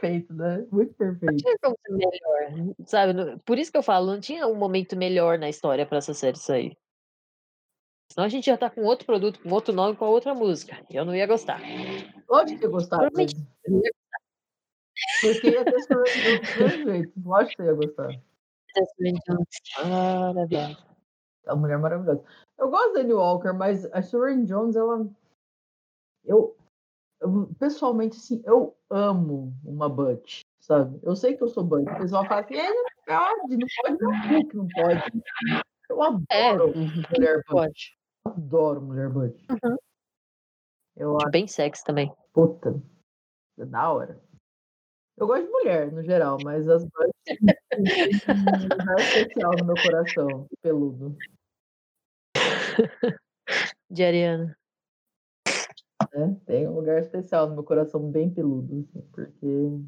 perfeito, 0.01 0.35
né? 0.35 0.67
Muito 0.71 0.95
perfeito. 0.95 1.31
Não 1.31 1.37
tinha 1.37 1.57
como 1.63 1.77
ser 1.87 1.93
melhor, 1.93 2.75
sabe? 2.87 3.39
Por 3.45 3.59
isso 3.59 3.71
que 3.71 3.79
eu 3.79 3.83
falo, 3.83 4.07
não 4.07 4.21
tinha 4.21 4.47
um 4.47 4.55
momento 4.55 4.97
melhor 4.97 5.39
na 5.39 5.49
história 5.49 5.87
para 5.87 5.99
essa 5.99 6.15
série 6.15 6.39
sair. 6.39 6.77
Senão 8.13 8.27
a 8.27 8.29
gente 8.29 8.47
já 8.47 8.57
tá 8.57 8.69
com 8.69 8.83
outro 8.83 9.07
produto, 9.07 9.41
com 9.41 9.51
outro 9.51 9.73
nome, 9.73 9.97
com 9.97 10.07
outra 10.07 10.35
música. 10.35 10.85
E 10.91 10.97
eu 10.97 11.05
não 11.05 11.15
ia 11.15 11.27
gostar. 11.27 11.61
Lógico 12.29 12.61
que. 12.61 12.69
Provavelmente. 12.69 13.37
Eu 13.65 13.75
ia 13.77 13.91
gostar. 13.93 14.21
Porque 15.21 15.51
ia 15.51 15.65
ter 15.65 15.87
do 16.59 16.91
jeito. 16.91 17.13
Lógico 17.25 17.57
que 17.57 17.63
eu 17.63 17.67
ia 17.67 17.75
gostar. 17.75 18.21
Maravilhosa. 19.87 20.79
A 21.47 21.55
mulher 21.55 21.79
maravilhosa. 21.79 22.25
Eu 22.59 22.69
gosto 22.69 22.95
da 22.95 23.01
Annie 23.01 23.15
Walker, 23.15 23.53
mas 23.53 23.85
a 23.93 24.03
Sharon 24.03 24.45
Jones, 24.45 24.75
ela. 24.75 25.09
Eu, 26.25 26.57
eu, 27.21 27.51
pessoalmente, 27.59 28.17
assim, 28.17 28.43
eu 28.47 28.77
amo 28.89 29.55
uma 29.65 29.89
Butch, 29.89 30.41
sabe? 30.59 30.99
Eu 31.03 31.15
sei 31.15 31.37
que 31.37 31.43
eu 31.43 31.49
sou 31.49 31.63
Butch. 31.63 31.87
O 31.87 31.99
pessoal 31.99 32.25
fala 32.27 32.41
assim, 32.41 32.57
é, 32.57 32.69
não 32.69 32.85
pode, 33.07 33.57
não 33.57 33.67
pode, 33.83 34.03
não, 34.03 34.49
que 34.49 34.57
não 34.57 34.69
pode. 34.69 35.03
Eu 35.89 36.03
adoro 36.03 36.25
é, 36.31 37.19
mulher 37.19 37.43
Butch. 37.49 37.91
Adoro 38.25 38.81
mulher 38.81 39.11
Butch. 39.11 39.45
Uhum. 39.51 39.77
Eu 40.97 41.17
acho 41.17 41.31
bem 41.31 41.47
sexy 41.47 41.85
também. 41.85 42.13
Puta, 42.33 42.81
é 43.59 43.65
da 43.67 43.93
hora. 43.93 44.21
Eu 45.17 45.27
gosto 45.27 45.45
de 45.45 45.51
mulher, 45.51 45.93
no 45.93 46.03
geral, 46.03 46.39
mas 46.43 46.67
as 46.69 46.85
Butch 46.85 47.13
têm 47.27 47.37
um 47.37 48.63
lugar 48.63 48.99
especial 48.99 49.53
no 49.59 49.67
meu 49.67 49.75
coração, 49.83 50.47
peludo. 50.63 51.17
De 53.91 54.05
Ariana. 54.05 54.60
É, 56.13 56.29
tem 56.47 56.69
um 56.69 56.75
lugar 56.75 56.99
especial 56.99 57.49
no 57.49 57.55
meu 57.55 57.65
coração 57.65 58.11
bem 58.11 58.31
peludo, 58.31 58.81
assim, 58.81 59.01
porque. 59.13 59.81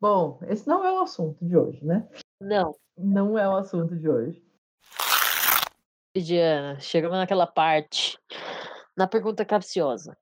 Bom, 0.00 0.38
esse 0.48 0.68
não 0.68 0.84
é 0.84 0.92
o 0.92 1.02
assunto 1.02 1.44
de 1.44 1.56
hoje, 1.56 1.84
né? 1.84 2.06
Não. 2.40 2.74
Não 2.96 3.38
é 3.38 3.48
o 3.48 3.56
assunto 3.56 3.96
de 3.96 4.08
hoje. 4.08 4.44
Diana, 6.16 6.78
chegamos 6.78 7.16
naquela 7.16 7.46
parte, 7.46 8.18
na 8.96 9.06
pergunta 9.06 9.44
capciosa. 9.44 10.16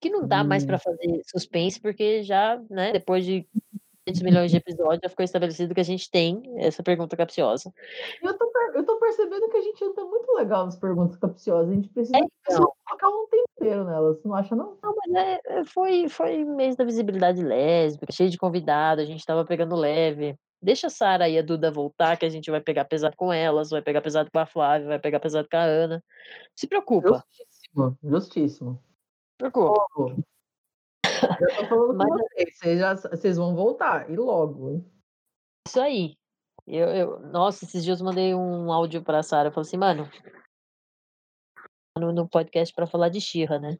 Que 0.00 0.08
não 0.08 0.26
dá 0.26 0.42
hum. 0.42 0.46
mais 0.46 0.64
para 0.64 0.78
fazer 0.78 1.22
suspense, 1.26 1.80
porque 1.80 2.22
já, 2.22 2.58
né, 2.70 2.92
depois 2.92 3.24
de 3.24 3.42
500 3.42 3.83
milhões 4.22 4.50
de 4.50 4.58
episódios, 4.58 5.00
já 5.02 5.08
ficou 5.08 5.24
estabelecido 5.24 5.74
que 5.74 5.80
a 5.80 5.84
gente 5.84 6.10
tem 6.10 6.42
essa 6.58 6.82
pergunta 6.82 7.16
capciosa. 7.16 7.72
Eu 8.22 8.36
tô, 8.36 8.50
eu 8.74 8.84
tô 8.84 8.96
percebendo 8.98 9.48
que 9.48 9.56
a 9.56 9.62
gente 9.62 9.82
anda 9.84 10.04
muito 10.04 10.30
legal 10.34 10.66
nas 10.66 10.76
perguntas 10.76 11.16
capciosas. 11.16 11.70
A 11.70 11.74
gente 11.74 11.88
precisa 11.88 12.18
é, 12.18 12.20
então. 12.20 12.72
colocar 12.84 13.08
um 13.08 13.26
tempero 13.28 13.84
nelas, 13.84 14.22
não 14.22 14.34
acha, 14.34 14.54
não? 14.54 14.76
Não, 14.82 14.94
mas 14.94 15.14
é, 15.14 15.40
é, 15.46 15.64
foi, 15.64 16.08
foi 16.08 16.44
mês 16.44 16.76
da 16.76 16.84
visibilidade 16.84 17.42
lésbica, 17.42 18.12
cheio 18.12 18.30
de 18.30 18.38
convidados, 18.38 19.04
a 19.04 19.06
gente 19.06 19.24
tava 19.24 19.44
pegando 19.44 19.74
leve. 19.74 20.36
Deixa 20.60 20.86
a 20.86 20.90
Sara 20.90 21.28
e 21.28 21.38
a 21.38 21.42
Duda 21.42 21.70
voltar, 21.70 22.16
que 22.16 22.24
a 22.24 22.28
gente 22.30 22.50
vai 22.50 22.60
pegar 22.60 22.86
pesado 22.86 23.16
com 23.16 23.32
elas, 23.32 23.70
vai 23.70 23.82
pegar 23.82 24.00
pesado 24.00 24.30
com 24.30 24.38
a 24.38 24.46
Flávia, 24.46 24.88
vai 24.88 24.98
pegar 24.98 25.20
pesado 25.20 25.46
com 25.50 25.56
a 25.56 25.62
Ana. 25.62 26.02
Se 26.54 26.66
preocupa. 26.66 27.22
Justíssimo, 27.30 27.98
justíssimo. 28.02 28.82
Preocupa. 29.36 29.86
Oh, 29.96 30.14
eu 31.40 31.56
tô 31.56 31.66
falando 31.66 31.96
Mas... 31.96 32.08
com 32.08 32.18
vocês, 32.18 32.58
vocês, 32.58 32.78
já, 32.78 32.94
vocês 32.94 33.36
vão 33.36 33.54
voltar, 33.54 34.10
e 34.10 34.16
logo? 34.16 34.84
Isso 35.66 35.80
aí. 35.80 36.16
Eu, 36.66 36.88
eu, 36.88 37.20
nossa, 37.20 37.64
esses 37.64 37.84
dias 37.84 38.00
eu 38.00 38.06
mandei 38.06 38.34
um 38.34 38.72
áudio 38.72 39.02
pra 39.02 39.22
Sara, 39.22 39.48
eu 39.48 39.52
falei 39.52 39.68
assim, 39.68 39.76
mano, 39.76 40.08
no, 41.98 42.12
no 42.12 42.28
podcast 42.28 42.74
para 42.74 42.86
falar 42.86 43.08
de 43.08 43.20
Xirra, 43.20 43.58
né? 43.58 43.76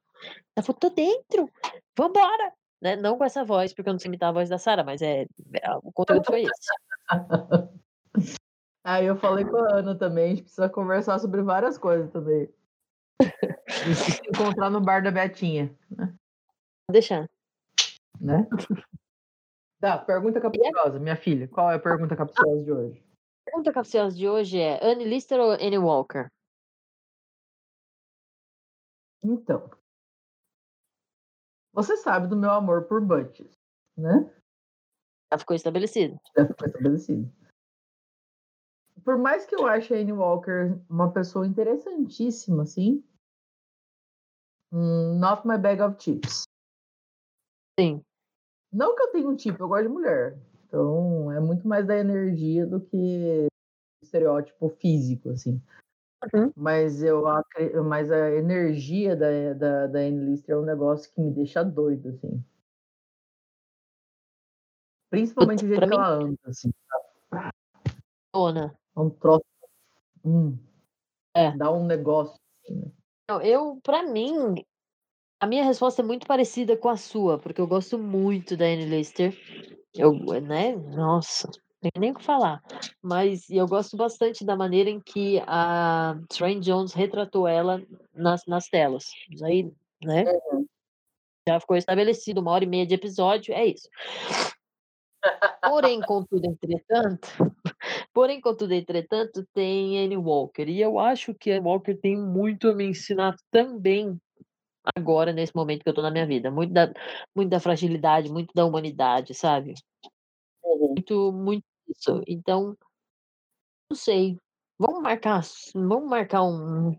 Ela 0.56 0.64
falou, 0.64 0.78
tô 0.78 0.90
dentro, 0.90 1.50
vambora! 1.96 2.52
Né? 2.82 2.96
Não 2.96 3.16
com 3.16 3.24
essa 3.24 3.44
voz, 3.44 3.72
porque 3.72 3.88
eu 3.88 3.94
não 3.94 3.98
sei 3.98 4.08
imitar 4.08 4.28
a 4.28 4.32
voz 4.32 4.48
da 4.48 4.58
Sara, 4.58 4.84
mas 4.84 5.00
é, 5.00 5.22
é, 5.22 5.76
o 5.82 5.90
conteúdo 5.90 6.24
foi 6.26 6.42
esse. 6.42 6.68
Aí 8.86 9.06
eu 9.06 9.16
falei 9.16 9.46
com 9.46 9.56
a 9.56 9.78
Ana 9.78 9.96
também, 9.96 10.24
a 10.24 10.28
gente 10.28 10.42
precisa 10.42 10.68
conversar 10.68 11.18
sobre 11.18 11.42
várias 11.42 11.78
coisas 11.78 12.10
também. 12.10 12.52
Se 13.94 14.20
encontrar 14.28 14.68
no 14.68 14.80
bar 14.82 15.02
da 15.02 15.10
Betinha. 15.10 15.74
Né? 15.90 16.14
Deixar. 16.90 17.26
Né? 18.24 18.48
Tá, 19.80 19.98
pergunta 19.98 20.40
capciosa, 20.40 20.98
minha 20.98 21.16
filha. 21.16 21.46
Qual 21.46 21.70
é 21.70 21.74
a 21.74 21.78
pergunta 21.78 22.16
capciosa 22.16 22.64
de 22.64 22.72
hoje? 22.72 23.04
A 23.42 23.50
pergunta 23.50 23.70
capciosa 23.70 24.16
de 24.16 24.26
hoje 24.26 24.58
é 24.58 24.82
Annie 24.82 25.06
Lister 25.06 25.38
ou 25.38 25.50
Annie 25.50 25.76
Walker? 25.76 26.28
Então, 29.22 29.68
você 31.74 31.98
sabe 31.98 32.28
do 32.28 32.36
meu 32.36 32.50
amor 32.50 32.84
por 32.84 33.04
Butches, 33.04 33.58
né? 33.94 34.32
Já 35.30 35.38
ficou 35.38 35.54
estabelecido. 35.54 36.18
Já 36.34 36.46
ficou 36.46 36.66
estabelecido. 36.66 37.30
Por 39.04 39.18
mais 39.18 39.44
que 39.44 39.54
eu 39.54 39.66
ache 39.66 39.92
a 39.92 39.98
Annie 39.98 40.14
Walker 40.14 40.80
uma 40.88 41.12
pessoa 41.12 41.46
interessantíssima, 41.46 42.62
assim, 42.62 43.04
hum, 44.72 45.18
not 45.18 45.46
my 45.46 45.58
bag 45.58 45.82
of 45.82 46.02
chips. 46.02 46.44
Sim. 47.78 48.02
Não 48.74 48.96
que 48.96 49.02
eu 49.02 49.12
tenha 49.12 49.28
um 49.28 49.36
tipo, 49.36 49.62
eu 49.62 49.68
gosto 49.68 49.84
de 49.84 49.88
mulher. 49.88 50.36
Então, 50.66 51.30
é 51.30 51.38
muito 51.38 51.66
mais 51.66 51.86
da 51.86 51.96
energia 51.96 52.66
do 52.66 52.80
que 52.80 53.46
estereótipo 54.02 54.68
físico, 54.68 55.30
assim. 55.30 55.62
Uhum. 56.34 56.52
Mas 56.56 57.00
eu 57.02 57.22
mas 57.84 58.10
a 58.10 58.32
energia 58.32 59.14
da, 59.14 59.52
da, 59.52 59.86
da 59.86 60.08
Lister 60.08 60.56
é 60.56 60.58
um 60.58 60.64
negócio 60.64 61.12
que 61.12 61.20
me 61.20 61.30
deixa 61.30 61.62
doido, 61.62 62.08
assim. 62.08 62.44
Principalmente 65.08 65.64
o 65.64 65.68
jeito 65.68 65.86
que 65.86 65.94
ela 65.94 66.08
anda, 66.08 66.38
assim. 66.46 66.72
Dona. 68.32 68.76
É 68.96 69.00
um 69.00 69.10
troço. 69.10 69.44
Hum, 70.24 70.58
é. 71.32 71.56
Dá 71.56 71.70
um 71.70 71.86
negócio. 71.86 72.34
Assim, 72.64 72.74
né? 72.74 72.90
Não, 73.30 73.40
eu, 73.40 73.78
pra 73.84 74.02
mim, 74.02 74.64
a 75.40 75.46
minha 75.46 75.64
resposta 75.64 76.02
é 76.02 76.04
muito 76.04 76.26
parecida 76.26 76.76
com 76.76 76.88
a 76.88 76.96
sua, 76.96 77.38
porque 77.38 77.60
eu 77.60 77.66
gosto 77.66 77.98
muito 77.98 78.56
da 78.56 78.64
Anne 78.64 78.86
Lister. 78.86 79.36
Eu, 79.94 80.12
né? 80.40 80.74
Nossa, 80.74 81.50
tem 81.80 81.92
nem 81.98 82.10
o 82.12 82.14
que 82.14 82.24
falar. 82.24 82.62
Mas 83.02 83.48
eu 83.50 83.66
gosto 83.66 83.96
bastante 83.96 84.44
da 84.44 84.56
maneira 84.56 84.90
em 84.90 85.00
que 85.00 85.42
a 85.46 86.18
Trent 86.28 86.64
Jones 86.64 86.92
retratou 86.92 87.46
ela 87.46 87.82
nas, 88.14 88.44
nas 88.46 88.68
telas. 88.68 89.04
Isso 89.30 89.44
aí, 89.44 89.70
né? 90.02 90.24
Uhum. 90.52 90.66
Já 91.46 91.60
ficou 91.60 91.76
estabelecido 91.76 92.40
uma 92.40 92.52
hora 92.52 92.64
e 92.64 92.66
meia 92.66 92.86
de 92.86 92.94
episódio, 92.94 93.52
é 93.52 93.66
isso. 93.66 93.88
Porém, 95.62 96.00
contudo, 96.00 96.46
entretanto, 96.46 97.28
porém, 98.12 98.40
contudo, 98.40 98.72
entretanto, 98.72 99.46
tem 99.54 100.04
Annie 100.04 100.16
Walker. 100.16 100.68
E 100.68 100.80
eu 100.80 100.98
acho 100.98 101.34
que 101.34 101.52
a 101.52 101.60
Walker 101.60 101.94
tem 101.94 102.16
muito 102.16 102.68
a 102.68 102.74
me 102.74 102.84
ensinar 102.84 103.36
também 103.50 104.18
agora, 104.96 105.32
nesse 105.32 105.54
momento 105.54 105.82
que 105.82 105.88
eu 105.88 105.94
tô 105.94 106.02
na 106.02 106.10
minha 106.10 106.26
vida. 106.26 106.50
Muito 106.50 106.72
da, 106.72 106.92
muito 107.34 107.50
da 107.50 107.60
fragilidade, 107.60 108.30
muito 108.30 108.52
da 108.54 108.64
humanidade, 108.64 109.34
sabe? 109.34 109.74
Uhum. 110.62 110.88
Muito, 110.94 111.32
muito 111.32 111.64
isso. 111.88 112.22
Então, 112.26 112.76
não 113.90 113.96
sei. 113.96 114.38
Vamos 114.78 115.02
marcar 115.02 115.42
vamos 115.74 116.08
marcar 116.08 116.42
um 116.42 116.98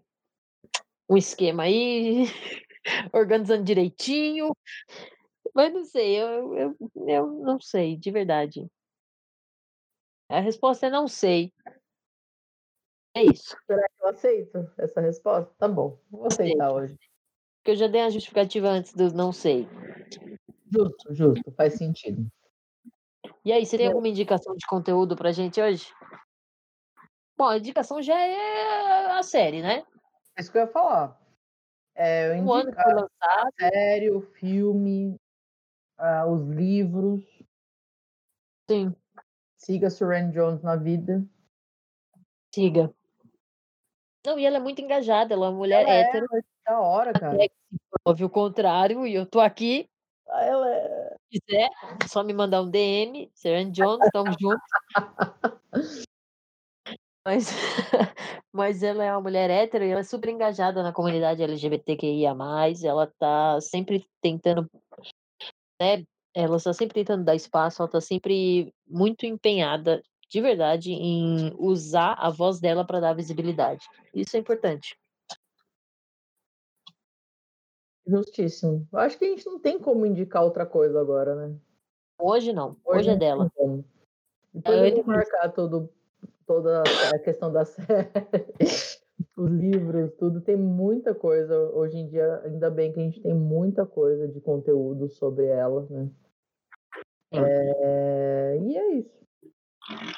um 1.07 1.17
esquema 1.17 1.63
aí, 1.63 2.25
organizando 3.13 3.63
direitinho. 3.63 4.55
Mas 5.53 5.73
não 5.73 5.85
sei, 5.85 6.21
eu 6.21 6.55
eu 6.55 6.77
eu 7.07 7.27
não 7.27 7.59
sei, 7.59 7.97
de 7.97 8.11
verdade. 8.11 8.67
A 10.29 10.39
resposta 10.39 10.87
é 10.87 10.89
não 10.89 11.07
sei. 11.07 11.53
É 13.15 13.23
isso. 13.23 13.55
Será 13.65 13.87
que 13.87 14.03
eu 14.03 14.07
aceito 14.09 14.73
essa 14.77 14.99
resposta? 14.99 15.53
Tá 15.57 15.67
bom, 15.67 15.97
vou 16.09 16.25
aceitar 16.25 16.71
hoje. 16.71 16.97
Porque 17.65 17.71
eu 17.71 17.77
já 17.77 17.87
dei 17.87 18.01
a 18.01 18.11
justificativa 18.11 18.67
antes 18.67 18.93
do 18.93 19.11
não 19.11 19.31
sei. 19.31 19.67
Justo, 20.71 21.15
justo, 21.15 21.51
faz 21.53 21.73
sentido. 21.73 22.31
E 23.43 23.51
aí, 23.51 23.65
você 23.65 23.75
tem 23.75 23.87
Bom. 23.87 23.93
alguma 23.93 24.07
indicação 24.07 24.55
de 24.55 24.67
conteúdo 24.67 25.15
pra 25.15 25.31
gente 25.31 25.59
hoje? 25.59 25.91
Bom, 27.35 27.45
a 27.45 27.57
indicação 27.57 28.03
já 28.03 28.15
é 28.19 29.07
a 29.13 29.23
série, 29.23 29.63
né? 29.63 29.83
É 30.37 30.41
isso 30.41 30.51
que 30.51 30.59
eu 30.59 30.61
ia 30.61 30.67
falar. 30.67 31.19
É, 31.95 32.37
eu 32.37 32.43
Um 32.43 32.53
ano 32.53 32.71
que 32.71 32.83
foi 32.83 32.93
lançado. 32.93 33.51
série, 33.59 34.11
o 34.11 34.21
filme, 34.21 35.19
ah, 35.97 36.27
os 36.27 36.47
livros. 36.47 37.23
Sim. 38.69 38.95
Siga 39.57 39.89
Suran 39.89 40.29
Jones 40.29 40.61
na 40.61 40.75
vida. 40.75 41.25
Siga. 42.53 42.93
Não, 44.23 44.37
e 44.37 44.45
ela 44.45 44.57
é 44.57 44.61
muito 44.61 44.81
engajada, 44.81 45.33
ela 45.33 45.47
é 45.47 45.49
uma 45.49 45.57
mulher 45.57 45.81
Ela 45.81 45.91
é, 45.91 46.01
hétero. 46.01 46.27
Da 46.65 46.79
hora, 46.79 47.13
cara. 47.13 47.37
Que 47.37 47.53
se 47.71 47.79
prove 48.03 48.23
o 48.25 48.29
contrário, 48.29 49.05
e 49.05 49.13
eu 49.13 49.25
tô 49.25 49.39
aqui. 49.39 49.87
Ela. 50.27 51.17
Se 51.31 51.39
quiser, 51.39 51.69
é 52.03 52.07
só 52.07 52.23
me 52.23 52.33
mandar 52.33 52.61
um 52.61 52.69
DM, 52.69 53.31
Sharon 53.35 53.71
Jones, 53.71 54.09
tamo 54.11 54.31
junto. 54.39 54.61
Mas, 57.25 57.47
mas 58.53 58.83
ela 58.83 59.03
é 59.03 59.11
uma 59.11 59.21
mulher 59.21 59.49
hétero 59.49 59.83
e 59.83 59.89
ela 59.89 60.01
é 60.01 60.03
super 60.03 60.29
engajada 60.29 60.83
na 60.83 60.93
comunidade 60.93 61.41
LGBTQIA+, 61.41 62.35
ela 62.83 63.11
tá 63.17 63.59
sempre 63.61 64.05
tentando, 64.21 64.69
né, 65.81 66.03
ela 66.35 66.57
está 66.57 66.71
sempre 66.71 66.93
tentando 66.93 67.23
dar 67.23 67.35
espaço, 67.35 67.81
ela 67.81 67.89
tá 67.89 67.99
sempre 67.99 68.71
muito 68.87 69.25
empenhada, 69.25 70.03
de 70.29 70.41
verdade, 70.41 70.91
em 70.91 71.51
usar 71.57 72.13
a 72.13 72.29
voz 72.29 72.59
dela 72.59 72.85
para 72.85 72.99
dar 72.99 73.13
visibilidade. 73.13 73.85
Isso 74.13 74.37
é 74.37 74.39
importante. 74.39 74.95
Justíssimo. 78.07 78.87
Eu 78.91 78.99
acho 78.99 79.17
que 79.17 79.25
a 79.25 79.29
gente 79.29 79.45
não 79.45 79.59
tem 79.59 79.79
como 79.79 80.05
indicar 80.05 80.43
outra 80.43 80.65
coisa 80.65 80.99
agora, 80.99 81.35
né? 81.35 81.55
Hoje 82.19 82.53
não, 82.53 82.77
hoje, 82.85 83.09
é 83.09 83.13
não 83.13 83.19
tem 83.19 83.27
dela. 83.27 83.51
como. 83.55 83.85
Depois 84.53 84.77
É 84.77 84.89
eu 84.89 84.95
vou 84.95 85.05
marcar 85.05 85.51
todo, 85.51 85.89
toda 86.45 86.81
a 87.13 87.19
questão 87.19 87.51
da 87.51 87.65
série, 87.65 88.09
os 89.35 89.51
livros, 89.51 90.13
tudo. 90.17 90.39
Tem 90.39 90.55
muita 90.55 91.13
coisa. 91.13 91.57
Hoje 91.71 91.97
em 91.97 92.07
dia, 92.07 92.41
ainda 92.45 92.69
bem 92.69 92.93
que 92.93 92.99
a 92.99 93.03
gente 93.03 93.21
tem 93.21 93.33
muita 93.33 93.85
coisa 93.85 94.27
de 94.27 94.39
conteúdo 94.39 95.09
sobre 95.09 95.45
ela, 95.45 95.85
né? 95.89 96.09
É, 97.33 98.57
e 98.61 98.77
é 98.77 98.93
isso. 98.93 99.15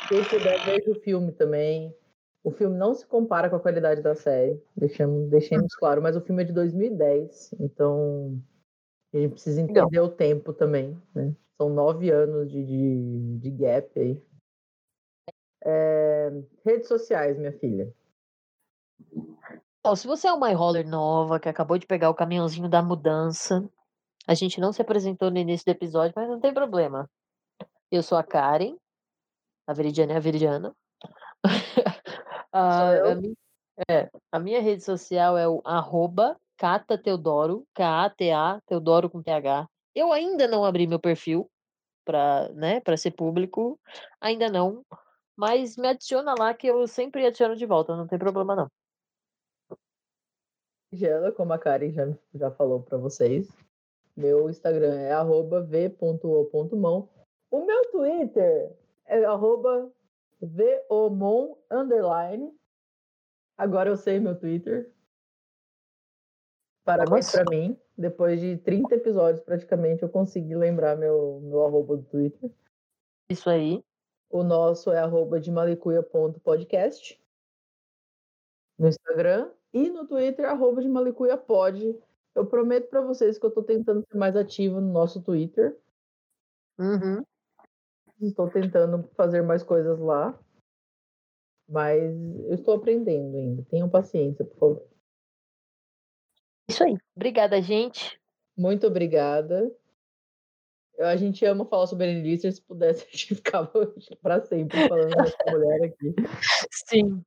Quem 0.08 0.24
puder, 0.24 0.64
veja 0.66 0.92
o 0.92 1.02
filme 1.02 1.32
também. 1.32 1.96
O 2.48 2.52
filme 2.52 2.78
não 2.78 2.94
se 2.94 3.06
compara 3.06 3.50
com 3.50 3.58
a 3.58 3.60
qualidade 3.60 4.02
da 4.02 4.16
série, 4.16 4.58
deixamos, 4.74 5.30
deixemos 5.30 5.76
claro, 5.76 6.02
mas 6.02 6.16
o 6.16 6.22
filme 6.22 6.44
é 6.44 6.46
de 6.46 6.54
2010, 6.54 7.56
então 7.60 8.42
a 9.14 9.18
gente 9.18 9.32
precisa 9.32 9.62
Legal. 9.62 9.84
entender 9.84 10.00
o 10.00 10.08
tempo 10.08 10.54
também, 10.54 10.98
né? 11.14 11.36
São 11.58 11.68
nove 11.70 12.10
anos 12.10 12.50
de, 12.50 12.64
de, 12.64 13.38
de 13.40 13.52
gap 13.52 14.00
aí. 14.00 14.24
É, 15.62 16.32
redes 16.64 16.88
sociais, 16.88 17.38
minha 17.38 17.52
filha. 17.52 17.94
Se 19.98 20.08
você 20.08 20.30
é 20.30 20.32
uma 20.32 20.50
roller 20.54 20.88
nova, 20.88 21.42
que 21.42 21.50
acabou 21.50 21.78
de 21.78 21.86
pegar 21.86 22.10
o 22.10 22.16
caminhãozinho 22.16 22.70
da 22.70 22.82
mudança, 22.82 23.70
a 24.26 24.34
gente 24.34 24.62
não 24.62 24.72
se 24.72 24.82
apresentou 24.82 25.30
no 25.30 25.38
início 25.38 25.66
do 25.66 25.76
episódio, 25.76 26.14
mas 26.16 26.30
não 26.30 26.40
tem 26.40 26.54
problema. 26.54 27.10
Eu 27.92 28.02
sou 28.02 28.18
a 28.18 28.24
Karen, 28.24 28.78
a 29.68 29.74
Veridiana 29.74 30.14
é 30.14 30.16
a 30.16 30.22
Veridiana. 30.22 30.74
a, 32.52 32.94
eu? 32.94 33.12
a 33.12 33.16
mi- 33.16 33.38
é, 33.90 34.10
a 34.32 34.40
minha 34.40 34.62
rede 34.62 34.84
social 34.84 35.38
é 35.38 35.48
o 35.48 35.62
arroba 35.64 36.38
Cata 36.58 36.98
Teodoro, 36.98 37.66
K-A-T-A, 37.74 38.62
Teodoro 38.66 39.10
com 39.10 39.22
TH. 39.22 39.68
Eu 39.94 40.12
ainda 40.12 40.48
não 40.48 40.66
abri 40.66 40.88
meu 40.88 41.00
perfil 41.00 41.50
para 42.04 42.50
né, 42.54 42.80
pra 42.80 42.98
ser 42.98 43.12
público, 43.12 43.80
ainda 44.22 44.50
não, 44.50 44.84
mas 45.36 45.76
me 45.76 45.88
adiciona 45.88 46.34
lá 46.38 46.54
que 46.54 46.68
eu 46.68 46.88
sempre 46.88 47.26
adiciono 47.26 47.56
de 47.56 47.66
volta, 47.66 47.96
não 47.96 48.08
tem 48.08 48.18
problema 48.18 48.56
não. 48.56 48.68
Jana, 50.92 51.32
como 51.32 51.54
a 51.54 51.60
Karen 51.60 51.92
já, 51.92 52.08
já 52.34 52.50
falou 52.50 52.82
para 52.82 52.98
vocês, 52.98 53.50
meu 54.16 54.50
Instagram 54.50 54.96
é 54.96 55.12
arroba 55.12 55.62
v.o.mão. 55.62 57.10
O 57.52 57.66
meu 57.66 57.92
Twitter 57.92 58.74
é 59.06 59.24
arroba 59.26 59.92
vomon 60.42 61.56
underline. 61.72 62.52
Agora 63.58 63.90
eu 63.90 63.98
sei 63.98 64.20
meu 64.20 64.38
Twitter. 64.38 64.92
Parabéns 66.86 67.32
para 67.32 67.44
mim. 67.50 67.78
Depois 67.98 68.40
de 68.40 68.58
30 68.58 68.96
episódios, 68.96 69.44
praticamente, 69.44 70.04
eu 70.04 70.10
consegui 70.10 70.56
lembrar 70.56 70.96
meu, 70.96 71.42
meu 71.42 71.66
arroba 71.66 71.98
do 71.98 72.04
Twitter. 72.04 72.52
Isso 73.30 73.50
aí. 73.50 73.84
O 74.30 74.44
nosso 74.44 74.92
é 74.92 75.00
arroba 75.00 75.40
de 75.40 75.52
malicuia.podcast 75.52 77.20
no 78.78 78.88
Instagram 78.88 79.52
e 79.74 79.90
no 79.90 80.08
Twitter, 80.08 80.46
arroba 80.46 80.82
de 80.82 80.88
malicuiapod. 80.88 82.00
Eu 82.36 82.46
prometo 82.46 82.88
para 82.88 83.02
vocês 83.02 83.40
que 83.40 83.46
eu 83.46 83.50
estou 83.50 83.64
tentando 83.64 84.06
ser 84.06 84.18
mais 84.18 84.36
ativa 84.36 84.80
no 84.80 84.92
nosso 84.92 85.22
Twitter. 85.22 85.76
Uhum. 86.78 87.24
Estou 88.22 88.50
tentando 88.50 89.08
fazer 89.16 89.42
mais 89.44 89.64
coisas 89.64 90.00
lá. 90.00 90.38
Mas 91.70 92.02
eu 92.46 92.54
estou 92.56 92.76
aprendendo 92.76 93.36
ainda. 93.36 93.64
Tenham 93.70 93.90
paciência, 93.90 94.46
por 94.46 94.58
favor. 94.58 94.88
Isso 96.70 96.84
aí. 96.84 96.98
Obrigada, 97.16 97.62
gente. 97.62 98.20
Muito 98.58 98.88
obrigada. 98.88 99.72
A 101.00 101.16
gente 101.16 101.46
ama 101.46 101.66
falar 101.66 101.86
sobre 101.88 102.08
Elícia. 102.08 102.52
Se 102.52 102.62
pudesse, 102.62 103.04
a 103.08 103.12
gente 103.12 103.36
ficava 103.36 103.72
para 104.22 104.42
sempre 104.46 104.88
falando 104.88 105.16
dessa 105.16 105.38
mulher 105.48 105.84
aqui. 105.84 106.16
Sim. 106.72 107.24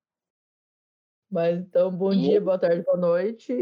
Mas 1.30 1.60
então, 1.60 1.94
bom 1.94 2.12
E- 2.12 2.16
dia, 2.18 2.40
boa 2.40 2.58
tarde, 2.58 2.82
boa 2.82 2.96
noite. 2.96 3.52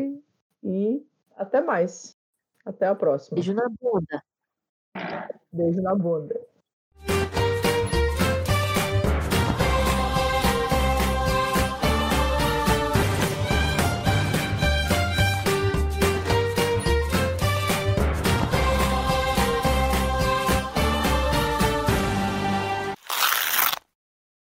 E 0.62 1.06
até 1.36 1.60
mais. 1.60 2.16
Até 2.64 2.86
a 2.86 2.94
próxima. 2.94 3.34
Beijo 3.34 3.52
na 3.52 3.68
bunda. 3.68 4.24
Beijo 5.52 5.82
na 5.82 5.94
bunda. 5.94 6.40